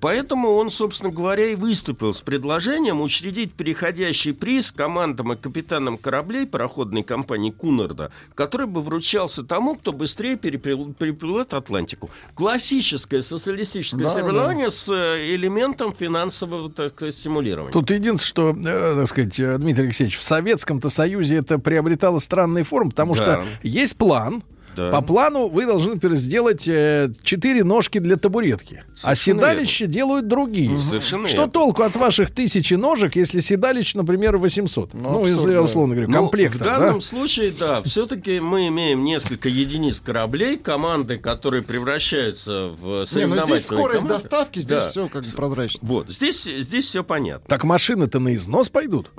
[0.00, 6.46] Поэтому он, собственно говоря, и выступил с предложением учредить переходящий приз командам и капитанам кораблей
[6.46, 12.08] пароходной компании Кунарда, который бы вручался тому, кто быстрее переплыл- переплывет Атлантику.
[12.34, 17.72] Классическое социалистическое Да, соревнование с э, элементом финансового так сказать, стимулирования.
[17.72, 22.62] Тут единственное, что, э, так сказать, э, Дмитрий Алексеевич, в Советском-то Союзе это приобретало странный
[22.62, 23.22] форм, потому Да.
[23.22, 24.42] что есть план.
[24.76, 24.90] Да.
[24.92, 30.28] По плану вы должны например, сделать э, четыре ножки для табуретки, а Совершенно седалища делают
[30.28, 30.78] другие.
[30.78, 31.52] Совершенно Что верно.
[31.52, 34.94] толку от ваших тысячи ножек, если седалищ, например, 800?
[34.94, 35.62] Ну, абсурд, я да.
[35.62, 37.00] условно говорю, Ну, комплекта, в данном да?
[37.00, 43.58] случае, да, все-таки мы имеем несколько единиц кораблей, команды, которые превращаются в Не, ну соревновательные
[43.58, 44.14] здесь скорость команды.
[44.22, 44.90] доставки, здесь Да.
[44.90, 45.80] все как бы прозрачно.
[45.82, 47.44] Вот, здесь, здесь все понятно.
[47.48, 49.10] Так машины-то на износ пойдут.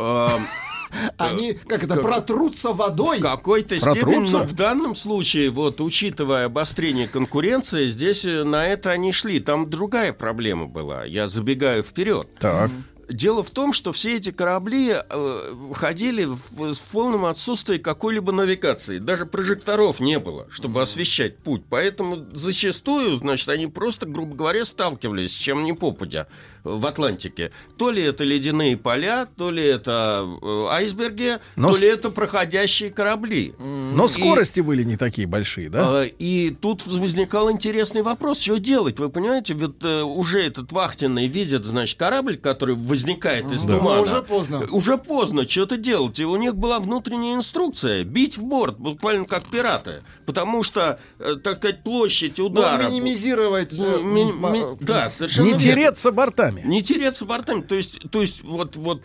[1.18, 3.20] Они, как это, протрутся водой.
[3.20, 8.92] В какой-то степени, но в данном случае, вот учитывая обострение конкуренции, здесь э, на это
[8.92, 9.40] они шли.
[9.40, 11.06] Там другая проблема была.
[11.06, 12.28] Я забегаю вперед.
[12.40, 12.72] Так.
[13.12, 19.00] Дело в том, что все эти корабли э, ходили в, в полном отсутствии какой-либо навигации.
[19.00, 21.64] Даже прожекторов не было, чтобы освещать путь.
[21.70, 26.28] Поэтому зачастую, значит, они просто, грубо говоря, сталкивались с чем ни попадя
[26.64, 27.52] в Атлантике.
[27.78, 32.90] То ли это ледяные поля, то ли это э, айсберги, Но то ли это проходящие
[32.90, 33.54] корабли.
[33.60, 36.02] Но скорости были не такие большие, да?
[36.02, 39.00] А, И тут возникал интересный вопрос, что делать.
[39.00, 43.78] Вы понимаете, ведь э, уже этот вахтенный видит, значит, корабль, который возникает из Да.
[43.78, 43.96] тумана.
[43.98, 44.66] Ну, уже поздно.
[44.72, 46.20] Уже поздно, что-то делать.
[46.20, 50.04] И у них была внутренняя инструкция бить в борт, буквально как пираты.
[50.26, 52.84] Потому что, э, так сказать, площадь удара...
[52.84, 53.78] Ну, минимизировать...
[53.80, 55.64] ми- ми- да, совершенно Не верно.
[55.64, 56.12] тереться
[56.56, 56.70] бортами.
[56.70, 57.62] Не тереться бортами.
[57.62, 59.04] То есть, то есть вот, вот,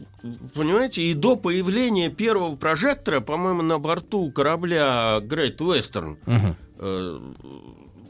[0.54, 6.16] понимаете, и до появления первого прожектора, по-моему, на борту корабля Great Western,
[6.78, 7.18] э,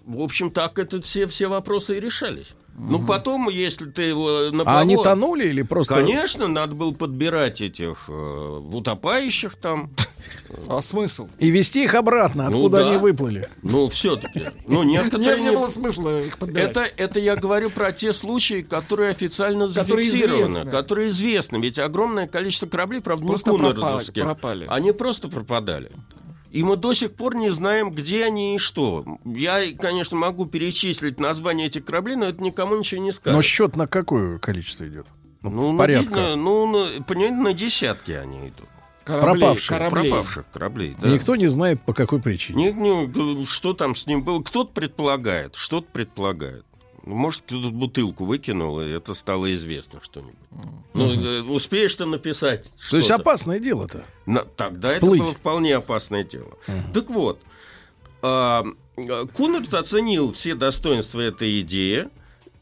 [0.07, 2.55] в общем, так это все, все вопросы и решались.
[2.79, 5.95] Ну, потом, если ты его на А они плаву- тонули или просто...
[5.95, 9.91] Конечно, надо было подбирать этих э, утопающих там.
[10.69, 11.29] А смысл?
[11.39, 12.89] И вести их обратно, Ну откуда да.
[12.91, 13.49] они выплыли.
[13.63, 14.49] Ну, все-таки.
[14.67, 15.39] Ну, Не, некоторые...
[15.39, 16.71] не не- было смысла их подбирать.
[16.71, 21.59] Это, это я говорю про те случаи, которые официально зафиксированы, которые известны.
[21.59, 24.67] Ведь огромное количество кораблей, правда, не Просто кунардовских, пропали- пропали.
[24.69, 25.93] они просто пропадали.
[26.57, 29.05] И мы до сих пор не знаем, где они и что.
[29.27, 33.37] Я, конечно, могу перечислить название этих кораблей, но это никому ничего не скажет.
[33.37, 35.07] Но счет на какое количество идет?
[35.43, 36.15] Ну, на, порядка.
[36.15, 38.69] де- ну, на- понимаете, на десятки они идут.
[39.05, 39.79] Кораблей, Пропавшие.
[39.79, 40.11] кораблей.
[40.11, 41.09] Пропавших кораблей, да.
[41.09, 42.73] Никто не знает, по какой причине.
[42.73, 44.43] Не- не, что там с ним было?
[44.43, 46.65] Кто-то предполагает, что-то предполагает.
[47.07, 50.35] Может, кто-то бутылку выкинул, и это стало известно что-нибудь.
[50.93, 53.23] Ну, э, успеешь ты написать То есть что-то.
[53.23, 54.05] опасное дело-то.
[54.27, 55.21] На- тогда это Плыть.
[55.23, 56.59] было вполне опасное дело.
[56.93, 57.41] Так вот,
[58.23, 58.67] а,
[58.97, 62.09] а, Кунерс оценил все достоинства этой идеи,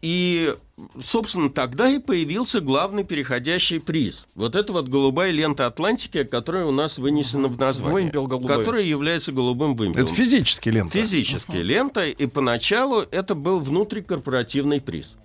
[0.05, 0.55] и,
[1.03, 4.27] собственно, тогда и появился главный переходящий приз.
[4.35, 8.03] Вот это вот голубая лента Атлантики, которая у нас вынесена в название.
[8.03, 8.55] Вымпел голубой.
[8.55, 10.05] Которая является голубым вымпелом.
[10.05, 10.91] Это физически лента.
[10.93, 15.17] Физически лента, и поначалу это был внутрикорпоративный приз.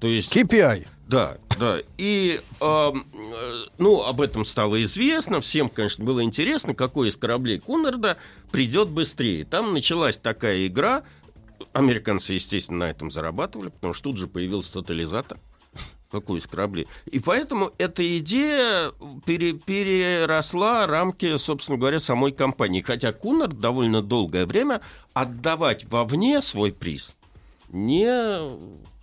[0.00, 0.86] То есть KPI.
[1.08, 1.78] да, да.
[1.96, 2.92] И, э,
[3.78, 5.40] ну, об этом стало известно.
[5.40, 8.18] Всем, конечно, было интересно, какой из кораблей Кунарда
[8.52, 9.46] придет быстрее.
[9.46, 11.04] Там началась такая игра.
[11.76, 15.38] Американцы, естественно, на этом зарабатывали, потому что тут же появился тотализатор.
[16.10, 16.88] Какой из кораблей.
[17.04, 18.92] И поэтому эта идея
[19.26, 22.80] пере- переросла рамки, собственно говоря, самой компании.
[22.80, 24.80] Хотя Кунард довольно долгое время
[25.12, 27.16] отдавать вовне свой приз
[27.68, 28.06] не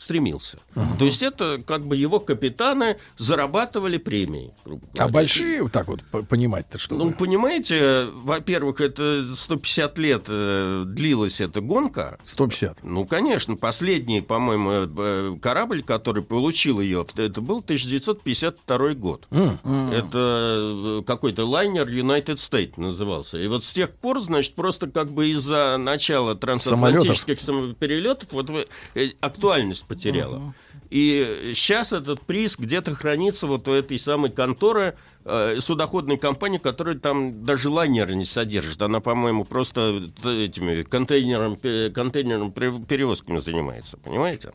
[0.03, 0.57] стремился.
[0.99, 4.53] То есть это как бы его капитаны зарабатывали премии.
[4.65, 6.95] грубо А большие, вот так вот по- понимать-то что?
[6.95, 12.17] Ну, понимаете, во-первых, это 150 лет э, длилась эта гонка.
[12.25, 12.83] 150.
[12.83, 19.27] Ну, конечно, последний, по-моему, э, корабль, который получил ее, это был 1952 год.
[19.31, 19.57] М.
[19.91, 23.37] Это э, какой-то лайнер United States назывался.
[23.37, 27.77] И вот с тех пор, значит, просто как бы из-за начала трансатлантических самолетов.
[27.77, 28.49] перелетов вот
[28.95, 30.53] э, актуальность потеряла.
[30.89, 34.95] И сейчас этот приз где-то хранится вот у этой самой конторы,
[35.25, 38.79] э, судоходной компании, которая там даже лайнеры не содержит.
[38.81, 41.57] Она, по-моему, просто этими контейнером,
[41.91, 44.53] контейнером пере- перевозками занимается, понимаете?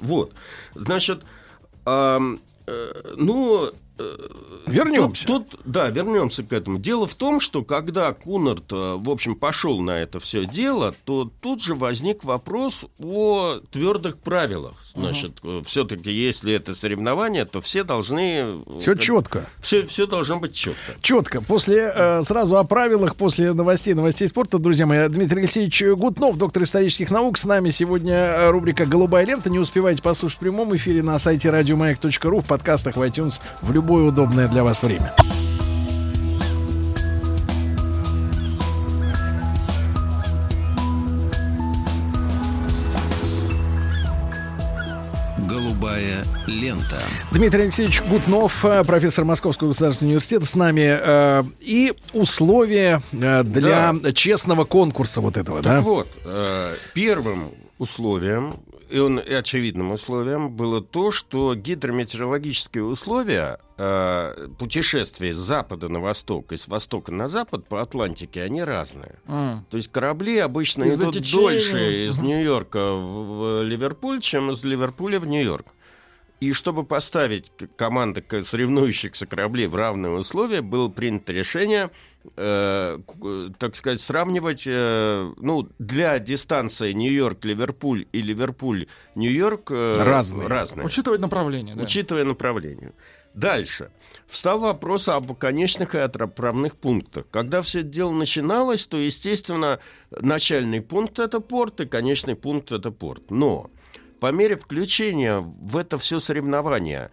[0.00, 0.32] Вот.
[0.74, 1.22] Значит,
[1.84, 3.70] ам, э, ну...
[3.98, 4.16] э,
[4.66, 5.26] Вернемся.
[5.26, 6.78] Тут, тут, да, вернемся к этому.
[6.78, 11.30] Дело в том, что когда Кунарт, э, в общем, пошел на это все дело, то
[11.40, 14.74] тут же возник вопрос о твердых правилах.
[14.84, 18.62] Значит, все-таки, если это соревнование, то все должны...
[18.78, 19.46] Все четко.
[19.60, 20.94] Все, все должно быть четко.
[21.00, 21.40] Четко.
[21.40, 26.62] После, э, сразу о правилах, после новостей, новостей спорта, друзья мои, Дмитрий Алексеевич Гутнов, доктор
[26.62, 29.50] исторических наук, с нами сегодня э, рубрика «Голубая лента».
[29.50, 34.04] Не успевайте послушать в прямом эфире на сайте радиомаяк.ру, в подкастах в iTunes, в любое
[34.04, 35.12] удобное для вас время.
[45.48, 47.02] Голубая лента.
[47.32, 50.98] Дмитрий Алексеевич Гутнов, э, профессор Московского государственного университета, с нами.
[51.00, 55.80] э, И условия э, для честного конкурса вот этого, Так да?
[55.80, 56.08] вот,
[56.94, 58.54] первым условием,
[58.94, 65.98] и, он, и очевидным условием было то, что гидрометеорологические условия э, путешествия с запада на
[65.98, 69.18] восток и с востока на запад по Атлантике, они разные.
[69.26, 69.66] М.
[69.68, 71.40] То есть корабли обычно Из-за идут течения.
[71.40, 75.66] дольше из Нью-Йорка в, в Ливерпуль, чем из Ливерпуля в Нью-Йорк.
[76.44, 81.90] И чтобы поставить команды соревнующихся кораблей в равные условия, было принято решение,
[82.36, 82.98] э,
[83.58, 90.46] так сказать, сравнивать, э, ну, для дистанции Нью-Йорк-Ливерпуль и Ливерпуль-Нью-Йорк э, Разные.
[90.46, 91.84] разные Учитывать направление, да.
[91.84, 92.92] учитывая направление.
[93.32, 93.90] Дальше.
[94.26, 97.24] Встал вопрос об конечных и отправных пунктах.
[97.30, 99.80] Когда все это дело начиналось, то, естественно,
[100.10, 103.30] начальный пункт– это порт, и конечный пункт– это порт.
[103.30, 103.70] Но
[104.24, 107.10] по мере включения в это все соревнование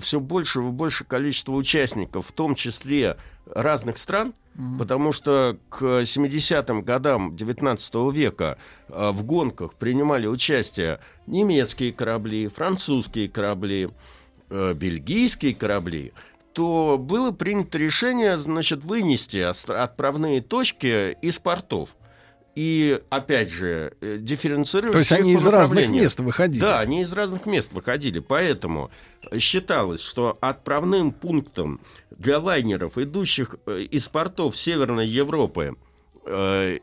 [0.00, 4.32] все больше и больше количество участников, в том числе разных стран,
[4.78, 8.56] потому что к 70-м годам 19 века
[8.88, 13.90] э, в гонках принимали участие немецкие корабли, французские корабли,
[14.48, 16.14] э, бельгийские корабли,
[16.54, 21.90] то было принято решение, значит, вынести отправные точки из портов.
[22.56, 26.58] И, опять же, э, дифференцировать То есть они из разных мест выходили?
[26.58, 28.18] Да, они из разных мест выходили.
[28.18, 28.90] Поэтому
[29.38, 31.80] считалось, что отправным пунктом
[32.10, 35.76] для лайнеров, идущих э, из портов Северной Европы,
[36.24, 36.78] э,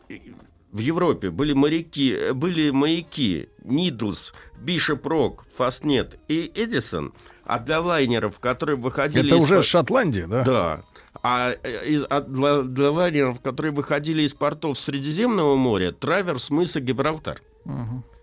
[0.73, 7.13] в Европе были моряки, э, были маяки Нидлс, Бишоп Рок, Фастнет и Эдисон,
[7.45, 10.43] а для лайнеров, которые выходили Это из уже Шотландия, да?
[10.43, 10.83] да.
[11.23, 17.41] А э, а для, для лайнеров, которые выходили из портов Средиземного моря, траверс мыса Гибралтар.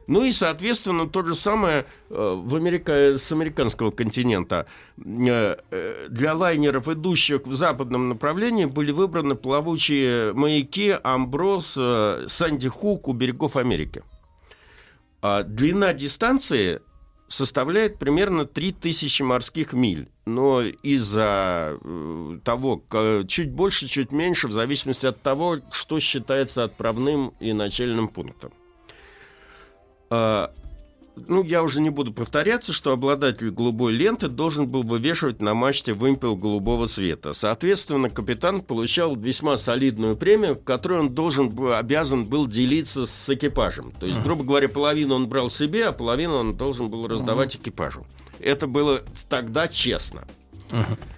[0.07, 3.17] Ну и, соответственно, то же самое э, в Америка...
[3.17, 4.67] с американского континента.
[4.99, 5.57] Э,
[6.11, 11.79] Для лайнеров, идущих в западном направлении, были выбраны плавучие маяки Амброс,
[12.27, 14.03] Санди Хук у берегов Америки.
[15.23, 16.83] А длина дистанции
[17.31, 20.09] составляет примерно 3000 морских миль.
[20.27, 22.83] Но из-за э, того,
[23.27, 28.53] чуть больше, чуть меньше, в зависимости от того, что считается отправным и начальным пунктом.
[31.21, 35.55] А, ну, я уже не буду повторяться, что обладатель голубой ленты должен был вывешивать на
[35.55, 37.33] мачте вымпел голубого цвета.
[37.35, 43.93] Соответственно, капитан получал весьма солидную премию, которую он должен был, обязан был делиться с экипажем.
[43.93, 48.07] То есть, грубо говоря, половину он брал себе, а половину он должен был раздавать экипажу.
[48.39, 50.27] Это было тогда честно.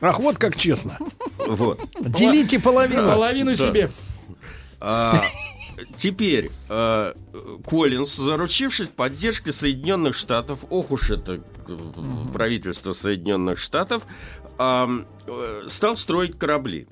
[0.01, 0.99] Ах, вот как честно.
[1.39, 1.81] Вот.
[2.01, 3.03] Делите половину.
[3.03, 3.91] Половину себе.
[4.81, 5.23] А,
[5.97, 6.51] теперь
[7.67, 11.79] Коллинз, заручившись поддержкой Соединенных Штатов, ох уж это э,
[12.33, 14.07] правительство Соединенных Штатов,
[14.59, 15.05] э,
[15.69, 16.87] стал строить корабли.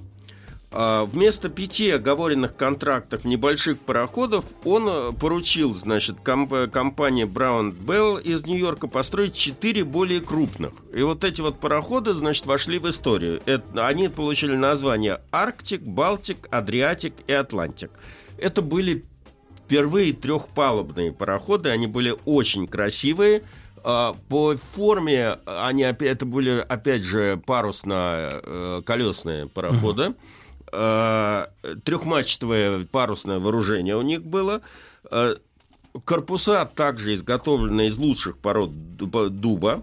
[0.73, 8.23] А, Вместо пяти оговоренных контрактов небольших пароходов он э, поручил, значит, комп- компании Brown Bell
[8.23, 10.73] из Нью-Йорка построить четыре более крупных.
[10.95, 13.43] И вот эти вот пароходы, значит, вошли в историю.
[13.47, 17.91] Это- они получили название Арктик, Балтик, Адриатик и Атлантик.
[18.39, 19.05] Это были
[19.71, 23.45] впервые трехпалубные пароходы, они были очень красивые.
[23.85, 30.15] А, По форме они опять, это были, опять же, парусно-колесные пароходы.
[30.73, 31.47] Э,
[31.85, 34.61] Трехмачтовое парусное вооружение у них было.
[35.11, 35.35] Э,
[36.05, 39.83] Корпуса также изготовлены из лучших пород дуба-.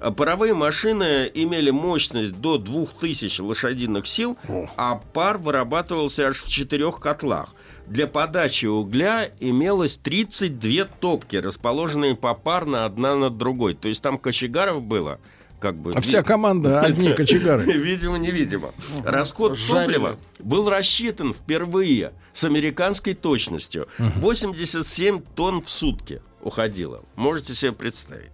[0.00, 4.36] А Паровые машины имели мощность до 2000 лошадиных сил,
[4.76, 7.54] а пар вырабатывался аж в четырех котлах.
[7.86, 13.74] Для подачи угля имелось 32 топки, расположенные попарно одна над другой.
[13.74, 15.20] То есть там кочегаров было
[15.60, 15.92] как бы...
[15.92, 17.64] А вся команда одни кочегары.
[17.64, 18.72] Видимо, невидимо.
[19.04, 19.84] Расход Жарили.
[19.84, 23.88] топлива был рассчитан впервые с американской точностью.
[23.98, 27.02] 87 тонн в сутки уходило.
[27.14, 28.30] Можете себе представить.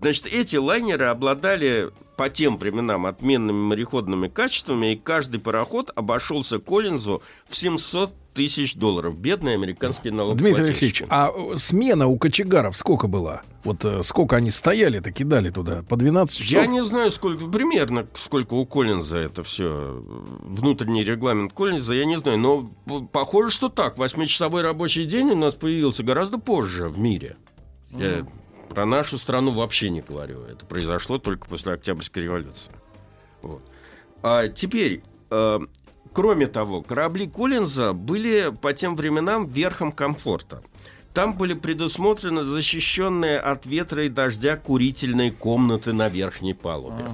[0.00, 7.22] Значит, эти лайнеры обладали по тем временам отменными мореходными качествами, и каждый пароход обошелся Коллинзу
[7.48, 9.16] в 700 тысяч долларов.
[9.16, 10.56] Бедный американский налогоплательщик.
[10.56, 13.42] Дмитрий Алексеевич, а смена у кочегаров сколько была?
[13.64, 15.82] Вот э, сколько они стояли-то, кидали туда?
[15.82, 16.50] По 12 часов?
[16.50, 20.04] Я не знаю, сколько примерно, сколько у Коллинза это все.
[20.42, 22.38] Внутренний регламент Коллинза, я не знаю.
[22.38, 22.70] Но
[23.10, 23.98] похоже, что так.
[23.98, 27.36] Восьмичасовой рабочий день у нас появился гораздо позже в мире.
[27.90, 28.26] Я
[28.68, 30.42] про нашу страну вообще не говорю.
[30.42, 32.70] Это произошло только после Октябрьской революции.
[33.40, 33.62] Вот.
[34.22, 35.58] А теперь, э,
[36.16, 40.62] кроме того, корабли Коллинза были по тем временам верхом комфорта.
[41.12, 47.04] Там были предусмотрены защищенные от ветра и дождя курительные комнаты на верхней палубе.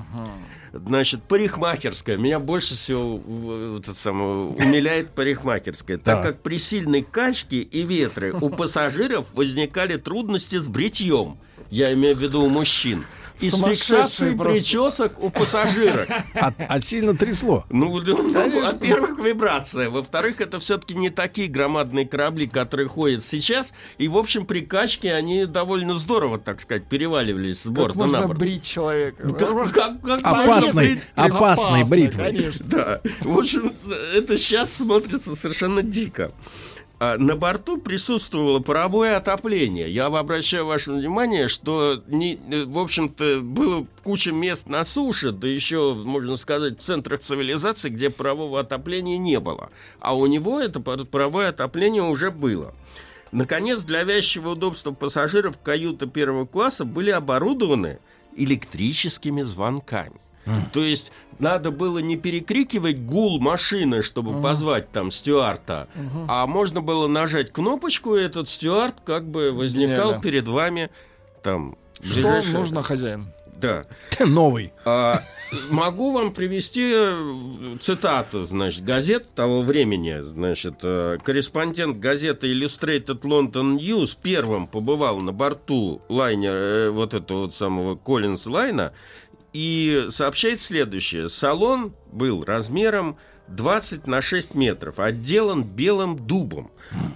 [0.73, 2.17] Значит, парикмахерская.
[2.17, 5.99] Меня больше всего в- вот это самое, умиляет парикмахерская.
[5.99, 6.23] Так Так.
[6.23, 11.39] как при сильной качке и ветре у пассажиров возникали трудности с бритьем.
[11.71, 13.05] Я имею в виду у мужчин.
[13.41, 14.55] И с Сумасшедшие фиксацией просто.
[14.61, 16.07] причесок у пассажиров.
[16.35, 17.65] От, от сильно трясло.
[17.71, 18.33] Ну, ну,
[18.63, 19.91] во-первых, вибрация.
[19.91, 23.73] Во-вторых, это все-таки не такие громадные корабли, которые ходят сейчас.
[23.99, 28.05] И, в общем, при качке они довольно здорово, так сказать, переваливались с Как борта на
[28.07, 28.39] можно борт.
[28.39, 29.25] брить человека?
[29.29, 32.25] Да, как- как можно брить- опасной бритвой.
[32.27, 32.67] конечно.
[32.69, 33.01] Да.
[33.21, 33.73] В общем,
[34.17, 36.33] это сейчас смотрится совершенно дико.
[37.05, 39.91] А На борту присутствовало паровое отопление.
[39.91, 45.49] Я обращаю ваше внимание, что, не, э, в общем-то, было куча мест на суше, да
[45.49, 49.71] еще, можно сказать, в центрах цивилизации, где парового отопления не было.
[49.99, 52.73] А у него это пар- паровое отопление уже было.
[53.33, 57.99] Наконец, для вязчего удобства пассажиров каюты первого класса были оборудованы
[58.37, 60.21] электрическими звонками.
[60.73, 65.89] То есть надо было не перекрикивать гул машины, чтобы позвать там стюарта,
[66.29, 70.23] а можно было нажать кнопочку, и этот стюарт как бы возникал Гениально.
[70.23, 70.91] перед вами
[71.43, 71.77] там.
[72.03, 73.33] Что ближайшее- нужно хозяин?
[73.63, 73.85] Да.
[74.19, 74.73] Новый.
[74.85, 75.23] А,
[75.71, 80.19] могу вам привести э, цитату, значит, газет того времени.
[80.21, 87.43] Значит, э, корреспондент газеты Illustrated London News первым побывал на борту лайнера, э, вот этого
[87.43, 88.95] вот самого Коллинз Лайна,
[89.53, 91.29] и сообщает следующее.
[91.29, 93.19] Салон был размером
[93.49, 96.71] 20 на 6 метров, отделан белым дубом,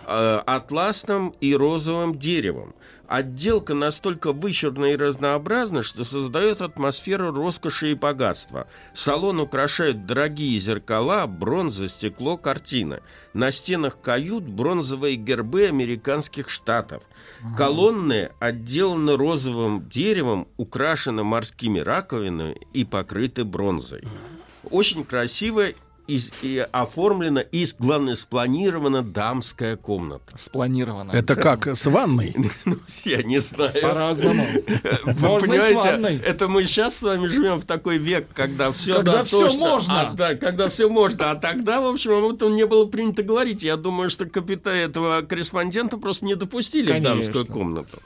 [0.06, 2.74] э, атласным и розовым деревом.
[3.08, 8.66] Отделка настолько вычурна и разнообразна, что создает атмосферу роскоши и богатства.
[8.94, 13.00] Салон украшают дорогие зеркала, бронза, стекло, картины.
[13.32, 17.04] На стенах кают бронзовые гербы американских штатов.
[17.56, 24.02] Колонны отделаны розовым деревом, украшены морскими раковинами и покрыты бронзой.
[24.70, 25.68] Очень красиво
[26.06, 30.36] и, и оформлена и, главное, спланирована дамская комната.
[30.38, 31.12] Спланирована.
[31.12, 32.34] Это как, с ванной?
[33.04, 33.72] Я не знаю.
[33.82, 34.46] По-разному.
[35.04, 36.16] Вы Можно и с понимаете, ванной.
[36.18, 40.00] это мы сейчас с вами живем в такой век, когда все Когда всё можно.
[40.00, 41.30] А, да, когда все можно.
[41.30, 43.62] А тогда, в общем, об этом не было принято говорить.
[43.62, 47.14] Я думаю, что капитана этого корреспондента просто не допустили Конечно.
[47.14, 47.98] в дамскую комнату.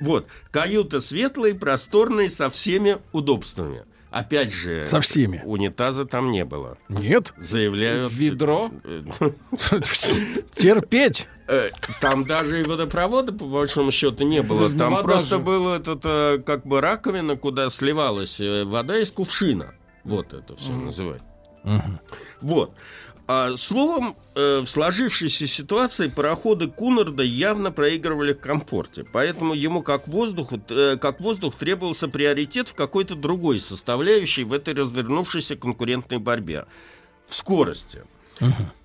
[0.00, 0.26] Вот.
[0.50, 3.84] Каюта светлая, просторная, со всеми удобствами.
[4.12, 5.40] Опять же, Со всеми.
[5.44, 6.76] унитаза там не было.
[6.90, 7.32] Нет.
[7.38, 8.12] Заявляют...
[8.12, 8.70] Ведро?
[10.54, 11.26] Терпеть.
[11.48, 11.70] Э,
[12.00, 14.68] Там даже и водопровода, по большому счету, не было.
[14.70, 15.42] Там вода просто же.
[15.42, 19.74] было этот, э, как бы раковина, куда сливалась э, вода из кувшина.
[20.04, 21.26] Вот это все называется.
[22.40, 22.72] Вот.
[23.34, 30.06] А, словом, э, в сложившейся ситуации пароходы Кунарда явно проигрывали в комфорте, поэтому ему как
[30.06, 36.66] воздуху, э, как воздух требовался приоритет в какой-то другой составляющей в этой развернувшейся конкурентной борьбе
[37.26, 38.02] в скорости.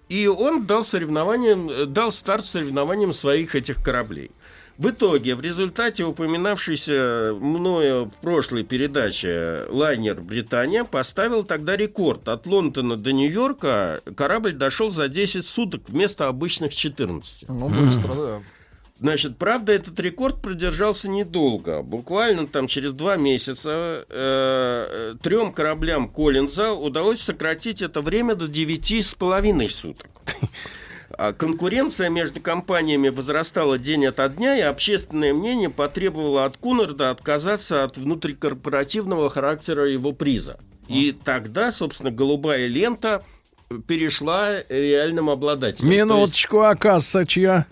[0.07, 4.31] И он дал соревнованиям, э, дал старт соревнованиям своих этих кораблей.
[4.77, 12.27] В итоге, в результате упоминавшейся мною в прошлой передаче лайнер «Британия» поставил тогда рекорд.
[12.29, 17.49] От Лондона до Нью-Йорка корабль дошел за 10 суток вместо обычных 14.
[17.49, 18.41] Ну, быстро, да.
[18.99, 21.81] Значит, правда, этот рекорд продержался недолго.
[21.81, 29.01] Буквально там через два месяца э, трем кораблям Коллинза удалось сократить это время до девяти
[29.01, 30.07] с половиной суток.
[31.17, 37.83] А Конкуренция между компаниями возрастала день ото дня, и общественное мнение потребовало от Кунарда отказаться
[37.83, 40.59] от внутрикорпоративного характера его приза.
[40.87, 43.23] И тогда, собственно, голубая лента
[43.87, 45.89] перешла реальным обладателям.
[45.89, 47.65] То есть- Минуточку, а касса чья?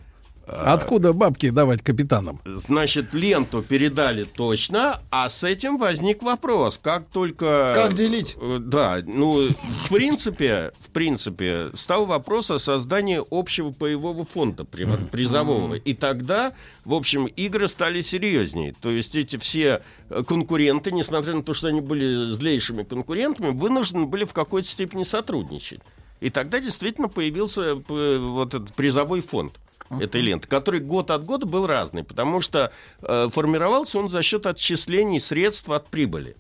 [0.48, 2.40] Откуда бабки давать капитанам?
[2.46, 7.74] Значит, ленту передали точно, а с этим возник вопрос, как только...
[7.76, 8.36] Как делить?
[8.40, 14.86] Э, Да, ну, в принципе, в принципе, стал вопрос о создании общего боевого фонда при-
[15.12, 15.76] призового.
[15.76, 16.54] И тогда,
[16.84, 18.74] в общем, игры стали серьезнее.
[18.82, 24.06] То есть эти все э, конкуренты, несмотря на то, что они были злейшими конкурентами, вынуждены
[24.06, 25.80] были в какой-то степени сотрудничать.
[26.22, 29.54] И тогда действительно появился э, вот этот призовой фонд
[29.90, 32.72] этой ленты, который год от года был разный, потому что
[33.02, 36.36] э, формировался он за счет отчислений средств от прибыли.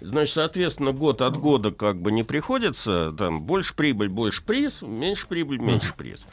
[0.00, 5.26] Значит, соответственно, год от года как бы не приходится, там, больше прибыль, больше приз, меньше
[5.26, 6.26] прибыль, меньше приз.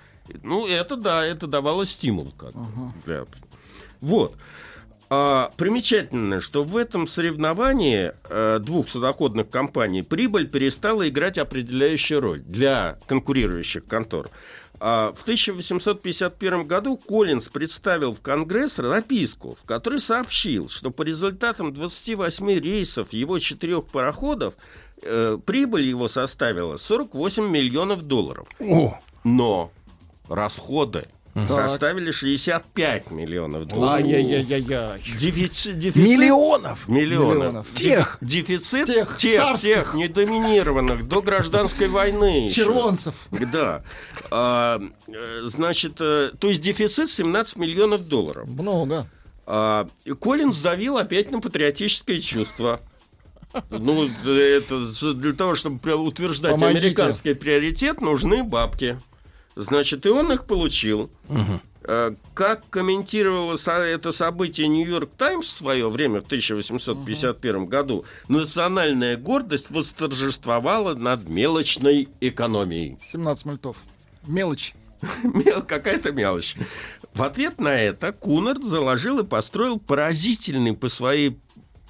[0.44, 2.66] Ну, это да, это давало стимул как бы.
[3.06, 3.26] Да.
[4.02, 4.36] Вот.
[5.10, 12.40] А, примечательно, что в этом соревновании э, двух судоходных компаний прибыль перестала играть определяющую роль
[12.40, 14.30] для конкурирующих контор.
[14.86, 21.74] А, в 1851 году Коллинз представил в Конгресс записку, в которой сообщил, что по результатам
[21.74, 24.56] 28 рейсов его четырех пароходов
[25.02, 28.50] э, прибыль его составила 48 миллионов долларов.
[28.60, 29.72] О, Но
[30.28, 31.48] расходы Так.
[31.48, 34.06] составили 65 миллионов долларов.
[34.06, 35.02] Ай-яй-яй-яй-яй.
[35.18, 36.88] Дефицит, дефицит- Миллионов?
[36.88, 37.36] Миллионов.
[37.36, 37.68] Миллионов.
[37.74, 38.18] Тех.
[38.22, 39.74] Дефи- Дефицит Тех, тех, царских.
[39.74, 42.46] тех, недоминированных до гражданской войны.
[42.46, 42.56] еще.
[42.64, 43.16] Червонцев.
[43.32, 43.84] Да.
[44.30, 48.48] А, э, значит, э, то есть дефицит 17 миллионов долларов.
[48.48, 49.08] Много.
[49.48, 52.80] А, и Коллинз давил опять на патриотическое чувство.
[53.70, 56.80] Ну, это з- для того, чтобы утверждать Помогите.
[56.80, 59.00] американский приоритет, нужны бабки.
[59.56, 61.12] Значит, и он их получил.
[61.86, 69.70] Э, Как комментировало это событие Нью-Йорк Таймс в свое время, в 1851 году, национальная гордость
[69.70, 72.98] восторжествовала над мелочной экономией.
[73.12, 73.78] 17 мультов.
[74.26, 74.74] Мелочь.
[75.24, 76.56] Мел, какая-то мелочь.
[77.14, 81.38] В ответ на это Кунард заложил и построил поразительный по своей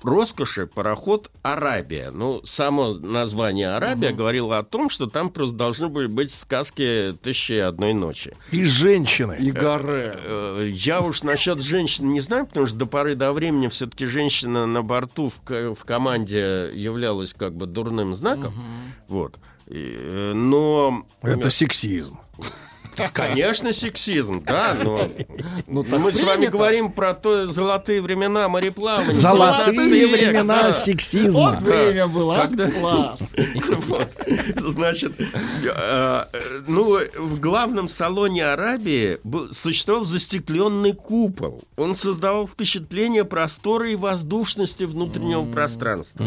[0.04, 2.12] роскоши пароход «Арабия».
[2.12, 7.54] Ну, само название «Арабия» говорило о том, что там просто должны были быть сказки «Тысячи
[7.54, 8.36] и одной ночи».
[8.52, 9.38] и женщины.
[9.40, 10.14] И горе.
[10.16, 14.66] Э, Я уж насчет женщин не знаю, потому что до поры до времени все-таки женщина
[14.66, 18.54] на борту в, в команде являлась как бы дурным знаком.
[19.08, 19.38] Вот.
[19.68, 21.06] И, э, но...
[21.22, 22.20] Это сексизм.
[23.14, 25.08] Конечно, сексизм, да, но
[25.68, 26.52] Ну, но мы с вами принято.
[26.52, 29.12] говорим про то золотые времена мореплавания.
[29.12, 30.72] Золотые 17 век, времена да.
[30.72, 31.32] сексизма.
[31.32, 32.48] Вот время было, а?
[32.48, 33.34] Когда- класс.
[34.58, 36.24] Значит, э,
[36.68, 39.20] ну, в главном салоне Арабии
[39.52, 41.64] существовал застекленный купол.
[41.78, 46.26] Он создавал впечатление простора и воздушности внутреннего пространства.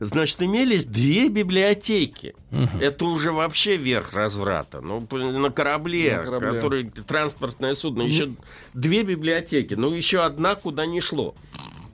[0.00, 2.34] Значит, имелись две библиотеки.
[2.80, 4.80] Это уже вообще верх разврата.
[4.80, 6.52] Ну, на корабле, На корабле.
[6.52, 8.30] который транспортное судно, еще
[8.74, 9.74] две библиотеки.
[9.74, 11.34] Ну, еще одна куда не шло.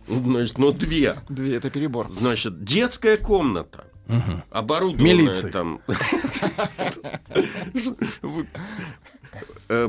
[0.09, 1.17] Значит, ну, две.
[1.29, 2.09] Две, это перебор.
[2.11, 3.85] Значит, детская комната.
[4.51, 5.51] Оборудованная Милиции.
[5.51, 5.81] там.
[9.69, 9.89] Э,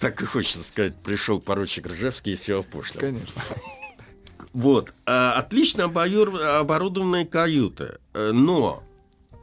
[0.00, 3.00] Так и хочется сказать, пришел поручик Ржевский и все опошлил.
[3.00, 3.42] Конечно.
[4.56, 4.94] Вот.
[5.04, 7.98] э, Отлично оборудованные каюты.
[8.14, 8.82] Э, Но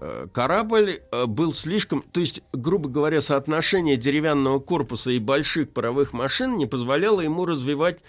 [0.02, 2.02] э, корабль э, был слишком...
[2.12, 8.00] То есть, грубо говоря, соотношение деревянного корпуса и больших паровых машин не позволяло ему развивать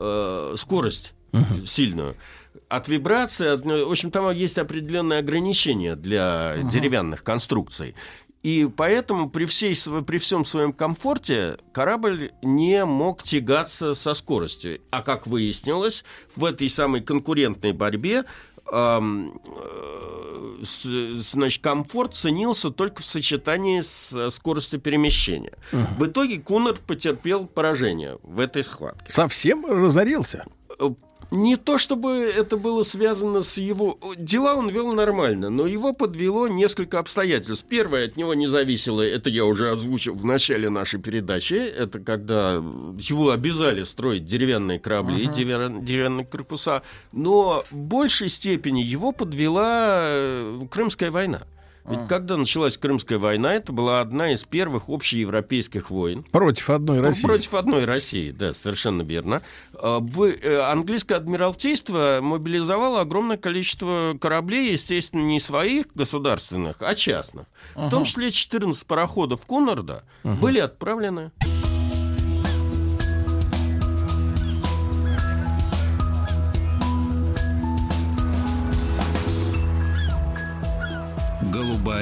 [0.00, 1.12] э, скорость
[1.66, 2.16] сильную.
[2.70, 7.94] От вибрации, от- в общем, там есть определенные ограничения для деревянных конструкций.
[8.44, 9.74] И поэтому при, всей,
[10.06, 14.82] при всем своем комфорте корабль не мог тягаться со скоростью.
[14.90, 16.04] А как выяснилось,
[16.36, 18.24] в этой самой конкурентной борьбе
[18.70, 19.00] э,
[20.62, 25.54] значит, комфорт ценился только в сочетании с э, скоростью перемещения.
[25.72, 29.10] В итоге Кунард потерпел поражение в этой схватке.
[29.10, 30.44] Совсем разорился.
[31.30, 33.98] Не то чтобы это было связано с его...
[34.16, 37.66] Дела он вел нормально, но его подвело несколько обстоятельств.
[37.68, 42.54] Первое, от него не зависело, это я уже озвучил в начале нашей передачи, это когда
[42.54, 46.82] его обязали строить деревянные корабли, деревя- деревянные корпуса,
[47.12, 51.42] но в большей степени его подвела э, Крымская война.
[51.86, 56.22] Ведь когда началась Крымская война, это была одна из первых общеевропейских войн.
[56.22, 57.22] Против одной Ну, России.
[57.22, 59.42] Против одной России, да, совершенно верно.
[59.74, 67.46] А, э, Английское адмиралтейство мобилизовало огромное количество кораблей, естественно, не своих государственных, а частных.
[67.74, 71.32] В том числе 14 пароходов Коннорда были отправлены.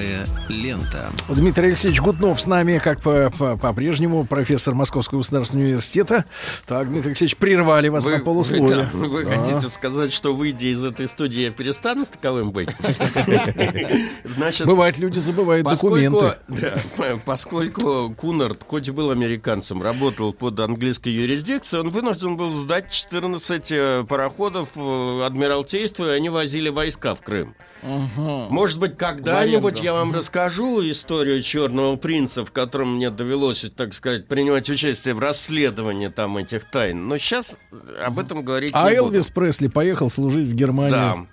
[0.02, 1.10] Голубая лента.
[1.28, 6.24] Дмитрий Алексеевич Гутнов с нами, как по- по- по-прежнему, профессор Московского государственного университета.
[6.66, 8.88] Так, Дмитрий Алексеевич, прервали вас на полусловие.
[8.92, 9.36] Вы, да, вы Да.
[9.44, 12.70] хотите сказать, что выйдя из этой студии, я перестану таковым быть?
[14.24, 16.36] Значит, Бывает, люди забывают документы.
[16.48, 22.90] да, по- поскольку Кунард, хоть был американцем, работал под английской юрисдикцией, он вынужден был сдать
[22.90, 27.54] 14 э, пароходов э, Адмиралтейству, и они возили войска в Крым.
[27.82, 34.28] Может быть, когда-нибудь я вам расскажу историю Черного принца, в котором мне довелось, так сказать,
[34.28, 37.08] принимать участие в расследовании там этих тайн.
[37.08, 37.56] Но сейчас
[38.04, 39.14] об этом говорить А не буду.
[39.14, 40.90] Элвис Пресли поехал служить в Германию.
[40.92, 41.26] Да.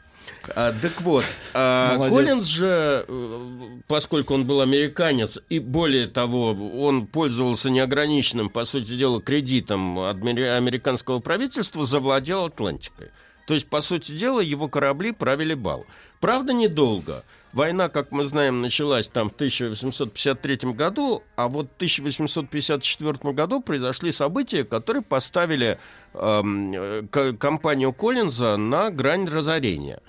[0.56, 1.98] А, так вот, а.
[2.10, 8.96] Коллинз же, э, поскольку он был американец, и более того, он пользовался неограниченным, по сути
[8.98, 13.10] дела, кредитом американского правительства, завладел Атлантикой.
[13.50, 15.88] То есть, по сути дела, его корабли правили бал.
[16.20, 17.24] Правда, недолго.
[17.52, 24.12] Война, как мы знаем, началась там в 1853 году, а вот в 1854 году произошли
[24.12, 25.80] события, которые поставили
[26.14, 30.00] эм, э, компанию Коллинза на грань разорения.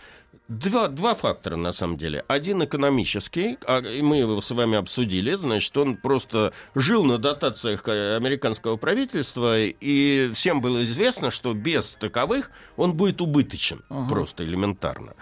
[0.51, 2.25] Два, два фактора, на самом деле.
[2.27, 8.17] Один экономический, а, мы его с вами обсудили, значит, он просто жил на дотациях э,
[8.17, 15.15] американского правительства, и всем было известно, что без таковых он будет убыточен, просто элементарно.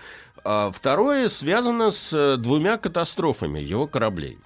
[0.44, 4.38] А второе связано с э, двумя катастрофами его кораблей.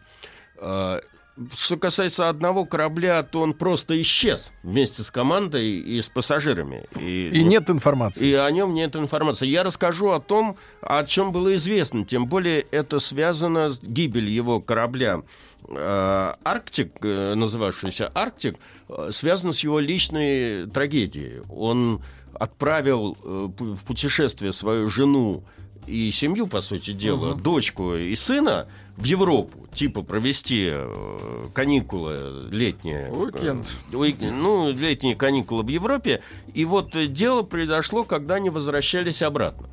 [1.57, 6.85] Что касается одного корабля, то он просто исчез вместе с командой и с пассажирами.
[6.99, 8.29] И нет информации.
[8.29, 9.47] И о нем нет информации.
[9.47, 12.05] Я расскажу о том, о чем было известно.
[12.05, 15.23] Тем более это связано с гибелью его корабля
[15.69, 18.57] э, Арктик, э, называвшийся Арктик,
[18.89, 21.43] э, связано с его личной трагедией.
[21.51, 22.03] Он
[22.35, 25.45] отправил в путешествие свою жену
[25.87, 33.11] и семью, по сути дела, дочку и сына в Европу, типа провести э, каникулы летние.
[33.11, 33.67] Уикенд.
[33.91, 36.23] Э, уик- Ну, летние каникулы в Европе.
[36.55, 39.69] И вот дело произошло, когда они возвращались обратно.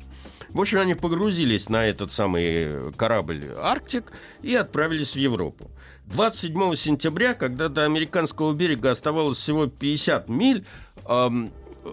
[0.48, 4.10] В общем, они погрузились на этот самый корабль «Арктик»
[4.42, 5.70] и отправились в Европу.
[6.06, 10.64] 27 сентября, когда до американского берега оставалось всего 50 миль,
[11.06, 11.52] ам,
[11.84, 11.90] э,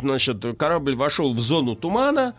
[0.00, 2.34] значит, корабль вошел в зону тумана,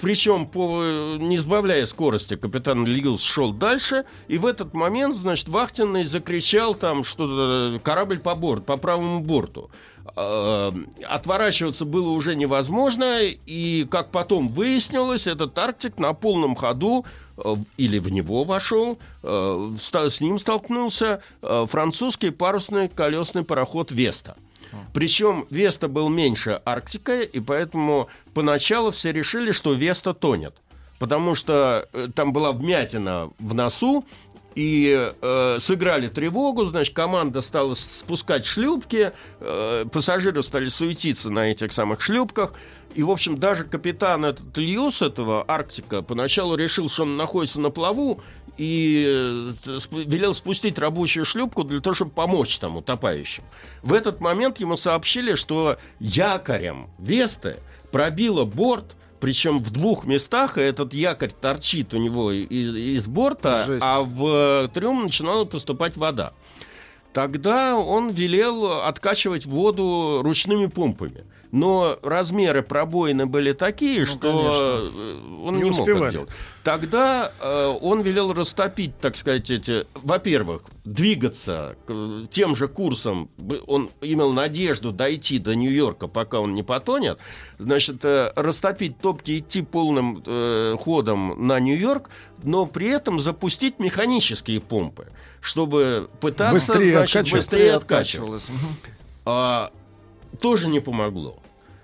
[0.00, 0.82] причем, по,
[1.18, 7.04] не сбавляя скорости, капитан Льюс шел дальше, и в этот момент, значит, вахтенный закричал там,
[7.04, 9.70] что корабль по борту, по правому борту.
[10.16, 10.72] Э,
[11.08, 17.04] Отворачиваться было уже невозможно, и, как потом выяснилось, этот Арктик на полном ходу
[17.36, 24.36] э, или в него вошел, э, с ним столкнулся э, французский парусный колесный пароход «Веста».
[24.92, 30.54] Причем Веста был меньше Арктика, и поэтому поначалу все решили, что Веста тонет.
[30.98, 34.04] Потому что э, там была вмятина в носу,
[34.54, 41.72] и э, сыграли тревогу, значит, команда стала спускать шлюпки, э, пассажиры стали суетиться на этих
[41.72, 42.54] самых шлюпках,
[42.94, 47.70] и, в общем, даже капитан этот Льюс этого Арктика поначалу решил, что он находится на
[47.70, 48.20] плаву,
[48.56, 49.04] и
[49.66, 53.44] э, велел спустить рабочую шлюпку для того, чтобы помочь там утопающим.
[53.82, 57.56] В этот момент ему сообщили, что якорем Весты
[57.90, 63.64] пробило борт, причем в двух местах, и этот якорь торчит у него из, из борта,
[63.66, 63.84] Жесть.
[63.84, 66.32] а в трюм начинала поступать вода.
[67.12, 71.24] Тогда он велел откачивать воду ручными помпами.
[71.52, 76.30] Но размеры пробоины были такие, что э, он Не не, мог это делать.
[76.64, 83.28] Тогда э, он велел растопить, так сказать, эти, во-первых, двигаться э, тем же курсом.
[83.66, 87.18] Он имел надежду дойти до Нью-Йорка, пока он не потонет.
[87.58, 92.08] Значит, э, растопить топки, идти полным э, ходом на Нью-Йорк,
[92.42, 95.08] но при этом запустить механические помпы,
[95.42, 97.32] чтобы пытаться Быстрее значит, откачивать.
[97.42, 98.46] быстрее откачивать.
[99.26, 99.70] А,
[100.40, 101.41] тоже не помогло.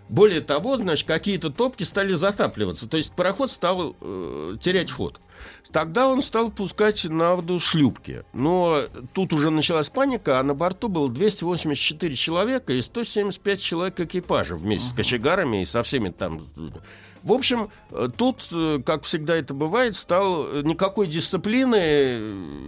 [0.08, 2.88] Более того, значит, какие-то топки стали затапливаться.
[2.88, 5.20] То есть пароход стал э, терять ход.
[5.70, 8.24] Тогда он стал пускать на воду шлюпки.
[8.32, 14.56] Но тут уже началась паника, а на борту было 284 человека и 175 человек экипажа
[14.56, 16.42] вместе с кочегарами и со всеми там.
[17.22, 22.18] В общем, э, тут, э, как всегда это бывает, стал э, никакой дисциплины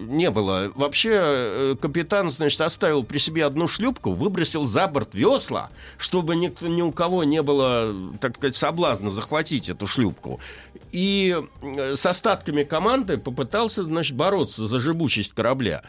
[0.08, 0.72] не было.
[0.74, 6.82] Вообще капитан, значит, оставил при себе одну шлюпку, выбросил за борт весла, чтобы никто, ни
[6.82, 10.40] у кого не было, так сказать, соблазна захватить эту шлюпку.
[10.92, 15.82] И с остатками команды попытался, значит, бороться за живучесть корабля.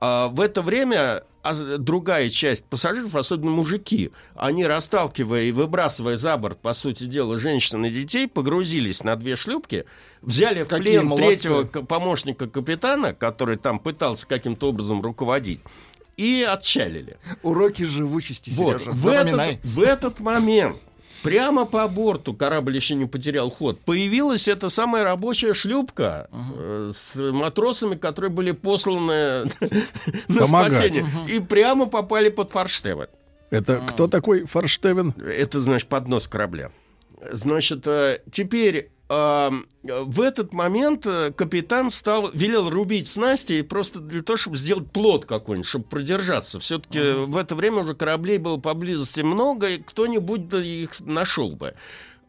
[0.00, 6.36] А в это время а, другая часть пассажиров, особенно мужики, они, расталкивая и выбрасывая за
[6.36, 9.84] борт, по сути дела, женщин и детей, погрузились на две шлюпки,
[10.22, 11.26] взяли в Какие плен молодцы.
[11.26, 15.60] третьего помощника капитана, который там пытался каким-то образом руководить,
[16.16, 17.18] и отчалили.
[17.42, 18.90] Уроки живучести, Вот, Сережа.
[18.92, 19.54] в, Запоминай.
[19.54, 20.76] этот, в этот момент
[21.26, 23.80] прямо по борту корабль еще не потерял ход.
[23.80, 29.50] Появилась эта самая рабочая шлюпка э, с матросами, которые были посланы
[30.28, 31.06] на спасение.
[31.28, 33.08] И прямо попали под форштевен.
[33.50, 35.14] Это кто такой Форштевен?
[35.18, 36.70] Это, значит, поднос корабля.
[37.30, 44.36] Значит, э, теперь в этот момент э, капитан стал, велел рубить снасти просто для того,
[44.36, 46.58] чтобы сделать плод какой-нибудь, чтобы продержаться.
[46.58, 51.74] Все-таки в это время уже кораблей было поблизости много, и кто-нибудь их нашел бы.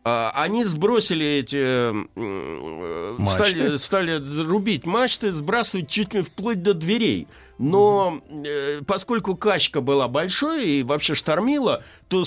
[0.04, 1.58] А, Они сбросили эти...
[1.58, 3.34] э, Мачты?
[3.34, 7.28] Стали, стали рубить мачты, сбрасывать чуть ли вплоть до дверей.
[7.58, 12.24] Но э, поскольку качка была большой и вообще штормила, то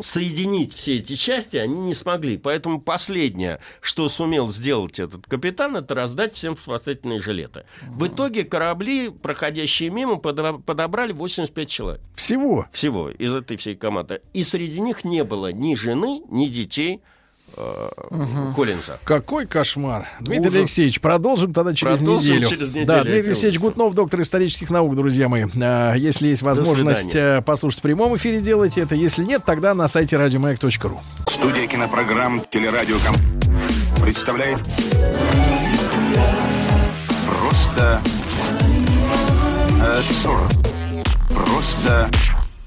[0.00, 2.36] соединить все эти части они не смогли.
[2.38, 7.64] Поэтому последнее, что сумел сделать этот капитан, это раздать всем спасательные жилеты.
[7.88, 12.00] В итоге корабли, проходящие мимо, подо- подобрали 85 человек.
[12.14, 12.66] Всего.
[12.72, 14.22] Всего из этой всей команды.
[14.32, 17.00] И среди них не было ни жены, ни детей
[17.56, 17.88] э,
[18.54, 18.98] Коллинза.
[19.04, 20.06] Какой кошмар.
[20.20, 20.60] Дмитрий Ужас.
[20.60, 22.48] Алексеевич, продолжим тогда через Продолжим неделю.
[22.50, 23.60] через неделю, Да, Дмитрий Алексеевич.
[23.60, 25.44] Гутнов, доктор исторических наук, друзья мои.
[25.60, 28.94] А, Если есть возможность э, послушать в прямом эфире, делайте это.
[28.94, 31.00] Если нет, тогда на сайте радиомаяк.ру.
[31.32, 33.14] Студия кинопрограмм «Телерадиоком»
[34.00, 34.58] представляет
[37.26, 38.00] Просто
[39.80, 40.50] э, сорок.
[41.28, 42.10] Просто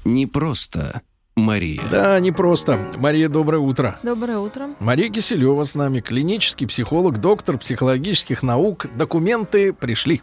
[0.04, 1.02] Не просто
[1.38, 1.82] Мария.
[1.90, 2.78] Да, не просто.
[2.96, 3.98] Мария, доброе утро.
[4.02, 4.68] Доброе утро.
[4.80, 8.86] Мария Киселева с нами, клинический психолог, доктор психологических наук.
[8.96, 10.20] Документы пришли.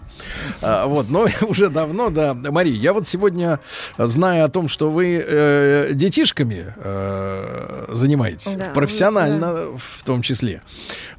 [0.61, 2.33] А, вот, но уже давно, да.
[2.33, 3.59] Мария, я вот сегодня,
[3.97, 10.61] зная о том, что вы э, детишками э, занимаетесь, Да, профессионально в том числе,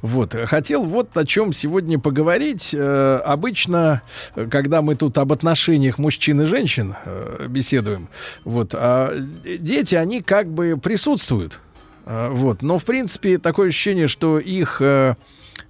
[0.01, 2.71] вот, хотел вот о чем сегодня поговорить.
[2.73, 4.01] Э, обычно,
[4.49, 8.09] когда мы тут об отношениях мужчин и женщин э, беседуем,
[8.43, 9.13] вот, а
[9.43, 11.59] дети, они как бы присутствуют.
[12.05, 12.61] А, Вот.
[12.61, 15.15] Но, в принципе, такое ощущение, что их э,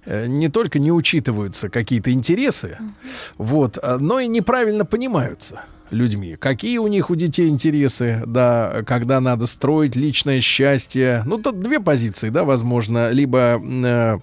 [0.04, 2.78] э, не только не учитываются какие-то интересы,
[3.36, 5.62] вот, а, но и неправильно понимаются.
[5.90, 6.36] людьми.
[6.36, 11.22] Какие у них у детей интересы, да, когда надо строить личное счастье.
[11.24, 13.10] Ну, тут две позиции, да, возможно.
[13.10, 14.18] Либо э,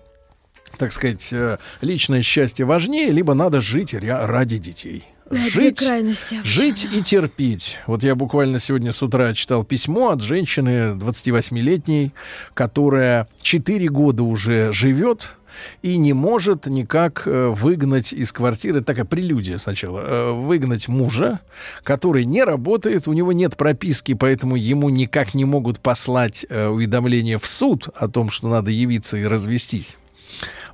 [0.77, 5.05] так сказать, э, личное счастье важнее, либо надо жить ради детей.
[5.31, 6.39] Жить, крайности.
[6.43, 7.79] жить и терпеть.
[7.87, 12.13] Вот я буквально сегодня с утра читал письмо от женщины 28-летней,
[12.53, 15.35] которая 4 года уже живет
[15.81, 21.39] и не может никак э, выгнать из квартиры, такая прелюдия сначала, э, выгнать мужа,
[21.83, 27.39] который не работает, у него нет прописки, поэтому ему никак не могут послать э, уведомление
[27.39, 29.97] в суд о том, что надо явиться и развестись.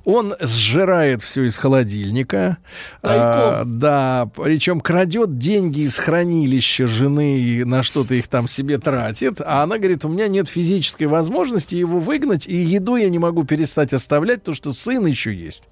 [0.04, 2.58] Он сжирает все из холодильника.
[3.02, 9.40] А, да, причем крадет деньги из хранилища жены и на что-то их там себе тратит.
[9.40, 13.44] А она говорит, у меня нет физической возможности его выгнать, и еду я не могу
[13.44, 15.64] перестать оставлять, потому что сын еще есть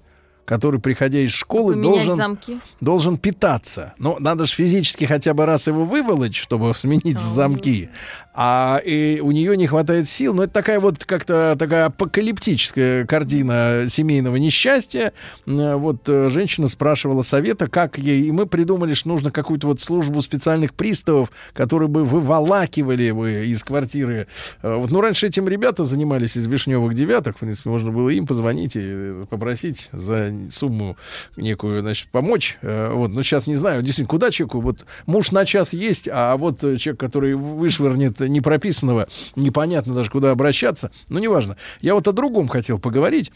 [0.51, 2.59] который, приходя из школы, должен, замки.
[2.81, 3.93] должен питаться.
[3.97, 7.89] Но надо же физически хотя бы раз его выволочь, чтобы сменить замки.
[8.33, 10.33] А и у нее не хватает сил.
[10.33, 15.11] Но это такая вот как-то такая апокалиптическая картина семейного несчастья.
[15.45, 18.21] Вот э, женщина спрашивала совета, как ей...
[18.21, 23.63] И мы придумали, что нужно какую-то вот службу специальных приставов, которые бы выволакивали бы из
[23.65, 24.27] квартиры.
[24.61, 27.35] Э, Вот, ну, раньше этим ребята занимались из вишневых девяток.
[27.35, 30.95] В принципе, можно было им позвонить и э, попросить за сумму
[31.35, 32.57] некую, значит, помочь.
[32.61, 34.61] Вот, но сейчас не знаю, действительно, куда человеку?
[34.61, 40.91] Вот муж на час есть, а вот человек, который вышвырнет непрописанного, непонятно даже куда обращаться.
[41.09, 41.57] Ну, неважно.
[41.81, 43.31] Я вот о другом хотел поговорить.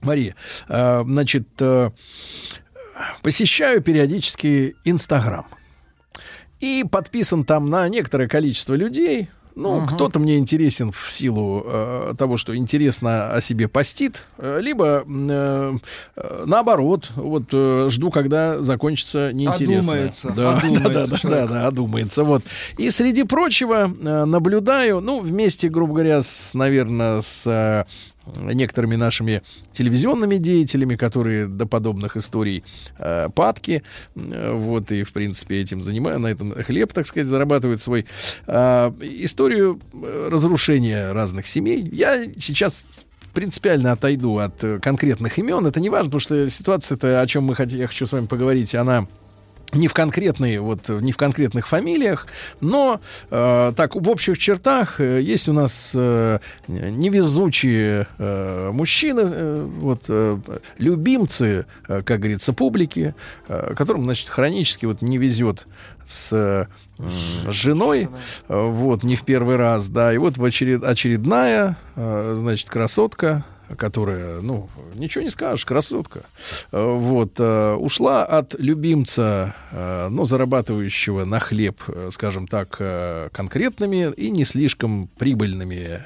[0.00, 0.36] Мария,
[0.68, 1.90] э, значит, э,
[3.22, 5.46] посещаю периодически Инстаграм.
[6.60, 9.28] И подписан там на некоторое количество людей.
[9.58, 15.04] Ну, кто-то мне интересен в силу э, того, что интересно о себе постит, э, либо
[15.06, 15.72] э,
[16.16, 19.78] э, наоборот, вот э, жду, когда закончится неинтересно.
[19.78, 21.48] Одумается, Да, одумается да, да, человек.
[21.48, 22.24] да, да, одумается.
[22.24, 22.42] Вот.
[22.76, 27.84] И среди прочего э, наблюдаю, ну, вместе, грубо говоря, с, наверное, с э,
[28.36, 29.42] некоторыми нашими
[29.72, 32.64] телевизионными деятелями, которые до подобных историй
[32.98, 33.82] э, падки,
[34.14, 38.06] э, вот, и, в принципе, этим занимаются, на этом хлеб, так сказать, зарабатывают свой.
[38.46, 41.88] Э, историю э, разрушения разных семей.
[41.92, 42.86] Я сейчас
[43.34, 45.66] принципиально отойду от конкретных имен.
[45.66, 48.74] Это не важно, потому что ситуация-то, о чем мы хотим, я хочу с вами поговорить,
[48.74, 49.06] она
[49.72, 52.26] не в конкретные вот не в конкретных фамилиях,
[52.60, 53.00] но
[53.30, 60.04] э, так в общих чертах э, есть у нас э, невезучие э, мужчины, э, вот
[60.08, 60.38] э,
[60.78, 63.14] любимцы, э, как говорится, публики,
[63.48, 65.66] э, которым значит хронически вот не везет
[66.06, 66.66] с э,
[67.50, 68.08] женой,
[68.48, 73.44] э, вот не в первый раз, да, и вот в очеред, очередная, э, значит, красотка
[73.76, 76.22] которая, ну, ничего не скажешь, красотка,
[76.70, 81.80] Э, вот, э, ушла от любимца, э, но зарабатывающего на хлеб,
[82.10, 82.80] скажем так,
[83.32, 86.02] конкретными и не слишком прибыльными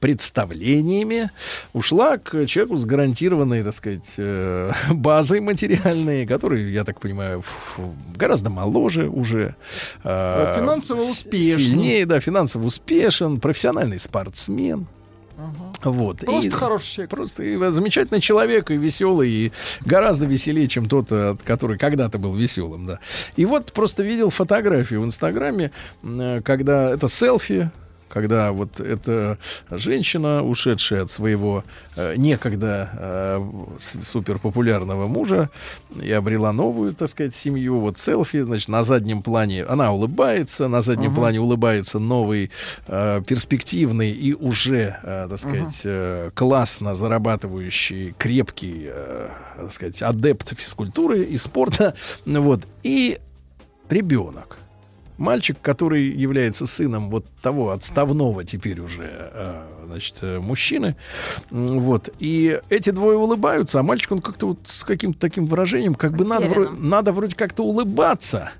[0.00, 1.30] представлениями,
[1.72, 4.14] ушла к человеку с гарантированной, так сказать,
[4.90, 7.42] базой материальной, который, я так понимаю,
[8.14, 9.56] гораздо моложе уже.
[10.02, 11.64] Финансово успешный.
[11.64, 14.86] Сильнее, да, финансово успешен, профессиональный спортсмен.
[15.84, 16.18] Вот.
[16.18, 17.10] Просто И- хороший человек.
[17.10, 19.52] Просто и замечательный человек, и веселый, и
[19.84, 23.00] гораздо веселее, чем тот, э, который когда-то был веселым, да.
[23.36, 25.70] И вот просто видел фотографию в Инстаграме,
[26.02, 27.70] э, когда это селфи,
[28.14, 29.38] когда вот эта
[29.70, 31.64] женщина, ушедшая от своего
[31.96, 33.44] э, некогда э,
[34.02, 35.50] суперпопулярного мужа,
[36.00, 37.80] и обрела новую, так сказать, семью.
[37.80, 41.16] Вот селфи, значит, на заднем плане она улыбается, на заднем Мгм.
[41.16, 42.50] плане улыбается новый,
[42.86, 50.56] э, перспективный и уже, э, так сказать, э, классно зарабатывающий, крепкий, э, так сказать, адепт
[50.56, 51.94] физкультуры и спорта.
[52.24, 52.60] Вот.
[52.84, 53.18] И
[53.90, 54.58] ребенок.
[55.16, 60.96] Мальчик, который является сыном вот того отставного теперь уже, э, значит, э, мужчины.
[61.50, 62.08] Вот.
[62.18, 66.24] И эти двое улыбаются, а мальчик, он как-то вот с каким-то таким выражением, как бы
[66.24, 68.50] надо, надо вроде как-то улыбаться.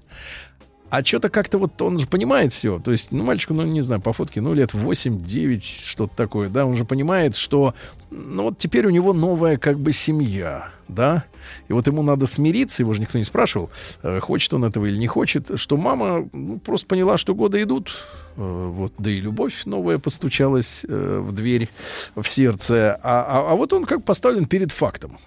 [0.90, 2.78] А что-то как-то вот он же понимает все.
[2.78, 6.66] То есть, ну, мальчику, ну, не знаю, по фотке, ну, лет 8-9, что-то такое, да,
[6.66, 7.74] он же понимает, что,
[8.12, 11.24] ну, вот теперь у него новая как бы семья, да,
[11.68, 13.70] и вот ему надо смириться, его же никто не спрашивал,
[14.02, 17.94] э, хочет он этого или не хочет, что мама ну, просто поняла, что годы идут,
[18.36, 21.68] э, вот, да и любовь новая постучалась э, в дверь,
[22.14, 25.18] в сердце, а, а, а вот он как поставлен перед фактом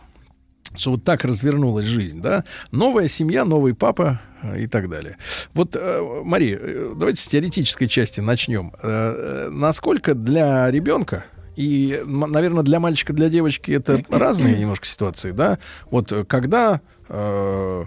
[0.76, 4.22] что вот так развернулась жизнь, да, новая семья, новый папа
[4.56, 5.18] и так далее.
[5.56, 5.76] Вот,
[6.24, 6.60] Мария,
[6.94, 8.74] давайте с теоретической части начнем.
[8.84, 11.26] Насколько для ребенка
[11.58, 15.58] и, наверное, для мальчика, для девочки это разные немножко ситуации, да?
[15.90, 17.84] Вот э, когда э,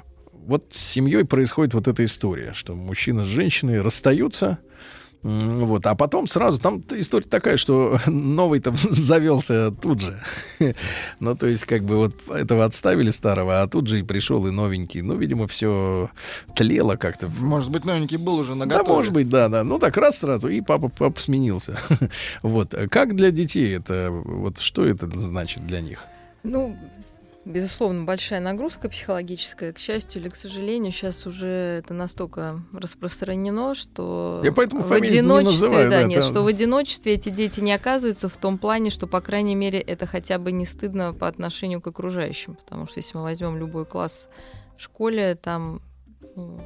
[0.46, 4.58] вот с семьей происходит вот эта история, что мужчина с женщиной расстаются,
[5.22, 10.18] Вот, а потом сразу, там история такая, что новый там завелся тут же.
[11.20, 14.50] ну, то есть, как бы вот этого отставили старого, а тут же и пришел и
[14.50, 15.02] новенький.
[15.02, 16.10] Ну, видимо, все
[16.56, 17.28] тлело как-то.
[17.38, 19.62] Может быть, новенький был уже на Да, может быть, да, да.
[19.62, 21.78] Ну, так раз сразу, и папа, папа сменился.
[22.42, 22.74] вот.
[22.90, 26.02] Как для детей это, вот что это значит для них?
[26.42, 26.76] Ну,
[27.44, 29.72] безусловно, большая нагрузка психологическая.
[29.72, 35.12] К счастью или к сожалению, сейчас уже это настолько распространено, что Я поэтому в фамилии
[35.12, 38.36] не одиночестве, называю, да, да, нет, это- что в одиночестве эти дети не оказываются в
[38.36, 42.54] том плане, что, по крайней мере, это хотя бы не стыдно по отношению к окружающим.
[42.54, 44.28] Потому что если мы возьмем любой класс
[44.76, 45.80] в школе, там,
[46.36, 46.60] ну,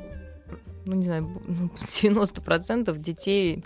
[0.84, 3.62] ну, не знаю, ну, 90% детей э,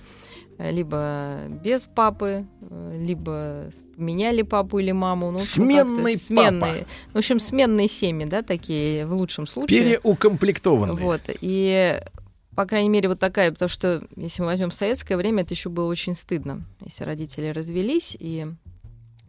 [0.59, 5.30] либо без папы, э, либо поменяли папу или маму.
[5.30, 6.80] Ну, Сменный сменные.
[6.80, 6.86] папа.
[7.14, 9.85] В общем, сменные семьи, да, такие в лучшем случае.
[9.85, 10.97] Переукомплектованные.
[10.97, 11.20] Вот.
[11.40, 12.01] И,
[12.56, 15.86] по крайней мере, вот такая, потому что, если мы возьмем советское время, это еще было
[15.86, 18.47] очень стыдно, если родители развелись, и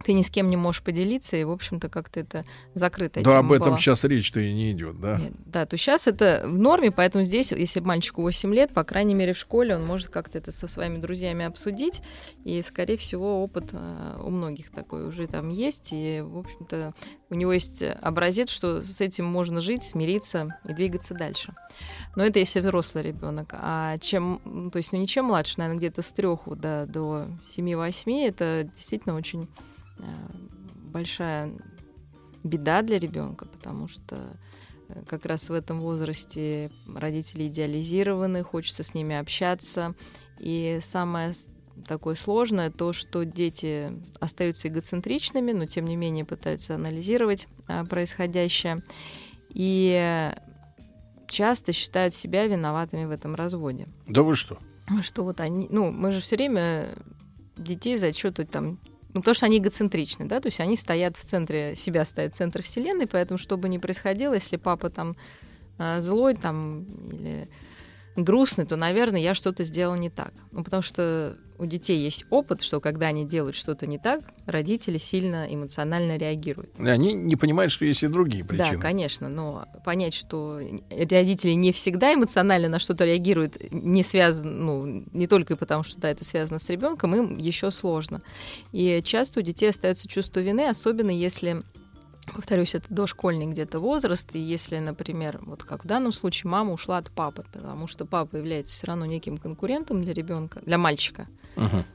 [0.04, 2.44] ты ни с кем не можешь поделиться, и, в общем-то, как-то это
[2.74, 3.78] закрытая Да, об этом была.
[3.78, 5.18] сейчас речь-то и не идет, да?
[5.18, 9.14] Нет, да, то сейчас это в норме, поэтому здесь, если мальчику 8 лет, по крайней
[9.14, 12.02] мере, в школе он может как-то это со своими друзьями обсудить,
[12.44, 16.94] и, скорее всего, опыт э, у многих такой уже там есть, и, в общем-то,
[17.28, 21.52] у него есть образец, что с этим можно жить, смириться и двигаться дальше.
[22.16, 23.50] Но это если взрослый ребенок.
[23.52, 26.86] А чем, ну, то есть, ну, не чем младше, наверное, где-то с трех вот, да,
[26.86, 29.48] до 7-8, это действительно очень
[30.92, 31.52] большая
[32.42, 34.36] беда для ребенка, потому что
[34.88, 39.94] э, как раз в этом возрасте родители идеализированы, хочется с ними общаться.
[40.38, 41.34] И самое
[41.86, 48.82] такое сложное то, что дети остаются эгоцентричными, но тем не менее пытаются анализировать а, происходящее.
[49.50, 50.32] И
[51.28, 53.86] часто считают себя виноватыми в этом разводе.
[54.06, 54.58] Да вы что?
[55.02, 56.88] Что вот они, ну, мы же все время
[57.56, 58.78] детей зачетывают там,
[59.12, 62.36] ну, потому что они эгоцентричны, да, то есть они стоят в центре, себя ставят в
[62.36, 65.16] центр вселенной, поэтому что бы ни происходило, если папа там
[65.78, 67.48] а, злой там или
[68.16, 70.32] грустный, то, наверное, я что-то сделал не так.
[70.52, 74.96] Ну, потому что у детей есть опыт, что когда они делают что-то не так, родители
[74.96, 76.70] сильно эмоционально реагируют.
[76.78, 78.72] И Они не понимают, что есть и другие причины.
[78.72, 80.58] Да, конечно, но понять, что
[80.90, 86.10] родители не всегда эмоционально на что-то реагируют, не связано, ну, не только потому, что да,
[86.10, 88.20] это связано с ребенком, им еще сложно.
[88.72, 91.62] И часто у детей остается чувство вины, особенно если
[92.34, 96.98] повторюсь, это дошкольный где-то возраст, и если, например, вот как в данном случае, мама ушла
[96.98, 101.28] от папы, потому что папа является все равно неким конкурентом для ребенка, для мальчика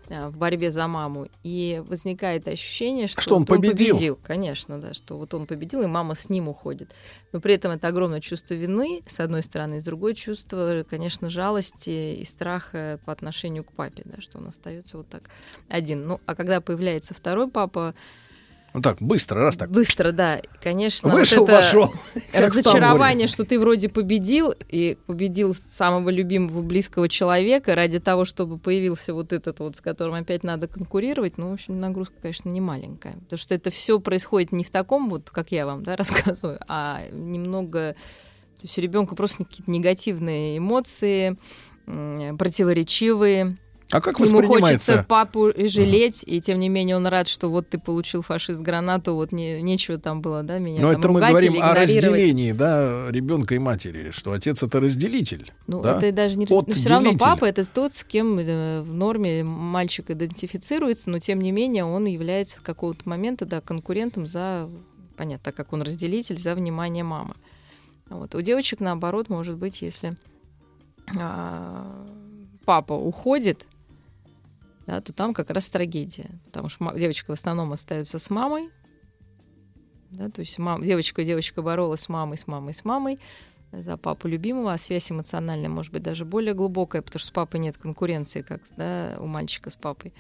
[0.10, 4.18] э, в борьбе за маму, и возникает ощущение, что, Что он вот победил.
[4.24, 6.91] конечно, да, что вот он победил, и мама с ним уходит.
[7.32, 11.30] Но при этом это огромное чувство вины, с одной стороны, и с другой чувство, конечно,
[11.30, 15.30] жалости и страха по отношению к папе, да, что он остается вот так
[15.70, 16.07] один.
[16.07, 17.95] Ну, а когда появляется второй папа,
[18.76, 19.72] Ну так, быстро, раз так.
[19.72, 20.42] Быстро, да.
[20.62, 21.94] Конечно, Вышел, вот это вошел.
[22.34, 29.14] Разочарование, что ты вроде победил, и победил самого любимого близкого человека ради того, чтобы появился
[29.14, 33.14] вот этот вот, с которым опять надо конкурировать, ну, в общем, нагрузка, конечно, не маленькая.
[33.14, 37.02] Потому что это все происходит не в таком вот, как я вам да, рассказываю, а
[37.14, 37.96] немного...
[38.58, 41.38] То есть у ребенка просто какие-то негативные эмоции,
[41.86, 43.58] противоречивые.
[43.91, 47.78] А как Ему хочется папу жалеть, и тем не менее он рад, что вот ты
[47.78, 51.62] получил фашист гранату, вот не, нечего там было, да, меня Но там это мы говорим
[51.62, 55.52] о разделении, да, ребенка и матери, что отец это разделитель.
[55.68, 55.98] Ну, да?
[55.98, 56.48] это даже не...
[56.49, 61.41] Но все равно папа— это тот, с кем э, в норме мальчик идентифицируется, но тем
[61.41, 64.70] не менее он является с какого-то момента, да, конкурентом за...
[65.16, 67.36] Понятно, так как он разделитель, за внимание мамы.
[68.10, 68.36] Вот.
[68.36, 70.18] У девочек, наоборот, может быть, если
[71.18, 72.06] а,
[72.66, 73.66] папа уходит,
[74.88, 76.30] да, то там как раз трагедия.
[76.45, 78.70] Потому что девочка в основном остается с мамой.
[80.12, 83.20] Да, то есть мам, девочка и девочка боролась с мамой, с мамой, с мамой
[83.72, 87.60] за папу любимого, а связь эмоциональная может быть даже более глубокая, потому что с папой
[87.60, 90.14] нет конкуренции, как да, у мальчика с папой.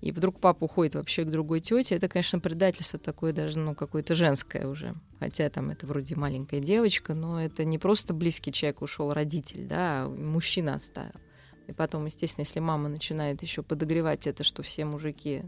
[0.00, 4.14] И вдруг папа уходит вообще к другой тете, это, конечно, предательство такое даже, ну, какое-то
[4.14, 4.94] женское уже.
[5.20, 10.04] Хотя там это вроде маленькая девочка, но это не просто близкий человек ушел, родитель, да,
[10.04, 11.12] а мужчина оставил.
[11.72, 15.42] И потом, естественно, если мама начинает еще подогревать это, что все мужики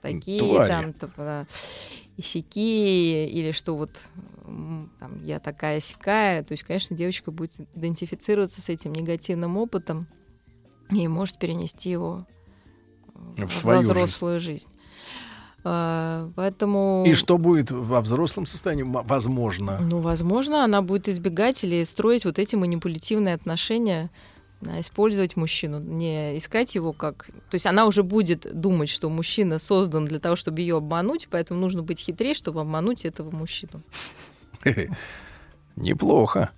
[0.00, 0.92] такие, Твари.
[0.92, 1.44] там, а,
[2.16, 3.90] и сяки, или что вот
[4.46, 10.08] там, я такая сякая, то есть, конечно, девочка будет идентифицироваться с этим негативным опытом
[10.88, 12.26] и может перенести его
[13.36, 14.70] В в свою взрослую жизнь.
[15.64, 17.04] А, Поэтому...
[17.06, 18.84] И что будет во взрослом состоянии?
[18.86, 19.78] Возможно.
[19.82, 24.10] Ну, возможно, она будет избегать или строить вот эти манипулятивные отношения,
[24.62, 27.26] использовать мужчину, не искать его как...
[27.50, 31.60] То есть она уже будет думать, что мужчина создан для того, чтобы ее обмануть, поэтому
[31.60, 33.82] нужно быть хитрее, чтобы обмануть этого мужчину.
[35.76, 36.50] Неплохо.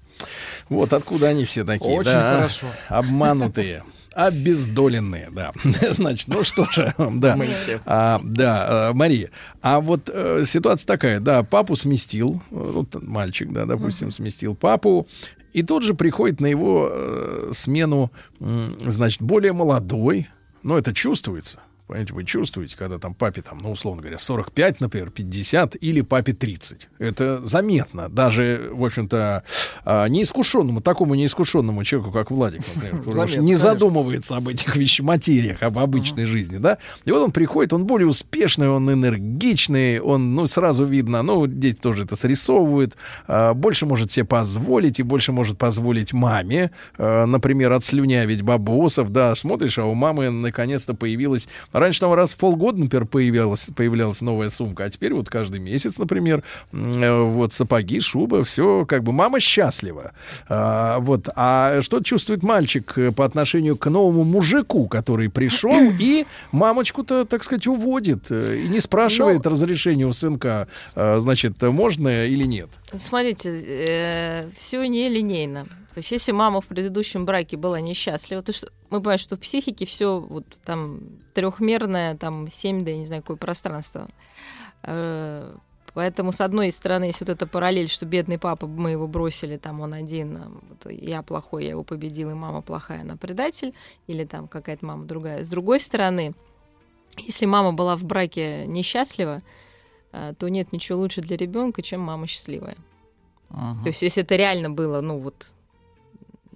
[0.68, 1.93] Вот откуда они все такие.
[1.93, 2.66] Очень да, хорошо.
[2.89, 3.82] Обманутые.
[4.12, 5.52] Обездоленные, да.
[5.93, 7.39] Значит, ну что же, да.
[7.86, 9.31] А, да, а, Мария.
[9.62, 14.56] А вот э, ситуация такая, да, папу сместил, э, ну, т- мальчик, да, допустим, сместил
[14.56, 15.06] папу,
[15.52, 18.10] и тут же приходит на его э, смену,
[18.40, 20.28] м, значит, более молодой,
[20.62, 21.59] но это чувствуется.
[21.91, 26.33] Понимаете, вы чувствуете, когда там папе, там, ну, условно говоря, 45, например, 50 или папе
[26.33, 26.89] 30.
[27.01, 28.09] Это заметно.
[28.09, 29.43] Даже, в общем-то,
[29.85, 35.65] а, неискушенному, такому неискушенному человеку, как Владик, например, Заметно, не задумывается об этих вещах, материях,
[35.65, 36.79] об обычной жизни, да.
[37.07, 41.79] И вот он приходит, он более успешный, он энергичный, он, ну, сразу видно, ну, дети
[41.81, 42.97] тоже это срисовывают,
[43.27, 49.35] а, больше может себе позволить и больше может позволить маме, а, например, отслюнявить бабосов, да,
[49.35, 51.49] смотришь, а у мамы наконец-то появилась,
[51.81, 55.98] раньше там раз в полгода, например, появлялась, появлялась новая сумка, а теперь вот каждый месяц,
[55.98, 60.12] например, э, вот сапоги, шуба, все, как бы мама счастлива.
[60.48, 66.27] А, вот, а что чувствует мальчик э, по отношению к новому мужику, который пришел и
[66.52, 72.44] мамочку-то, так сказать, уводит э, и не спрашивает разрешения у сынка, а, значит, можно или
[72.44, 72.69] нет?
[72.97, 75.66] Смотрите, все нелинейно.
[76.01, 79.40] То есть, если мама в предыдущем браке была несчастлива, то что мы понимаем, что в
[79.40, 81.01] психике все вот там
[81.35, 84.09] трехмерное, там 7, да я не знаю, какое пространство.
[84.82, 85.55] Э,
[85.93, 89.82] Поэтому, с одной стороны, есть вот эта параллель, что бедный папа, мы его бросили, там
[89.82, 93.74] он один, а вот я плохой, я его победил, и мама плохая, она предатель,
[94.06, 95.44] или там какая-то мама другая.
[95.44, 96.32] С другой стороны,
[97.18, 99.40] если мама была в браке несчастлива,
[100.12, 102.77] а, то нет ничего лучше для ребенка, чем мама счастливая.
[103.51, 105.51] То есть, если это реально было, ну вот,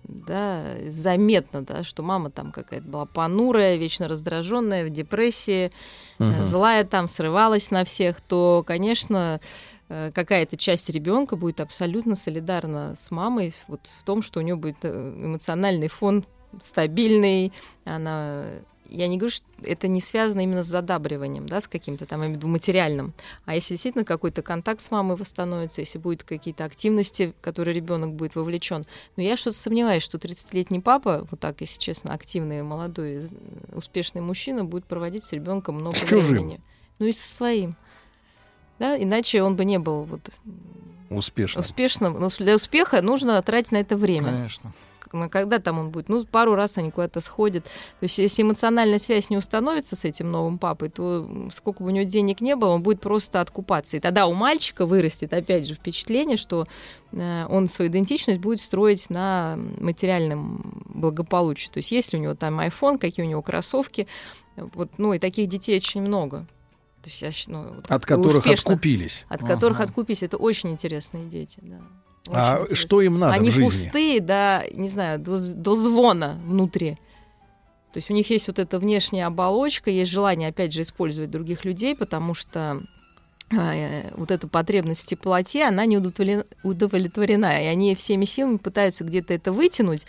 [0.05, 5.72] да, заметно, да, что мама там какая-то была понурая, вечно раздраженная, в депрессии,
[6.18, 6.43] Мгм.
[6.43, 9.40] злая там, срывалась на всех, то, конечно,
[9.89, 14.56] э, какая-то часть ребенка будет абсолютно солидарна с мамой вот в том, что у нее
[14.56, 16.24] будет э, эмоциональный фон
[16.62, 17.52] стабильный,
[17.85, 18.44] она
[18.94, 23.12] я не говорю, что это не связано именно с задабриванием, да, с каким-то там, материальным.
[23.44, 28.14] А если действительно какой-то контакт с мамой восстановится, если будут какие-то активности, в которые ребенок
[28.14, 28.86] будет вовлечен.
[29.16, 33.20] Но я что-то сомневаюсь, что 30-летний папа, вот так, если честно, активный, молодой,
[33.72, 36.20] успешный мужчина, будет проводить с ребенком много С чужим.
[36.26, 36.60] времени.
[36.98, 37.76] Ну и со своим.
[38.78, 40.20] Да, иначе он бы не был вот
[41.10, 41.60] Успешно.
[41.60, 42.18] успешным.
[42.18, 44.26] Но для успеха нужно тратить на это время.
[44.26, 44.72] Конечно.
[45.14, 46.08] На когда там он будет?
[46.08, 47.64] Ну, пару раз они куда-то сходят.
[47.64, 47.70] То
[48.02, 52.04] есть, если эмоциональная связь не установится с этим новым папой, то сколько бы у него
[52.04, 53.96] денег не было, он будет просто откупаться.
[53.96, 56.66] И тогда у мальчика вырастет, опять же, впечатление, что
[57.12, 61.68] э, он свою идентичность будет строить на материальном благополучии.
[61.70, 64.06] То есть, есть ли у него там iPhone, какие у него кроссовки.
[64.56, 66.46] Вот, ну, и таких детей очень много.
[67.02, 68.66] То есть, ну, вот От которых успешных.
[68.74, 69.26] откупились.
[69.28, 69.84] От которых Ага.
[69.84, 70.22] откупились.
[70.22, 71.80] Это очень интересные дети, да.
[72.30, 72.76] А интересно.
[72.76, 73.64] что им надо в Они жизни?
[73.64, 76.96] пустые, да, не знаю, до, до звона внутри.
[77.92, 81.64] То есть у них есть вот эта внешняя оболочка, есть желание, опять же, использовать других
[81.64, 82.82] людей, потому что
[83.52, 89.05] э, вот эта потребность в теплоте, она не удовлетворена, удовлетворена, и они всеми силами пытаются
[89.05, 90.06] где-то это вытянуть,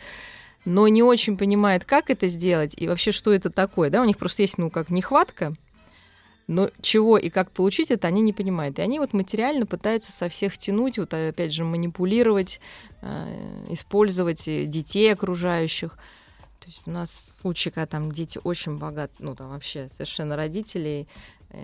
[0.64, 3.92] но не очень понимают, как это сделать и вообще, что это такое.
[3.92, 4.02] Да?
[4.02, 5.54] У них просто есть, ну, как нехватка,
[6.48, 8.80] но чего и как получить это они не понимают.
[8.80, 12.60] И они вот материально пытаются со всех тянуть, вот опять же манипулировать,
[13.02, 15.98] э, использовать э, детей окружающих.
[16.60, 21.08] То есть у нас случаи, когда там дети очень богаты, ну там вообще совершенно родителей
[21.50, 21.58] э,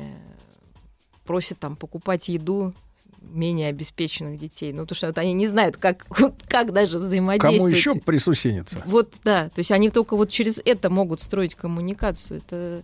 [1.25, 2.73] просят там покупать еду
[3.21, 4.73] менее обеспеченных детей.
[4.73, 6.05] Ну, потому что вот они не знают, как,
[6.47, 7.75] как даже Кому взаимодействовать.
[7.75, 8.81] еще присусениться?
[8.85, 9.49] Вот, да.
[9.49, 12.39] То есть они только вот через это могут строить коммуникацию.
[12.39, 12.83] Это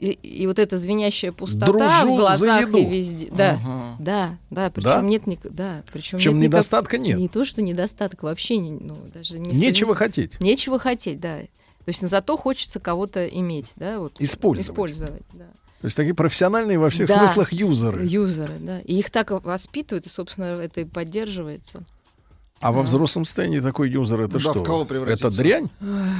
[0.00, 3.28] и, и вот эта звенящая пустота Дружу в за глазах и везде.
[3.30, 3.96] Да, Ага.
[4.00, 4.70] да, да.
[4.70, 5.00] Причем Да?
[5.02, 7.18] нет ник- да, причем Причем нет никак- недостатка нет.
[7.18, 10.40] Не то, что недостатка вообще, не, ну даже не Нечего совмест- хотеть.
[10.40, 11.38] Нечего хотеть, да.
[11.40, 14.16] То есть, но зато хочется кого-то иметь, да, вот.
[14.20, 14.70] Использовать.
[14.72, 15.44] Использовать, да.
[15.80, 18.04] То есть такие профессиональные во всех Да, смыслах юзеры.
[18.04, 18.80] Юзеры, да.
[18.80, 21.84] И их так воспитывают, и, собственно, это и поддерживается.
[22.62, 24.52] А во взрослом состоянии такой юзер это Да, что?
[24.54, 25.68] в кого это дрянь?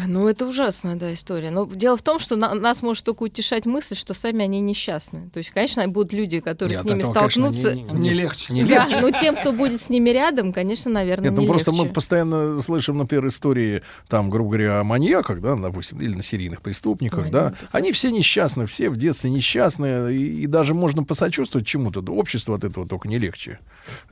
[0.07, 1.51] Ну, это ужасная, да, история.
[1.51, 5.31] Но дело в том, что на- нас может только утешать мысль, что сами они несчастны.
[5.33, 7.75] То есть, конечно, будут люди, которые Нет, с ними этого, конечно, столкнутся.
[7.75, 8.53] не- не- Не легче.
[8.53, 9.01] Не Да, легче.
[9.01, 11.95] но тем, кто будет с ними рядом, конечно, наверное, Нет, ну не просто мы легче.
[11.95, 17.25] постоянно слышим, например, истории, там, грубо говоря, о маньяках, да, допустим, или на серийных преступниках,
[17.25, 17.55] Ой, да.
[17.63, 22.03] ну, Они все несчастны, все в детстве несчастные, и, и даже можно посочувствовать чему-то.
[22.03, 23.59] Да, Обществу от этого только не легче.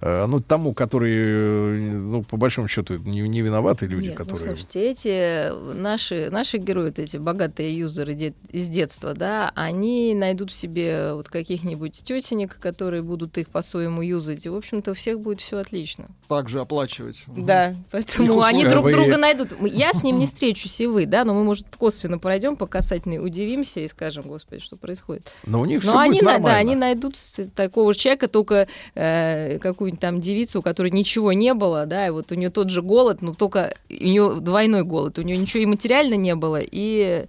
[0.00, 4.24] Э, ну, тому, который, э, ну, по большому счету, не, не виноваты люди, Нет, ну,
[4.24, 4.48] которые...
[4.56, 10.52] слушайте, эти наши, наши герои, вот эти богатые юзеры де- из детства, да, они найдут
[10.52, 15.18] в себе вот каких-нибудь тетенек, которые будут их по-своему юзать, и, в общем-то, у всех
[15.18, 16.06] будет все отлично.
[16.28, 17.24] Также оплачивать.
[17.26, 19.54] Да, поэтому они друг Вы- друга найдут.
[19.60, 23.18] Я с ним не встречусь, и вы, да, но мы, может, косвенно пройдем по касательной,
[23.18, 25.26] удивимся и скажем, господи, что происходит.
[25.46, 26.58] Но у них все Но они, будет на- да, нормально.
[26.58, 27.14] они найдут
[27.56, 32.32] такого человека, только э, какую-нибудь там девицу, у которой ничего не было, да, и вот
[32.32, 35.18] у нее тот же голод, но только у нее двойной голод.
[35.18, 37.26] У нее ничего и материально не было, и,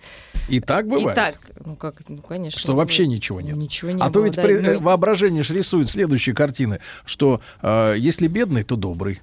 [0.49, 1.15] И так и бывает.
[1.15, 1.37] так.
[1.65, 2.59] Ну, как, ну, конечно.
[2.59, 3.55] Что вообще ничего нет.
[3.55, 6.79] Ничего не а то было, ведь да, при- ну, э, воображение ж рисует следующие картины,
[7.05, 9.21] что э, если бедный, то добрый.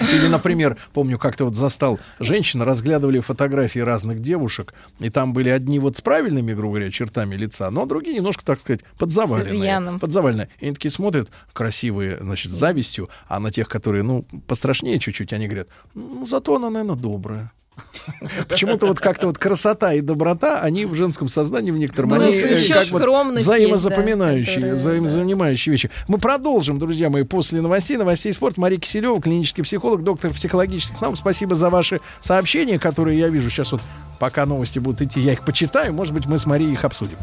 [0.00, 5.78] Или, например, помню, как-то вот застал женщина, разглядывали фотографии разных девушек, и там были одни
[5.78, 9.52] вот с правильными, грубо говоря, чертами лица, но другие немножко, так сказать, подзаваленные.
[9.98, 10.48] Подзаваленные.
[10.60, 15.46] И они такие смотрят, красивые, значит, завистью, а на тех, которые, ну, пострашнее чуть-чуть, они
[15.46, 17.52] говорят, ну, зато она, наверное, добрая.
[18.48, 22.32] Почему-то вот как-то вот красота и доброта, они в женском сознании в некотором, Ну, они
[22.32, 23.02] э, еще как вот
[23.38, 25.90] взаимозапоминающие, есть, да, взаимозанимающие вещи.
[26.08, 28.56] Мы продолжим, друзья мои, после новостей, новостей спорт.
[28.56, 31.16] Мария Киселева, клинический психолог, доктор психологических наук.
[31.16, 33.80] Спасибо за ваши сообщения, которые я вижу сейчас вот,
[34.18, 35.92] пока новости будут идти, я их почитаю.
[35.92, 37.18] Может быть, мы с Марией их обсудим.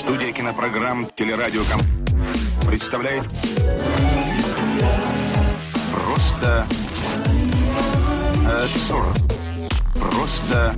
[0.00, 1.80] Студия кинопрограмм «Телерадиоком»
[2.66, 3.24] представляет
[5.90, 6.66] Просто
[8.46, 9.33] э, сорок.
[10.10, 10.74] Просто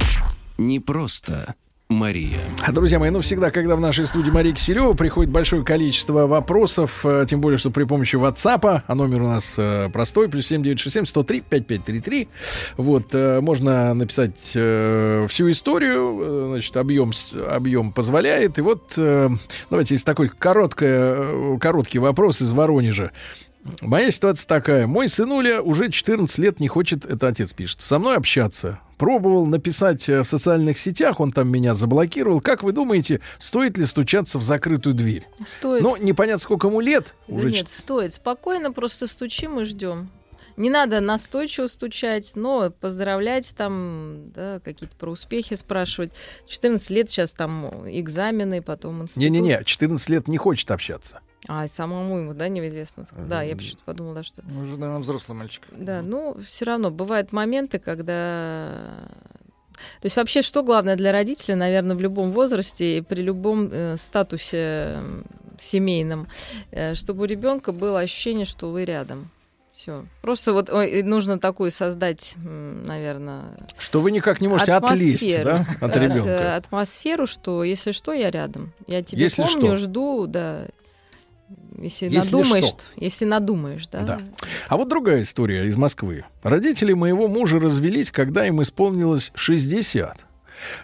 [0.58, 1.54] Не просто
[1.88, 2.40] Мария.
[2.72, 7.26] Друзья мои, ну всегда, когда в нашей студии Мария Киселева приходит большое количество вопросов, э,
[7.28, 11.40] тем более, что при помощи WhatsApp, а номер у нас э, простой, плюс 7967 103
[11.42, 12.28] 5533,
[12.76, 17.12] вот, э, можно написать всю историю, значит, объем,
[17.48, 18.94] объем позволяет, и вот,
[19.70, 23.12] давайте, есть такой короткое, э, короткий вопрос из Воронежа.
[23.80, 24.86] Моя ситуация такая.
[24.86, 28.80] Мой сынуля уже 14 лет не хочет, это отец пишет, со мной общаться.
[28.98, 32.40] Пробовал написать э, в социальных сетях, он там меня заблокировал.
[32.40, 35.26] Как вы думаете, стоит ли стучаться в закрытую дверь?
[35.46, 35.82] Стоит.
[35.82, 37.14] Ну, непонятно, сколько ему лет.
[37.28, 38.14] Да Уже нет, стоит.
[38.14, 40.10] Спокойно просто стучим и ждем.
[40.56, 46.12] Не надо настойчиво стучать, но поздравлять там, да, какие-то про успехи спрашивать.
[46.48, 49.22] 14 лет сейчас там экзамены, потом институт.
[49.22, 51.20] Не-не-не, 14 лет не хочет общаться.
[51.48, 53.04] А, самому ему, да, неизвестно.
[53.28, 54.42] Да, я почему-то подумала, да, что...
[54.42, 55.62] Уже, наверное, взрослый мальчик.
[55.70, 58.70] Да, ну, все равно бывают моменты, когда...
[60.00, 63.96] То есть вообще, что главное для родителя, наверное, в любом возрасте и при любом э,
[63.98, 65.22] статусе э,
[65.58, 66.28] семейном,
[66.70, 69.30] э, чтобы у ребенка было ощущение, что вы рядом.
[69.76, 70.06] Все.
[70.22, 73.44] Просто вот ой, нужно такую создать, наверное,
[73.76, 76.56] Что вы никак не можете отлезть да, от э, ребенка.
[76.56, 78.72] атмосферу, что если что, я рядом.
[78.86, 79.76] Я тебя Если помню, что.
[79.76, 80.68] жду, да.
[81.78, 82.82] Если, Если надумаешь, что.
[82.96, 84.02] если надумаешь, да.
[84.02, 84.20] Да.
[84.68, 86.24] А вот другая история из Москвы.
[86.42, 90.26] Родители моего мужа развелись, когда им исполнилось 60.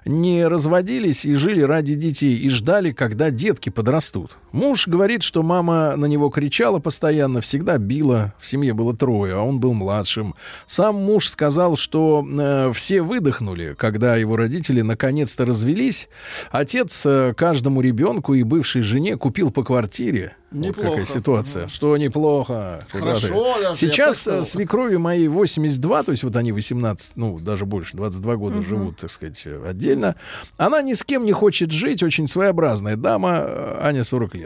[0.04, 4.36] Не разводились и жили ради детей, и ждали, когда детки подрастут.
[4.52, 8.34] Муж говорит, что мама на него кричала постоянно, всегда била.
[8.38, 10.34] В семье было трое, а он был младшим.
[10.66, 16.08] Сам муж сказал, что э, все выдохнули, когда его родители наконец-то развелись.
[16.50, 20.36] Отец э, каждому ребенку и бывшей жене купил по квартире.
[20.50, 20.90] Вот Неплохо.
[20.90, 21.68] какая ситуация.
[21.68, 22.80] Что неплохо.
[22.90, 27.96] Хорошо, даже, Сейчас э, свекрови моей 82, то есть вот они 18, ну, даже больше,
[27.96, 28.66] 22 года Мгм.
[28.66, 30.16] живут, так сказать, э, отдельно.
[30.58, 34.41] Она ни с кем не хочет жить, очень своеобразная дама, э, Аня 40 лет.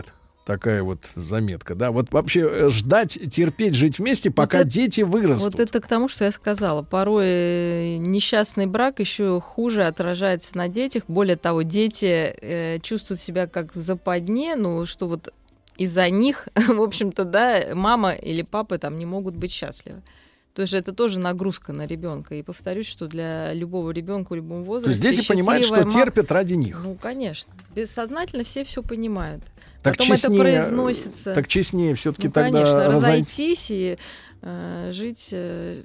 [0.46, 1.90] Такая вот заметка, да.
[1.90, 5.54] Вот вообще э, ждать, терпеть, жить вместе, пока это- дети вырастут.
[5.54, 6.82] Вот это к тому, что я сказала.
[6.82, 11.02] Порой э, несчастный брак еще хуже отражается на детях.
[11.08, 15.34] Более того, дети э, чувствуют себя как в западне, ну, что вот
[15.78, 20.00] из-за них, в общем-то, да, мама или папа там не могут быть счастливы.
[20.56, 22.34] То есть это тоже нагрузка на ребенка.
[22.34, 26.32] И повторюсь, что для любого ребенка в любом То есть дети понимают, что мама- терпят
[26.32, 26.80] ради них.
[26.82, 27.52] Ну, конечно.
[27.74, 29.44] Бессознательно все все понимают.
[29.82, 31.34] Так Потом честнее, это произносится.
[31.34, 33.98] Так честнее все-таки Ну, тогда конечно, разойти- разойтись и
[34.40, 35.28] э, жить.
[35.32, 35.82] э,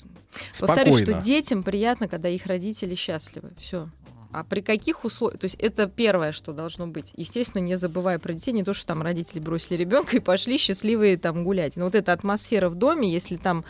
[0.57, 1.21] Повторюсь, что Спокойно.
[1.25, 3.51] детям приятно, когда их родители счастливы.
[3.59, 3.89] Все.
[4.33, 5.39] А при каких условиях?
[5.39, 7.11] То есть это первое, что должно быть.
[7.17, 11.17] Естественно, не забывая про детей, не то, что там родители бросили ребенка и пошли счастливые
[11.17, 11.75] там гулять.
[11.75, 13.65] Но вот эта атмосфера в доме, если там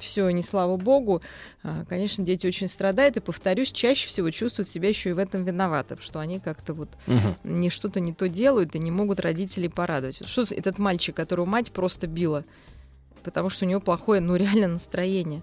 [0.00, 1.22] все не слава богу,
[1.62, 5.44] э, конечно, дети очень страдают и, повторюсь, чаще всего чувствуют себя еще и в этом
[5.44, 7.36] виноваты, что они как-то вот Мгм.
[7.44, 10.26] не что-то не то делают и не могут родителей порадовать.
[10.26, 12.44] Что этот мальчик, которого мать просто била,
[13.22, 15.42] потому что у него плохое, ну реально настроение.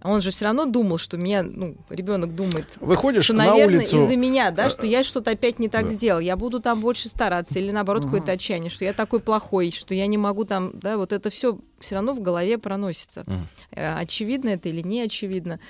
[0.00, 3.78] А он же все равно думал, что меня, ну, ребенок думает, Выходишь что, на наверное,
[3.78, 5.92] улицу, из-за меня, да, э, что я что-то опять не так да.
[5.92, 8.12] сделал, я буду там больше стараться, или наоборот Ага.
[8.12, 11.58] какое-то отчаяние, что я такой плохой, что я не могу там, да, вот это все
[11.80, 13.24] все равно в голове проносится.
[13.72, 15.60] Э, Очевидно это или не очевидно.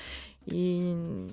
[0.46, 1.30] И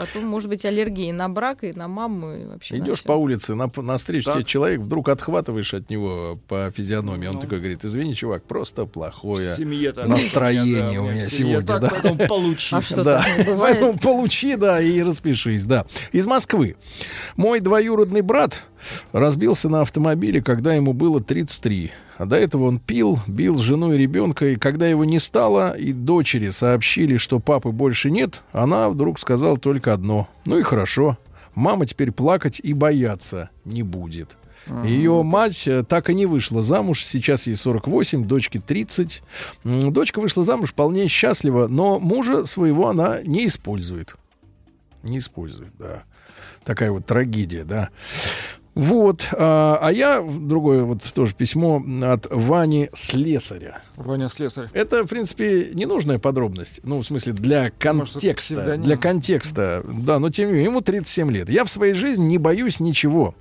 [0.00, 3.12] потом, может быть, аллергия и на брак, и на маму, и вообще на Идешь по
[3.12, 4.34] улице, на, навстречу Так.
[4.36, 7.26] тебе человек, вдруг отхватываешь от него по физиономии.
[7.28, 7.40] Он Ну.
[7.40, 9.54] такой говорит: извини, чувак, просто плохое
[10.06, 11.66] настроение Да, у меня сегодня.
[11.66, 11.88] так, да.
[11.90, 12.74] поэтому получи.
[12.80, 13.24] А что, да.
[13.58, 15.84] Поэтому получи, да, и распишись, да.
[16.12, 16.76] Из Москвы.
[17.36, 18.62] Мой двоюродный брат
[19.12, 21.92] разбился на автомобиле, когда ему было 33.
[22.20, 25.94] А до этого он пил, бил жену и ребенка, и когда его не стало, и
[25.94, 30.28] дочери сообщили, что папы больше нет, она вдруг сказала только одно.
[30.44, 31.16] Ну и хорошо.
[31.54, 34.36] Мама теперь плакать и бояться не будет.
[34.84, 37.06] Ее мать э, так и не вышла замуж.
[37.06, 39.22] Сейчас ей 48, дочке 30.
[39.64, 44.14] М, Дочка вышла замуж вполне счастлива, но мужа своего она не использует.
[45.02, 46.02] Не использует, да.
[46.64, 47.88] Такая вот трагедия, да.
[48.74, 49.28] Вот.
[49.32, 53.82] А, а я другое вот тоже письмо от Вани Слесаря.
[53.96, 54.68] Ваня Слесарь.
[54.72, 56.80] Это, в принципе, ненужная подробность.
[56.84, 58.54] Ну, в смысле, для Может, контекста.
[58.54, 58.84] псевдоним?
[58.84, 59.84] Для контекста.
[59.86, 61.48] Да, но тем не менее, ему 37 лет.
[61.48, 63.34] Я в своей жизни не боюсь ничего.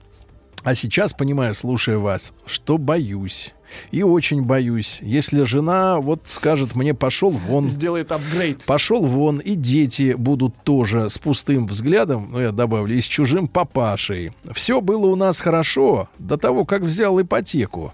[0.64, 3.54] А сейчас, понимаю, слушая вас, что боюсь.
[3.92, 4.98] И очень боюсь.
[5.02, 8.64] Если жена вот скажет мне пошел вон, Сделает апгрейд.
[8.66, 13.48] пошел вон, и дети будут тоже с пустым взглядом, ну я добавлю, и с чужим
[13.48, 14.32] папашей.
[14.54, 17.94] Все было у нас хорошо до того, как взял ипотеку.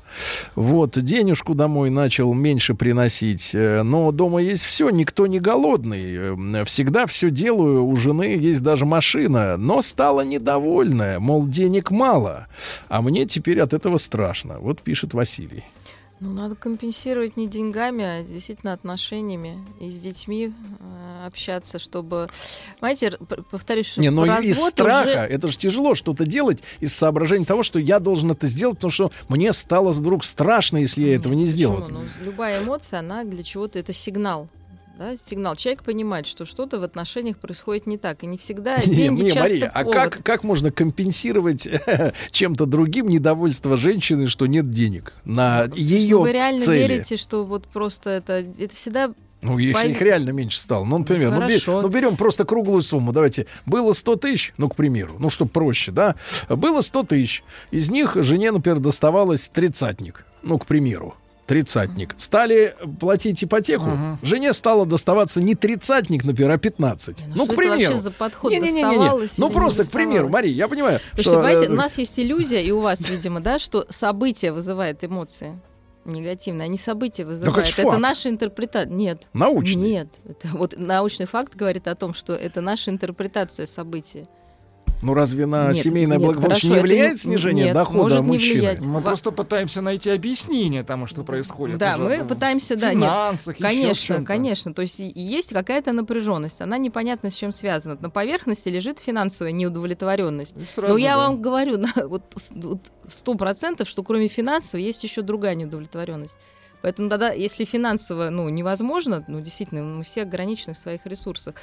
[0.55, 6.15] Вот, денежку домой начал меньше приносить, э, но дома есть все, никто не голодный.
[6.15, 12.47] Э, Всегда все делаю, у жены есть даже машина, но стала недовольная, мол, денег мало.
[12.87, 14.59] А мне теперь от этого страшно.
[14.59, 15.64] Вот пишет Василий.
[16.21, 22.29] Ну, надо компенсировать не деньгами, а действительно отношениями и с детьми э, общаться, чтобы...
[22.79, 23.17] Знаете,
[23.51, 27.43] повторюсь, что Не, но развод из страха, уже- это же тяжело что-то делать из соображения
[27.45, 31.33] того, что я должен это сделать, потому что мне стало вдруг страшно, если я этого
[31.33, 31.81] не сделал.
[31.81, 31.99] Почему?
[31.99, 34.47] Ну, любая эмоция, она для чего-то это сигнал.
[34.97, 35.55] Да, сигнал.
[35.57, 38.23] Человек понимает, что что-то в отношениях происходит не так.
[38.23, 39.93] И не всегда Не, деньги не, часто Мария, а повод.
[39.95, 41.67] как, как можно компенсировать
[42.31, 46.77] чем-то другим недовольство женщины, что нет денег на ее Ну, вы реально цели?
[46.79, 50.85] верите, что вот просто это, это всегда Ну, если Пойм- их реально меньше стало.
[50.85, 51.81] Ну, например, ну, бе- Хорошо.
[51.81, 53.11] ну, берем просто круглую сумму.
[53.11, 53.47] Давайте.
[53.65, 56.15] Было 100 тысяч, ну, к примеру, ну, чтобы проще, да?
[56.47, 57.43] Было 100 тысяч.
[57.69, 60.25] Из них жене, например, доставалось тридцатник.
[60.41, 61.15] Ну, к примеру.
[61.45, 62.15] Тридцатник.
[62.17, 63.91] Стали платить ипотеку.
[64.23, 67.17] Жене стало доставаться не тридцатник, например, а 15.
[67.27, 67.95] ну, Ну, к примеру.
[67.95, 68.51] за подход?
[68.51, 68.81] Не-не-не-не.
[68.81, 70.29] Доставалось Ну, или не просто, к примеру?
[70.29, 73.41] Мария, я понимаю, Слушайте, что, понимаете, э, у нас есть иллюзия, и у вас, видимо,
[73.41, 75.59] да, что событие вызывает эмоции
[76.05, 77.67] негативные, а не события вызывают.
[77.67, 78.01] это это факт.
[78.01, 78.91] наша интерпретация.
[78.93, 79.23] Нет.
[79.33, 79.89] Научный.
[79.89, 80.07] Нет.
[80.27, 84.27] Это вот научный факт говорит о том, что это наша интерпретация события.
[85.01, 88.21] Ну, разве на Нет, семейное нет, благополучие хорошо, не влияет не- снижение нет, дохода может
[88.21, 88.59] не мужчины?
[88.59, 88.85] влиять.
[88.85, 91.77] Мы Во- просто пытаемся найти объяснение тому, что происходит.
[91.77, 94.73] Да, уже мы в пытаемся, да, нет, финансах, в конечно, конечно.
[94.73, 97.97] То есть есть какая-то напряженность, она непонятно с чем связана.
[97.99, 100.55] На поверхности лежит финансовая неудовлетворенность.
[100.69, 101.17] сразу, Но я да.
[101.17, 102.23] вам говорю, вот
[103.07, 106.37] сто процентов, что кроме финансовой есть еще другая неудовлетворенность.
[106.81, 111.55] Поэтому тогда, если финансово, ну, невозможно, ну, действительно, мы все ограничены в своих ресурсах,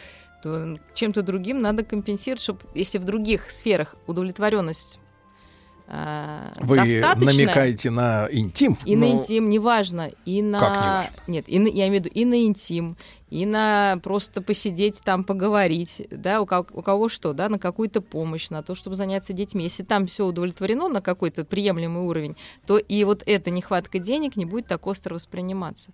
[0.43, 4.98] то чем-то другим надо компенсировать, чтобы, если в других сферах удовлетворенность
[5.94, 8.78] а, Вы намекаете на интим?
[8.86, 10.10] и на Ну, интим, неважно.
[10.24, 10.59] И на...
[10.59, 11.23] Как неважно?
[11.27, 12.97] Нет, и на- я имею в виду и на интим,
[13.28, 18.48] и на просто посидеть там, поговорить, да, у, у кого что, да, на какую-то помощь,
[18.48, 19.64] на то, чтобы заняться детьми.
[19.64, 22.36] Если там все удовлетворено на какой-то приемлемый уровень,
[22.66, 25.90] то и вот эта нехватка денег не будет так остро восприниматься.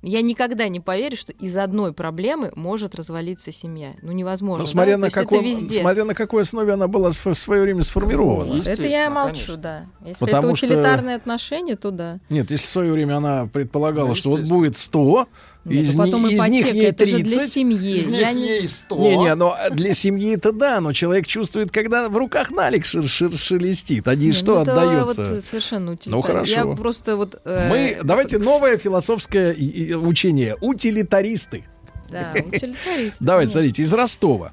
[0.00, 3.94] Я никогда не поверю, что из одной проблемы может развалиться семья.
[4.00, 4.62] Ну, невозможно.
[4.62, 4.70] Ну, да?
[4.70, 5.80] смотря, То на каком, везде.
[5.80, 8.62] смотря на какой основе она была в свое время сформирована.
[8.62, 9.86] Это я молчу, да.
[10.06, 12.20] Если Потому это что- утилитарные отношения, то да.
[12.28, 15.26] Нет, если в свое время она предполагала, что вот будет 100,
[15.64, 17.34] Нет, из, а потом из них ипотека, ей это же 30.
[17.36, 17.96] для семьи.
[17.98, 18.96] Из них Я не- ей 100.
[18.96, 23.36] Не-не, но для семьи это да, но человек чувствует, когда в руках налик шер- шер-
[23.36, 25.26] шелестит, а не Не, что ну, это отдается.
[25.34, 26.16] вот совершенно утилитарно.
[26.16, 26.52] Ну, хорошо.
[26.52, 27.40] Я просто вот...
[27.44, 29.54] э, Мы, давайте новое философское
[29.96, 30.56] учение.
[30.60, 31.64] Утилитаристы.
[32.10, 33.24] Да, утилитаристы.
[33.24, 34.52] Давайте, смотрите, из Ростова.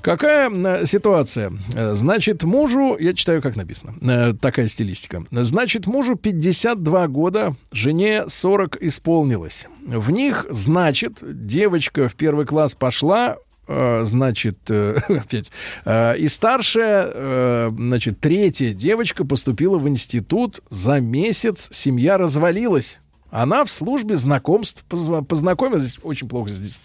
[0.00, 1.52] Какая м, ситуация?
[1.74, 5.24] Э, Значит, мужу, я читаю, как написано, э, такая стилистика.
[5.30, 9.66] Значит, мужу 52 года, жене 40 исполнилось.
[9.84, 13.36] В них, значит, девочка в первый класс пошла,
[13.68, 15.50] э, значит, э, опять,
[15.84, 20.60] э, и старшая, э, значит, третья девочка поступила в институт.
[20.70, 22.98] За месяц семья развалилась.
[23.36, 25.82] Она в службе знакомств познакомилась.
[25.82, 26.78] Здесь очень плохо здесь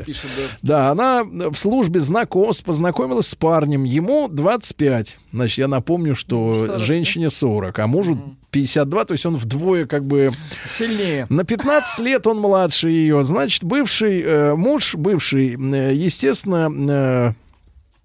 [0.00, 0.42] пишет, да.
[0.62, 3.84] Да, она в службе знакомств познакомилась с парнем.
[3.84, 5.16] Ему 25.
[5.32, 10.04] Значит, я напомню, что 40, женщине 40, а мужу 52, то есть он вдвое как
[10.04, 10.32] бы...
[10.66, 11.26] Сильнее.
[11.28, 13.22] На 15 лет он младше ее.
[13.22, 17.34] Значит, бывший э, муж, бывший, э, естественно, э,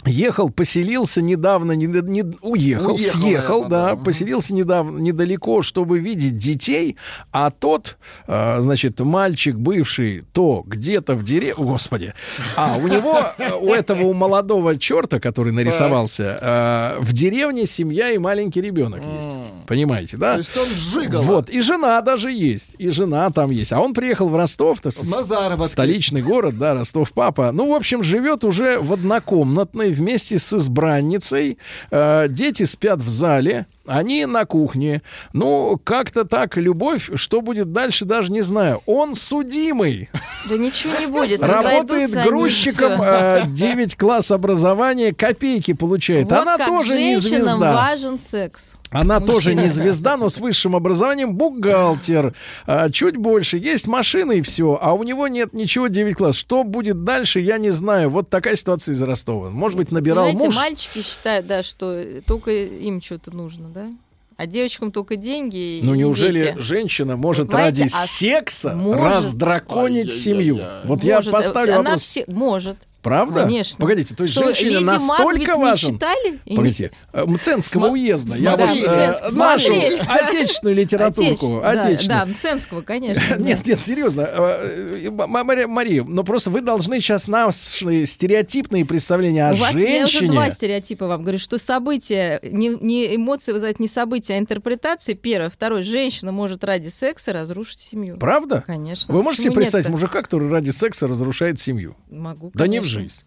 [0.06, 3.96] Ехал, поселился недавно, не, не- уехал, Уехал, съехал, наверное, да, да.
[3.96, 6.98] поселился недавно, недалеко, чтобы видеть детей,
[7.32, 7.98] а тот,
[8.28, 12.14] э, значит, мальчик бывший, то где-то в деревне, господи,
[12.56, 18.12] а у него, э, у этого у молодого черта, который нарисовался, э, в деревне семья
[18.12, 19.30] и маленький ребенок есть,
[19.66, 20.34] понимаете, да?
[20.34, 21.24] То есть он жигало.
[21.24, 23.74] Вот, и жена даже есть, и жена там есть.
[23.74, 25.72] А он приехал в Ростов, то На заработки.
[25.72, 27.52] столичный город, да, Ростов-папа.
[27.52, 31.58] Ну, в общем, живет уже в однокомнатной вместе с избранницей.
[31.92, 35.02] Э, дети спят в зале, они на кухне.
[35.34, 38.82] Ну, как-то так, любовь, что будет дальше, даже не знаю.
[38.86, 40.10] Он судимый.
[40.50, 41.42] Да ничего не будет.
[41.42, 43.04] Работает грузчиком, всё.
[43.04, 46.30] э, 9 класс образования, копейки получает.
[46.30, 47.74] Вот Она тоже не звезда.
[47.74, 48.74] важен секс.
[48.90, 49.74] Она тоже не Мужчина.
[49.74, 52.36] звезда, но с высшим образованием бухгалтер.
[52.68, 53.58] А, чуть больше.
[53.58, 54.78] Есть машина и все.
[54.80, 56.36] А у него нет ничего 9 класс.
[56.36, 58.12] Что будет дальше, я не знаю.
[58.12, 59.50] Вот такая ситуация из Ростова.
[59.50, 60.56] Может быть, набирал Понимаете, муж.
[60.56, 63.92] мальчики считают, да, что только им что-то нужно, да?
[64.36, 66.60] А девочкам только деньги и Ну неужели дети.
[66.60, 70.60] женщина может Понимаете, ради а секса может- раздраконить семью?
[70.86, 72.02] Вот я Может, поставлю она вопрос.
[72.02, 72.78] все может.
[73.04, 73.44] Правда?
[73.44, 73.78] Конечно.
[73.80, 75.94] Погодите, то есть Что, женщине «Леди настолько Макбет» не важен...
[75.96, 76.40] читали?
[76.56, 78.36] Погодите, э, Мценского Сма- уезда.
[78.38, 80.02] Я Да, вот э, нашу смотрели.
[80.08, 81.60] отечественную литературку.
[81.62, 82.08] Да, отечественную.
[82.08, 83.36] Да, Мценского, конечно.
[83.40, 84.22] Нет, нет, серьезно.
[84.22, 89.76] Э, э, Мария, Мария, но просто вы должны сейчас наши стереотипные представления о У вас
[89.76, 90.32] я уже женщине.
[90.32, 95.14] два стереотипа вам говорю, что события, не, не эмоции вызывают не события, а интерпретации.
[95.14, 95.50] Первое.
[95.50, 95.84] Второе.
[95.84, 98.18] Женщина может ради секса разрушить семью.
[98.18, 98.64] Правда?
[98.66, 99.14] Конечно.
[99.14, 101.98] Вы можете себе представить мужика, который ради секса разрушает семью?
[102.10, 102.93] Могу, Да не в.
[102.94, 103.22] Жизнь.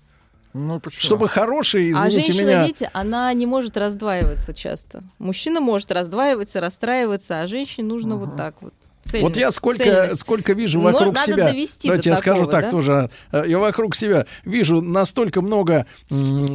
[0.52, 1.02] Ну, почему?
[1.02, 2.62] Чтобы хорошие, А извините женщина, меня...
[2.62, 5.02] видите, она не может раздваиваться часто.
[5.18, 8.72] Мужчина может раздваиваться, расстраиваться, а женщине нужно вот так вот.
[9.12, 10.20] Вот я Цельность, сколько, цельность.
[10.20, 11.52] сколько вижу Но вокруг надо себя.
[11.84, 12.70] Давайте я скажу такого, так да?
[12.70, 13.10] тоже.
[13.32, 15.86] э, Я вокруг себя вижу настолько много,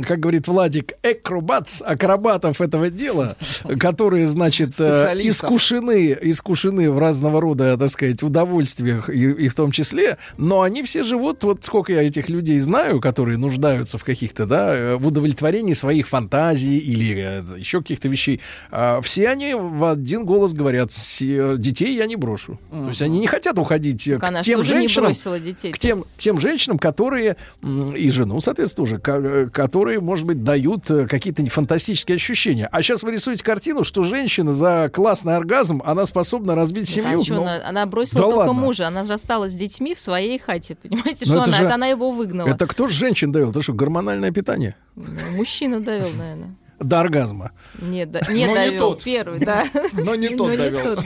[0.08, 3.36] как говорит Владик, акробатс, акробатов этого дела,
[3.80, 9.72] которые, значит, э, искушены, искушены в разного рода, так сказать, удовольствиях и, и в том
[9.72, 14.46] числе, но они все живут, вот сколько я этих людей знаю, которые нуждаются в каких-то,
[14.46, 18.42] да, э, в удовлетворении своих фантазий или еще каких-то вещей.
[18.72, 22.41] А все они в один голос говорят, «Се- детей я не брошу.
[22.48, 25.40] То есть они не хотят уходить э, Так она к ж тем не женщинам, бросила
[25.40, 25.72] детей.
[25.72, 27.38] к тем, к тем женщинам, которые,
[27.96, 32.68] и жену, соответственно, тоже, ка- э, которые, может быть, дают э, какие-то фантастические ощущения.
[32.72, 37.24] А сейчас вы рисуете картину, что женщина за классный оргазм, она способна разбить семью.
[37.24, 38.54] чё Ну, она, она бросила да только ладно.
[38.54, 40.76] мужа, она же осталась с детьми в своей хате.
[40.76, 41.58] Понимаете, Но что это она?
[41.58, 42.48] же- Это она его выгнала.
[42.48, 43.52] Это кто же женщин довел?
[43.52, 44.76] Это что, гормональное питание?
[44.96, 45.06] Ну,
[45.36, 46.56] Мужчина довел, наверное.
[46.80, 47.52] До оргазма.
[47.80, 48.80] Нет, да, не Но не довел.
[48.90, 49.04] тот.
[49.04, 49.66] Первый, да.
[49.94, 50.98] Но не тот довел.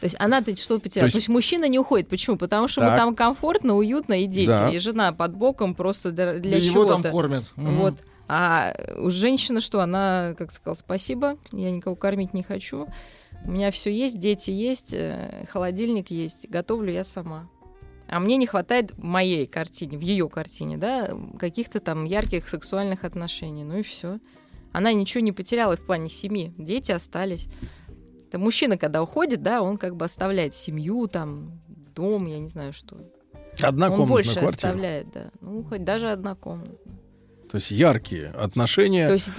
[0.00, 1.02] То есть она-то что потеряла?
[1.04, 2.08] То есть- То есть мужчина не уходит.
[2.08, 2.36] Почему?
[2.38, 2.88] Потому что Так.
[2.88, 4.70] ему там комфортно, уютно, и дети, Да.
[4.70, 7.10] и жена под боком просто для, для И его там чего-то.
[7.10, 7.52] кормят.
[7.56, 7.94] Вот.
[8.26, 9.80] А у женщины что?
[9.80, 12.86] Она, как сказала, спасибо, я никого кормить не хочу.
[13.44, 17.48] У меня все есть, дети есть, э, холодильник есть, готовлю я сама.
[18.08, 23.04] А мне не хватает в моей картине, в ее картине, да, каких-то там ярких сексуальных
[23.04, 23.64] отношений.
[23.64, 24.18] Ну и все.
[24.72, 26.52] Она ничего не потеряла в плане семьи.
[26.56, 27.48] Дети остались.
[28.30, 31.60] Это мужчина, когда уходит, да, он как бы оставляет семью, там,
[31.96, 32.94] дом, я не знаю что.
[32.94, 33.02] Он
[33.60, 34.48] Однокомнатную больше квартиру.
[34.68, 35.30] оставляет, да.
[35.40, 36.78] Ну, хоть даже однокомнатную.
[37.50, 39.34] То есть яркие отношения То есть,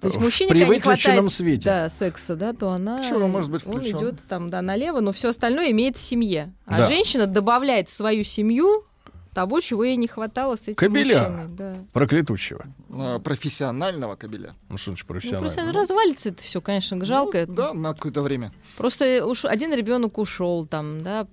[0.00, 1.64] то есть мужчине, когда не привыключенном хватает свете.
[1.66, 3.98] да, секса, да, то она Чего может быть он включен?
[3.98, 6.54] идет там да, налево, но все остальное имеет в семье.
[6.64, 6.88] А Да.
[6.88, 8.82] женщина добавляет в свою семью
[9.34, 11.18] того, чего ей не хватало с этим Кобеля.
[11.20, 11.46] мужчиной.
[11.56, 11.74] Да.
[11.92, 12.64] проклятущего.
[12.92, 14.54] А, Профессионального кабеля.
[14.68, 15.48] Ну что значит Ну, профессионально?
[15.54, 17.44] просто развалится это все, конечно, жалко.
[17.46, 18.52] Ну, да, на какое-то время.
[18.76, 21.26] Просто уж один ребенок ушел, там, да,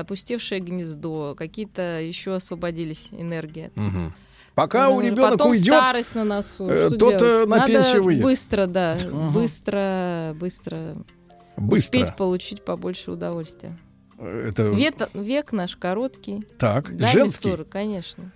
[0.00, 3.70] опустевшее гнездо, какие-то еще освободились энергии.
[3.74, 4.14] Мгм.
[4.54, 6.68] Пока у Ну, ребенка потом уйдет, старость на носу.
[6.68, 7.48] э, тот, э, делать?
[7.48, 8.22] на Надо пенсию выйдет.
[8.22, 9.32] Быстро, да, Мгм.
[9.32, 10.96] быстро, быстро,
[11.56, 11.76] быстро.
[11.98, 13.74] успеть получить побольше удовольствия.
[14.22, 14.64] Это...
[14.64, 16.46] Вет- век наш короткий.
[16.58, 17.50] Так, Даме женский?
[17.50, 18.32] 40, конечно.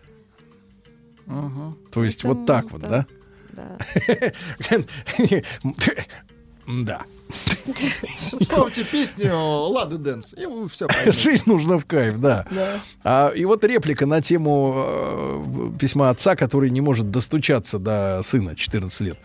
[1.27, 3.07] То есть Поэтому, вот так вот, да?
[3.53, 3.79] Да.
[6.67, 7.05] Да.
[8.17, 11.13] Ставьте песню Лады Дэнс, и вы все поймете.
[11.13, 12.47] Жизнь нужна в кайф, да.
[12.51, 12.81] Да.
[13.03, 18.55] А, и вот реплика на тему э, письма отца, который не может достучаться до сына
[18.55, 19.19] 14 лет.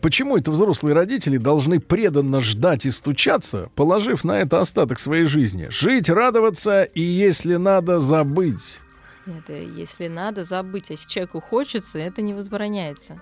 [0.00, 5.68] Почему это взрослые родители должны преданно ждать и стучаться, положив на это остаток своей жизни?
[5.70, 8.78] Жить, радоваться и, если надо, забыть.
[9.26, 13.20] Это если надо забыть, а если человеку хочется, это не возбраняется.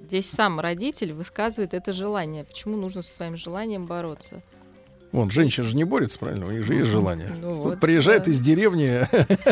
[0.00, 2.44] Здесь сам родитель высказывает это желание.
[2.44, 4.42] Почему нужно со своим желанием бороться?
[5.14, 6.46] Вон, женщина же не борется, правильно?
[6.46, 7.28] У них же есть желание.
[7.40, 8.32] Ну Тут вот, приезжает да.
[8.32, 9.06] из деревни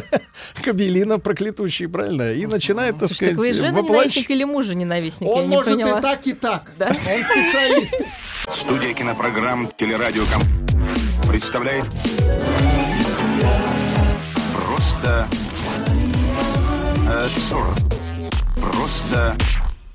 [0.60, 2.32] кабелина проклятущий, правильно?
[2.32, 5.28] И начинает, так Слушай, сказать, так вы жена воплощ- ненавистник или мужа ненавистник?
[5.28, 5.98] Я Он не может поняла.
[6.00, 6.72] и так, и так.
[6.78, 6.88] Да?
[6.88, 7.94] Он специалист.
[8.60, 10.42] Студия кинопрограмм «Телерадиоком»
[11.28, 11.84] представляет
[14.66, 15.28] Просто
[17.06, 17.78] абсурд.
[18.56, 19.36] Просто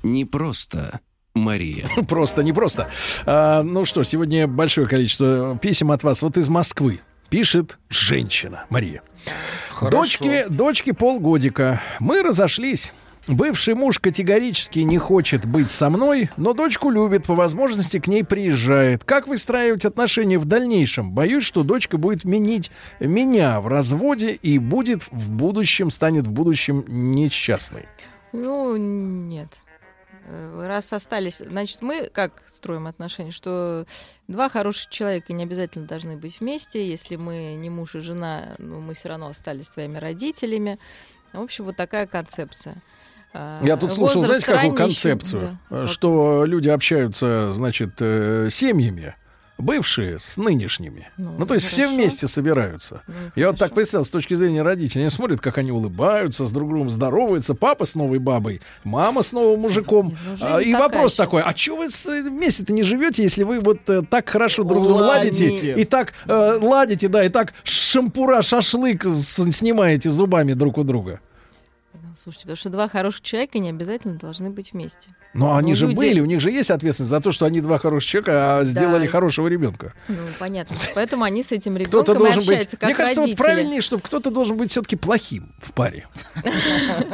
[0.02, 1.00] Не просто
[1.34, 1.86] Мария.
[2.08, 2.88] Просто, не просто.
[3.26, 6.22] А, ну что, сегодня большое количество писем от вас.
[6.22, 7.00] Вот из Москвы
[7.30, 9.02] пишет женщина Мария.
[9.90, 11.80] Дочке, дочке полгодика.
[12.00, 12.92] Мы разошлись.
[13.28, 18.24] Бывший муж категорически не хочет быть со мной, но дочку любит, по возможности к ней
[18.24, 19.04] приезжает.
[19.04, 21.10] Как выстраивать отношения в дальнейшем?
[21.10, 26.84] Боюсь, что дочка будет менить меня в разводе и будет в будущем, станет в будущем
[26.88, 27.86] несчастной.
[28.32, 29.48] Ну, нет.
[30.28, 33.86] Э, Раз остались, значит, мы как строим отношения, что
[34.26, 36.86] два хороших человека не обязательно должны быть вместе.
[36.86, 40.78] Если мы не муж и жена, ну, мы все равно остались твоими родителями.
[41.32, 42.82] В общем, вот такая концепция.
[43.32, 45.58] А, Я тут слушал, знаете, какую концепцию?
[45.70, 45.86] да.
[45.86, 49.14] Что люди общаются, значит, э, семьями,
[49.58, 51.08] бывшие с нынешними.
[51.16, 51.96] Ну, Ну, то есть все хорошо.
[51.96, 53.02] вместе собираются.
[53.06, 56.52] Ну, Я вот так представил, с точки зрения родителей, они смотрят, как они улыбаются, с
[56.52, 60.16] друг другом здороваются, папа с новой бабой, мама с новым мужиком.
[60.26, 61.16] ну, А, и вопрос щас.
[61.16, 61.88] такой, а что вы
[62.22, 65.74] вместе-то не живете, если вы вот э, так хорошо друг с другом Ладите.
[65.74, 71.20] и так э, ладите, да, и так шампура, шашлык снимаете зубами друг у друга?
[72.28, 75.08] Ну, Слушайте, потому что два хороших человека не обязательно должны быть вместе.
[75.32, 77.62] Но они Ну, же люди- были, у них же есть ответственность за то, что они
[77.62, 79.12] два хороших человека, а сделали Да.
[79.12, 79.94] хорошего ребенка.
[80.08, 80.76] Ну, понятно.
[80.94, 82.48] Поэтому они с этим Кто-то ребенком и должен быть.
[82.48, 86.06] общаются как Мне кажется, вот правильнее, чтобы кто-то должен быть все-таки плохим в паре.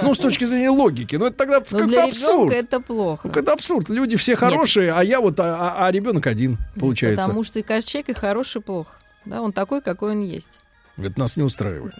[0.02, 1.14] Ну, с точки зрения логики.
[1.14, 2.52] Ну, это тогда Но как-то абсурд.
[2.52, 3.30] это плохо.
[3.32, 3.88] Ну, Это абсурд.
[3.90, 7.22] Люди все хорошие, а я вот, а, ребенок один, получается.
[7.22, 8.98] Потому что и каждый человек и хороший, и плох.
[9.24, 10.58] Да, он такой, какой он есть.
[10.96, 11.94] Это нас не устраивает.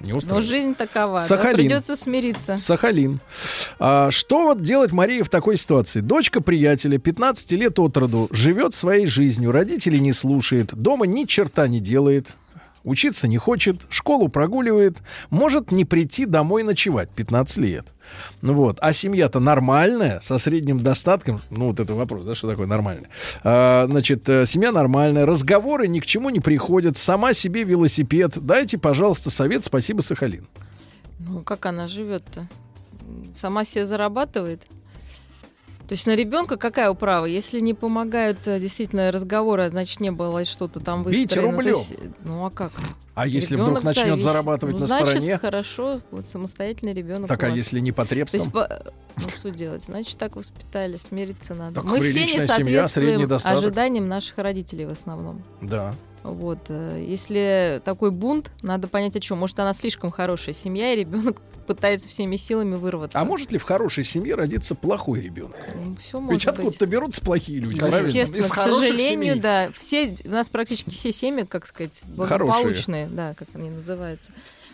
[0.00, 0.48] Не Но устраивает.
[0.48, 1.18] жизнь такова.
[1.18, 1.56] да, Сахалин.
[1.56, 2.56] придется смириться.
[2.56, 3.20] Сахалин.
[3.78, 6.00] А, что вот делать Марии в такой ситуации?
[6.00, 11.68] Дочка приятеля, 15 лет от роду, живет своей жизнью, родителей не слушает, дома ни черта
[11.68, 12.28] не делает,
[12.84, 14.98] учиться не хочет, школу прогуливает,
[15.30, 17.86] может не прийти домой ночевать, 15 лет.
[18.42, 22.66] Ну вот, а семья-то нормальная, со средним достатком, ну вот это вопрос, да, что такое
[22.66, 23.08] нормально.
[23.44, 28.32] А, значит, э, семья нормальная, разговоры ни к чему не приходят, сама себе велосипед.
[28.36, 30.48] Дайте, пожалуйста, совет, спасибо, Сахалин.
[31.20, 32.48] Ну, как она живет-то?
[33.32, 34.62] Сама себе зарабатывает?
[35.90, 37.26] То есть на ребенка какая управа?
[37.26, 41.50] Если не помогают э, действительно разговоры, значит, не было что-то там Бить выстроено.
[41.50, 41.74] То рублем.
[41.74, 42.70] есть, ну а как?
[43.16, 44.22] А если Ребенок вдруг начнет зависит.
[44.22, 45.38] зарабатывать ну, на значит, стороне?
[45.38, 47.26] хорошо, вот самостоятельный ребенок.
[47.26, 48.52] Так, а если не То есть, потребством?
[49.16, 49.82] ну что делать?
[49.82, 51.80] Значит, так воспитали, смириться надо.
[51.80, 55.42] Так Мы все не семья, соответствуем ожиданиям наших родителей в основном.
[55.60, 55.96] Да.
[56.22, 59.38] Вот, э, если такой бунт, надо понять, о чем.
[59.38, 63.18] Может, она слишком хорошая семья, и ребенок пытается всеми силами вырваться.
[63.18, 65.56] А может ли в хорошей семье родиться плохой ребенок?
[65.98, 66.46] Все Ведь может быть.
[66.46, 68.08] откуда-то берутся плохие люди, Ну, правильно?
[68.08, 69.70] Естественно, к сожалению, да.
[69.78, 74.32] Все, у нас практически все семьи, как сказать, благополучные, да, как они называются.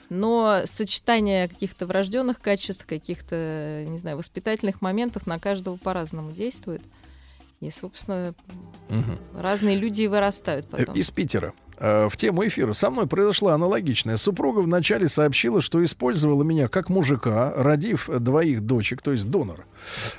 [0.09, 6.83] Но сочетание каких-то врожденных качеств, каких-то, не знаю, воспитательных моментов на каждого по-разному действует.
[7.61, 8.35] И, собственно,
[8.91, 9.19] Мгм.
[9.35, 10.95] разные люди и вырастают Э, потом.
[10.95, 11.53] Из Питера.
[11.79, 14.17] Э, В тему эфира со мной произошла аналогичная.
[14.17, 19.67] Супруга вначале сообщила, что использовала меня как мужика, родив двоих дочек, то есть донор.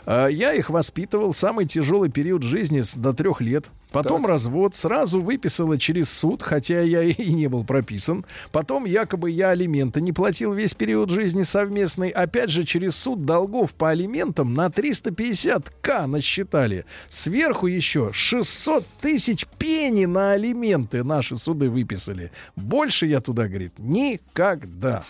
[0.06, 3.66] Э, Я их воспитывал самый тяжелый период жизни с- до трех лет.
[3.92, 8.26] Потом развод, сразу выписала через суд, хотя я и не был прописан.
[8.52, 12.10] Потом якобы я алименты не платил весь период жизни совместный.
[12.10, 16.86] Опять же через суд долгов по алиментам на 350к насчитали.
[17.08, 22.32] Сверху еще 600 тысяч пени на алименты наши суды выписали.
[22.56, 25.04] Больше я туда, говорит, никогда.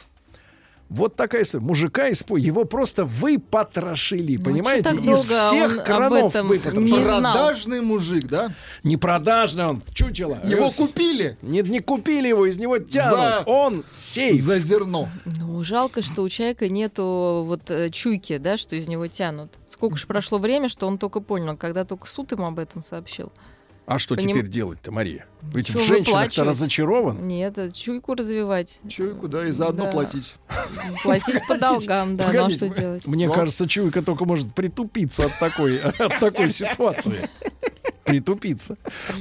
[0.89, 1.63] Вот такая история.
[1.63, 2.37] Мужика испо...
[2.37, 4.95] его просто выпотрошили, Ну, понимаете?
[4.95, 7.33] Из всех кранов не знал?
[7.33, 8.53] Продажный мужик, да?
[8.83, 10.39] Не продажный он, чучело.
[10.45, 13.19] Его С- купили Нет, не купили его, из него тянут.
[13.19, 14.41] За- Он сейф.
[14.41, 15.09] за зерно.
[15.25, 19.53] Ну, жалко, что у человека нету вот э, чуйки, да, что из него тянут.
[19.67, 23.31] Сколько же прошло время, что он только понял, когда только суд ему об этом сообщил.
[23.87, 25.25] А что Поним- теперь делать-то, Мария?
[25.53, 27.25] Ведь Чё в женщинах-то разочарован.
[27.25, 28.81] Нет, чуйку развивать.
[28.89, 29.91] Чуйку, да, и заодно Да.
[29.91, 30.35] платить.
[31.03, 33.07] Платить по долгам, да, ну а что делать?
[33.07, 37.29] Мне кажется, чуйка только может притупиться от такой, от такой ситуации.
[38.03, 38.77] Притупиться.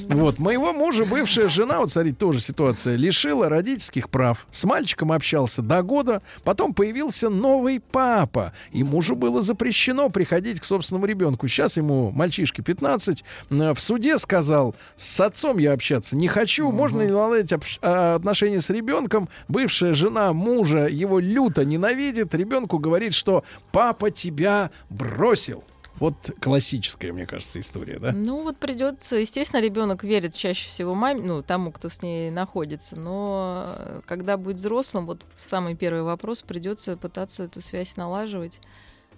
[0.08, 0.38] Вот.
[0.38, 4.46] Моего мужа бывшая жена, вот смотрите, тоже ситуация, лишила родительских прав.
[4.52, 8.52] С мальчиком общался до года, потом появился новый папа.
[8.70, 11.48] И мужу было запрещено приходить к собственному ребенку.
[11.48, 13.24] Сейчас ему мальчишке 15.
[13.50, 14.56] М, В суде сказал,
[14.97, 16.70] с отцом я общаться не хочу.
[16.70, 19.28] Можно ли наладить общ- а, отношения с ребенком?
[19.49, 22.35] Бывшая жена мужа его люто ненавидит.
[22.35, 25.65] Ребенку говорит, что папа тебя бросил.
[25.99, 28.12] Вот классическая, мне кажется, история, да?
[28.12, 32.97] Ну вот придется, естественно, ребенок верит чаще всего маме, ну тому, кто с ней находится,
[32.97, 38.60] но э, когда будет взрослым, вот самый первый вопрос, придется пытаться эту связь налаживать,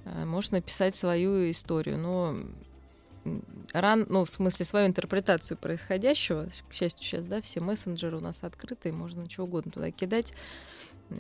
[0.04, 2.36] Э, может написать свою историю, но
[3.72, 8.42] ран, ну в смысле свою интерпретацию происходящего, к счастью сейчас, да, все мессенджеры у нас
[8.42, 10.32] открыты, можно что угодно туда кидать,
[11.10, 11.14] Э,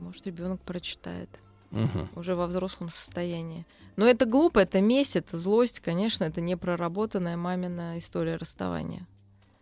[0.00, 1.40] может ребенок прочитает
[1.70, 2.08] Мгм.
[2.14, 3.66] уже во взрослом состоянии.
[3.96, 9.08] Но это глупо, это месть, это злость, конечно, это непроработанная мамина история расставания.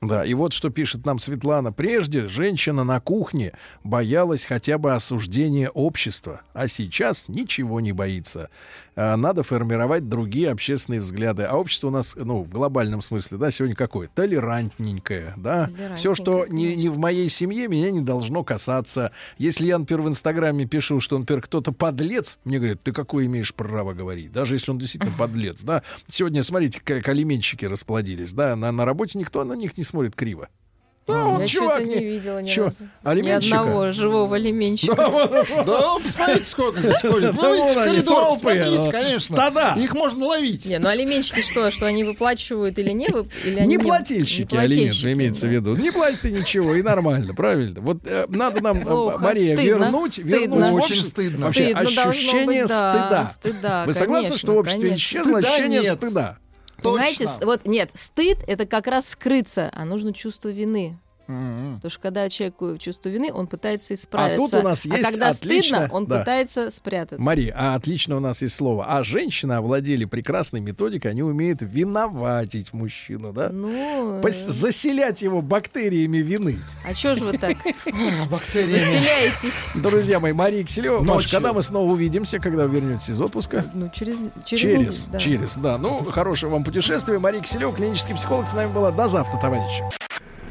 [0.03, 1.73] Да, и вот что пишет нам Светлана.
[1.73, 3.53] Прежде женщина на кухне
[3.85, 8.51] боялась хотя бы осуждения общества, а сейчас ничего не боится.
[8.95, 11.45] А, Надо формировать другие общественные взгляды.
[11.45, 14.09] А общество у нас, ну, в глобальном смысле, да, сегодня какое?
[14.09, 15.71] Толерантненькое, да.
[15.97, 19.13] Все, что не, не в моей семье, меня не должно касаться.
[19.39, 23.55] Если я, например, в Инстаграме пишу, что, например, кто-то подлец, мне говорят, ты какое имеешь
[23.55, 24.33] право говорить?
[24.33, 25.85] Даже если он действительно подлец, да.
[26.09, 30.49] Сегодня, смотрите, как алименщики расплодились, да, на, на работе никто на них не смотрит криво.
[31.05, 32.85] Да, он Я чувак что-то не не- видела ни чё, разу.
[33.23, 34.95] Ни одного живого алименщика.
[35.67, 37.35] Да, посмотрите, сколько здесь ходит.
[37.35, 39.37] Да Ну, выйдите в вон они, коридор, посмотрите, ну, конечно.
[39.37, 39.75] стада.
[39.81, 40.65] Их можно ловить.
[40.67, 44.59] Не, ну алименщики что, что они выплачивают или не вы- или они Не плательщики, не
[44.61, 45.75] алимент плательщики, имеется в виду.
[45.77, 47.81] Не платят ты ничего, и нормально, правильно.
[47.81, 51.47] Вот э, надо нам, э, Плохо, Мария, вернуть, вернуть Очень стыдно.
[51.47, 53.85] вообще ощущение стыда.
[53.87, 56.39] Вы согласны, что в обществе исчезло ощущение стыда?
[56.83, 57.41] Понимаете, Точно.
[57.41, 60.99] с- вот нет, стыд это как раз скрыться, а нужно чувство вины.
[61.29, 61.77] М-м.
[61.77, 64.37] Потому что когда человеку чувство вины, он пытается исправиться.
[64.37, 66.19] тут у нас есть когда отлично- стыдно, он да.
[66.21, 67.23] пытается спрятаться.
[67.25, 68.87] Мария, а отлично у нас есть слово.
[68.89, 73.49] А женщины овладели прекрасной методикой, они умеют виноватить мужчину, да?
[73.51, 76.59] Ну, Пос- Заселять его бактериями вины.
[76.85, 78.79] а чё же вы так А, Бактерии.
[78.79, 79.69] заселяетесь?
[79.75, 83.65] Друзья мои, Мария Киселева, Маш, когда мы снова увидимся, когда вы вернетесь из отпуска?
[83.75, 85.19] Ну, через, через, Через, неделю, да.
[85.19, 85.79] через, да.
[85.79, 87.19] Ну, хорошего вам путешествия.
[87.19, 88.91] Мария Киселева, клинический психолог, с нами была.
[88.91, 89.83] До завтра, товарищи.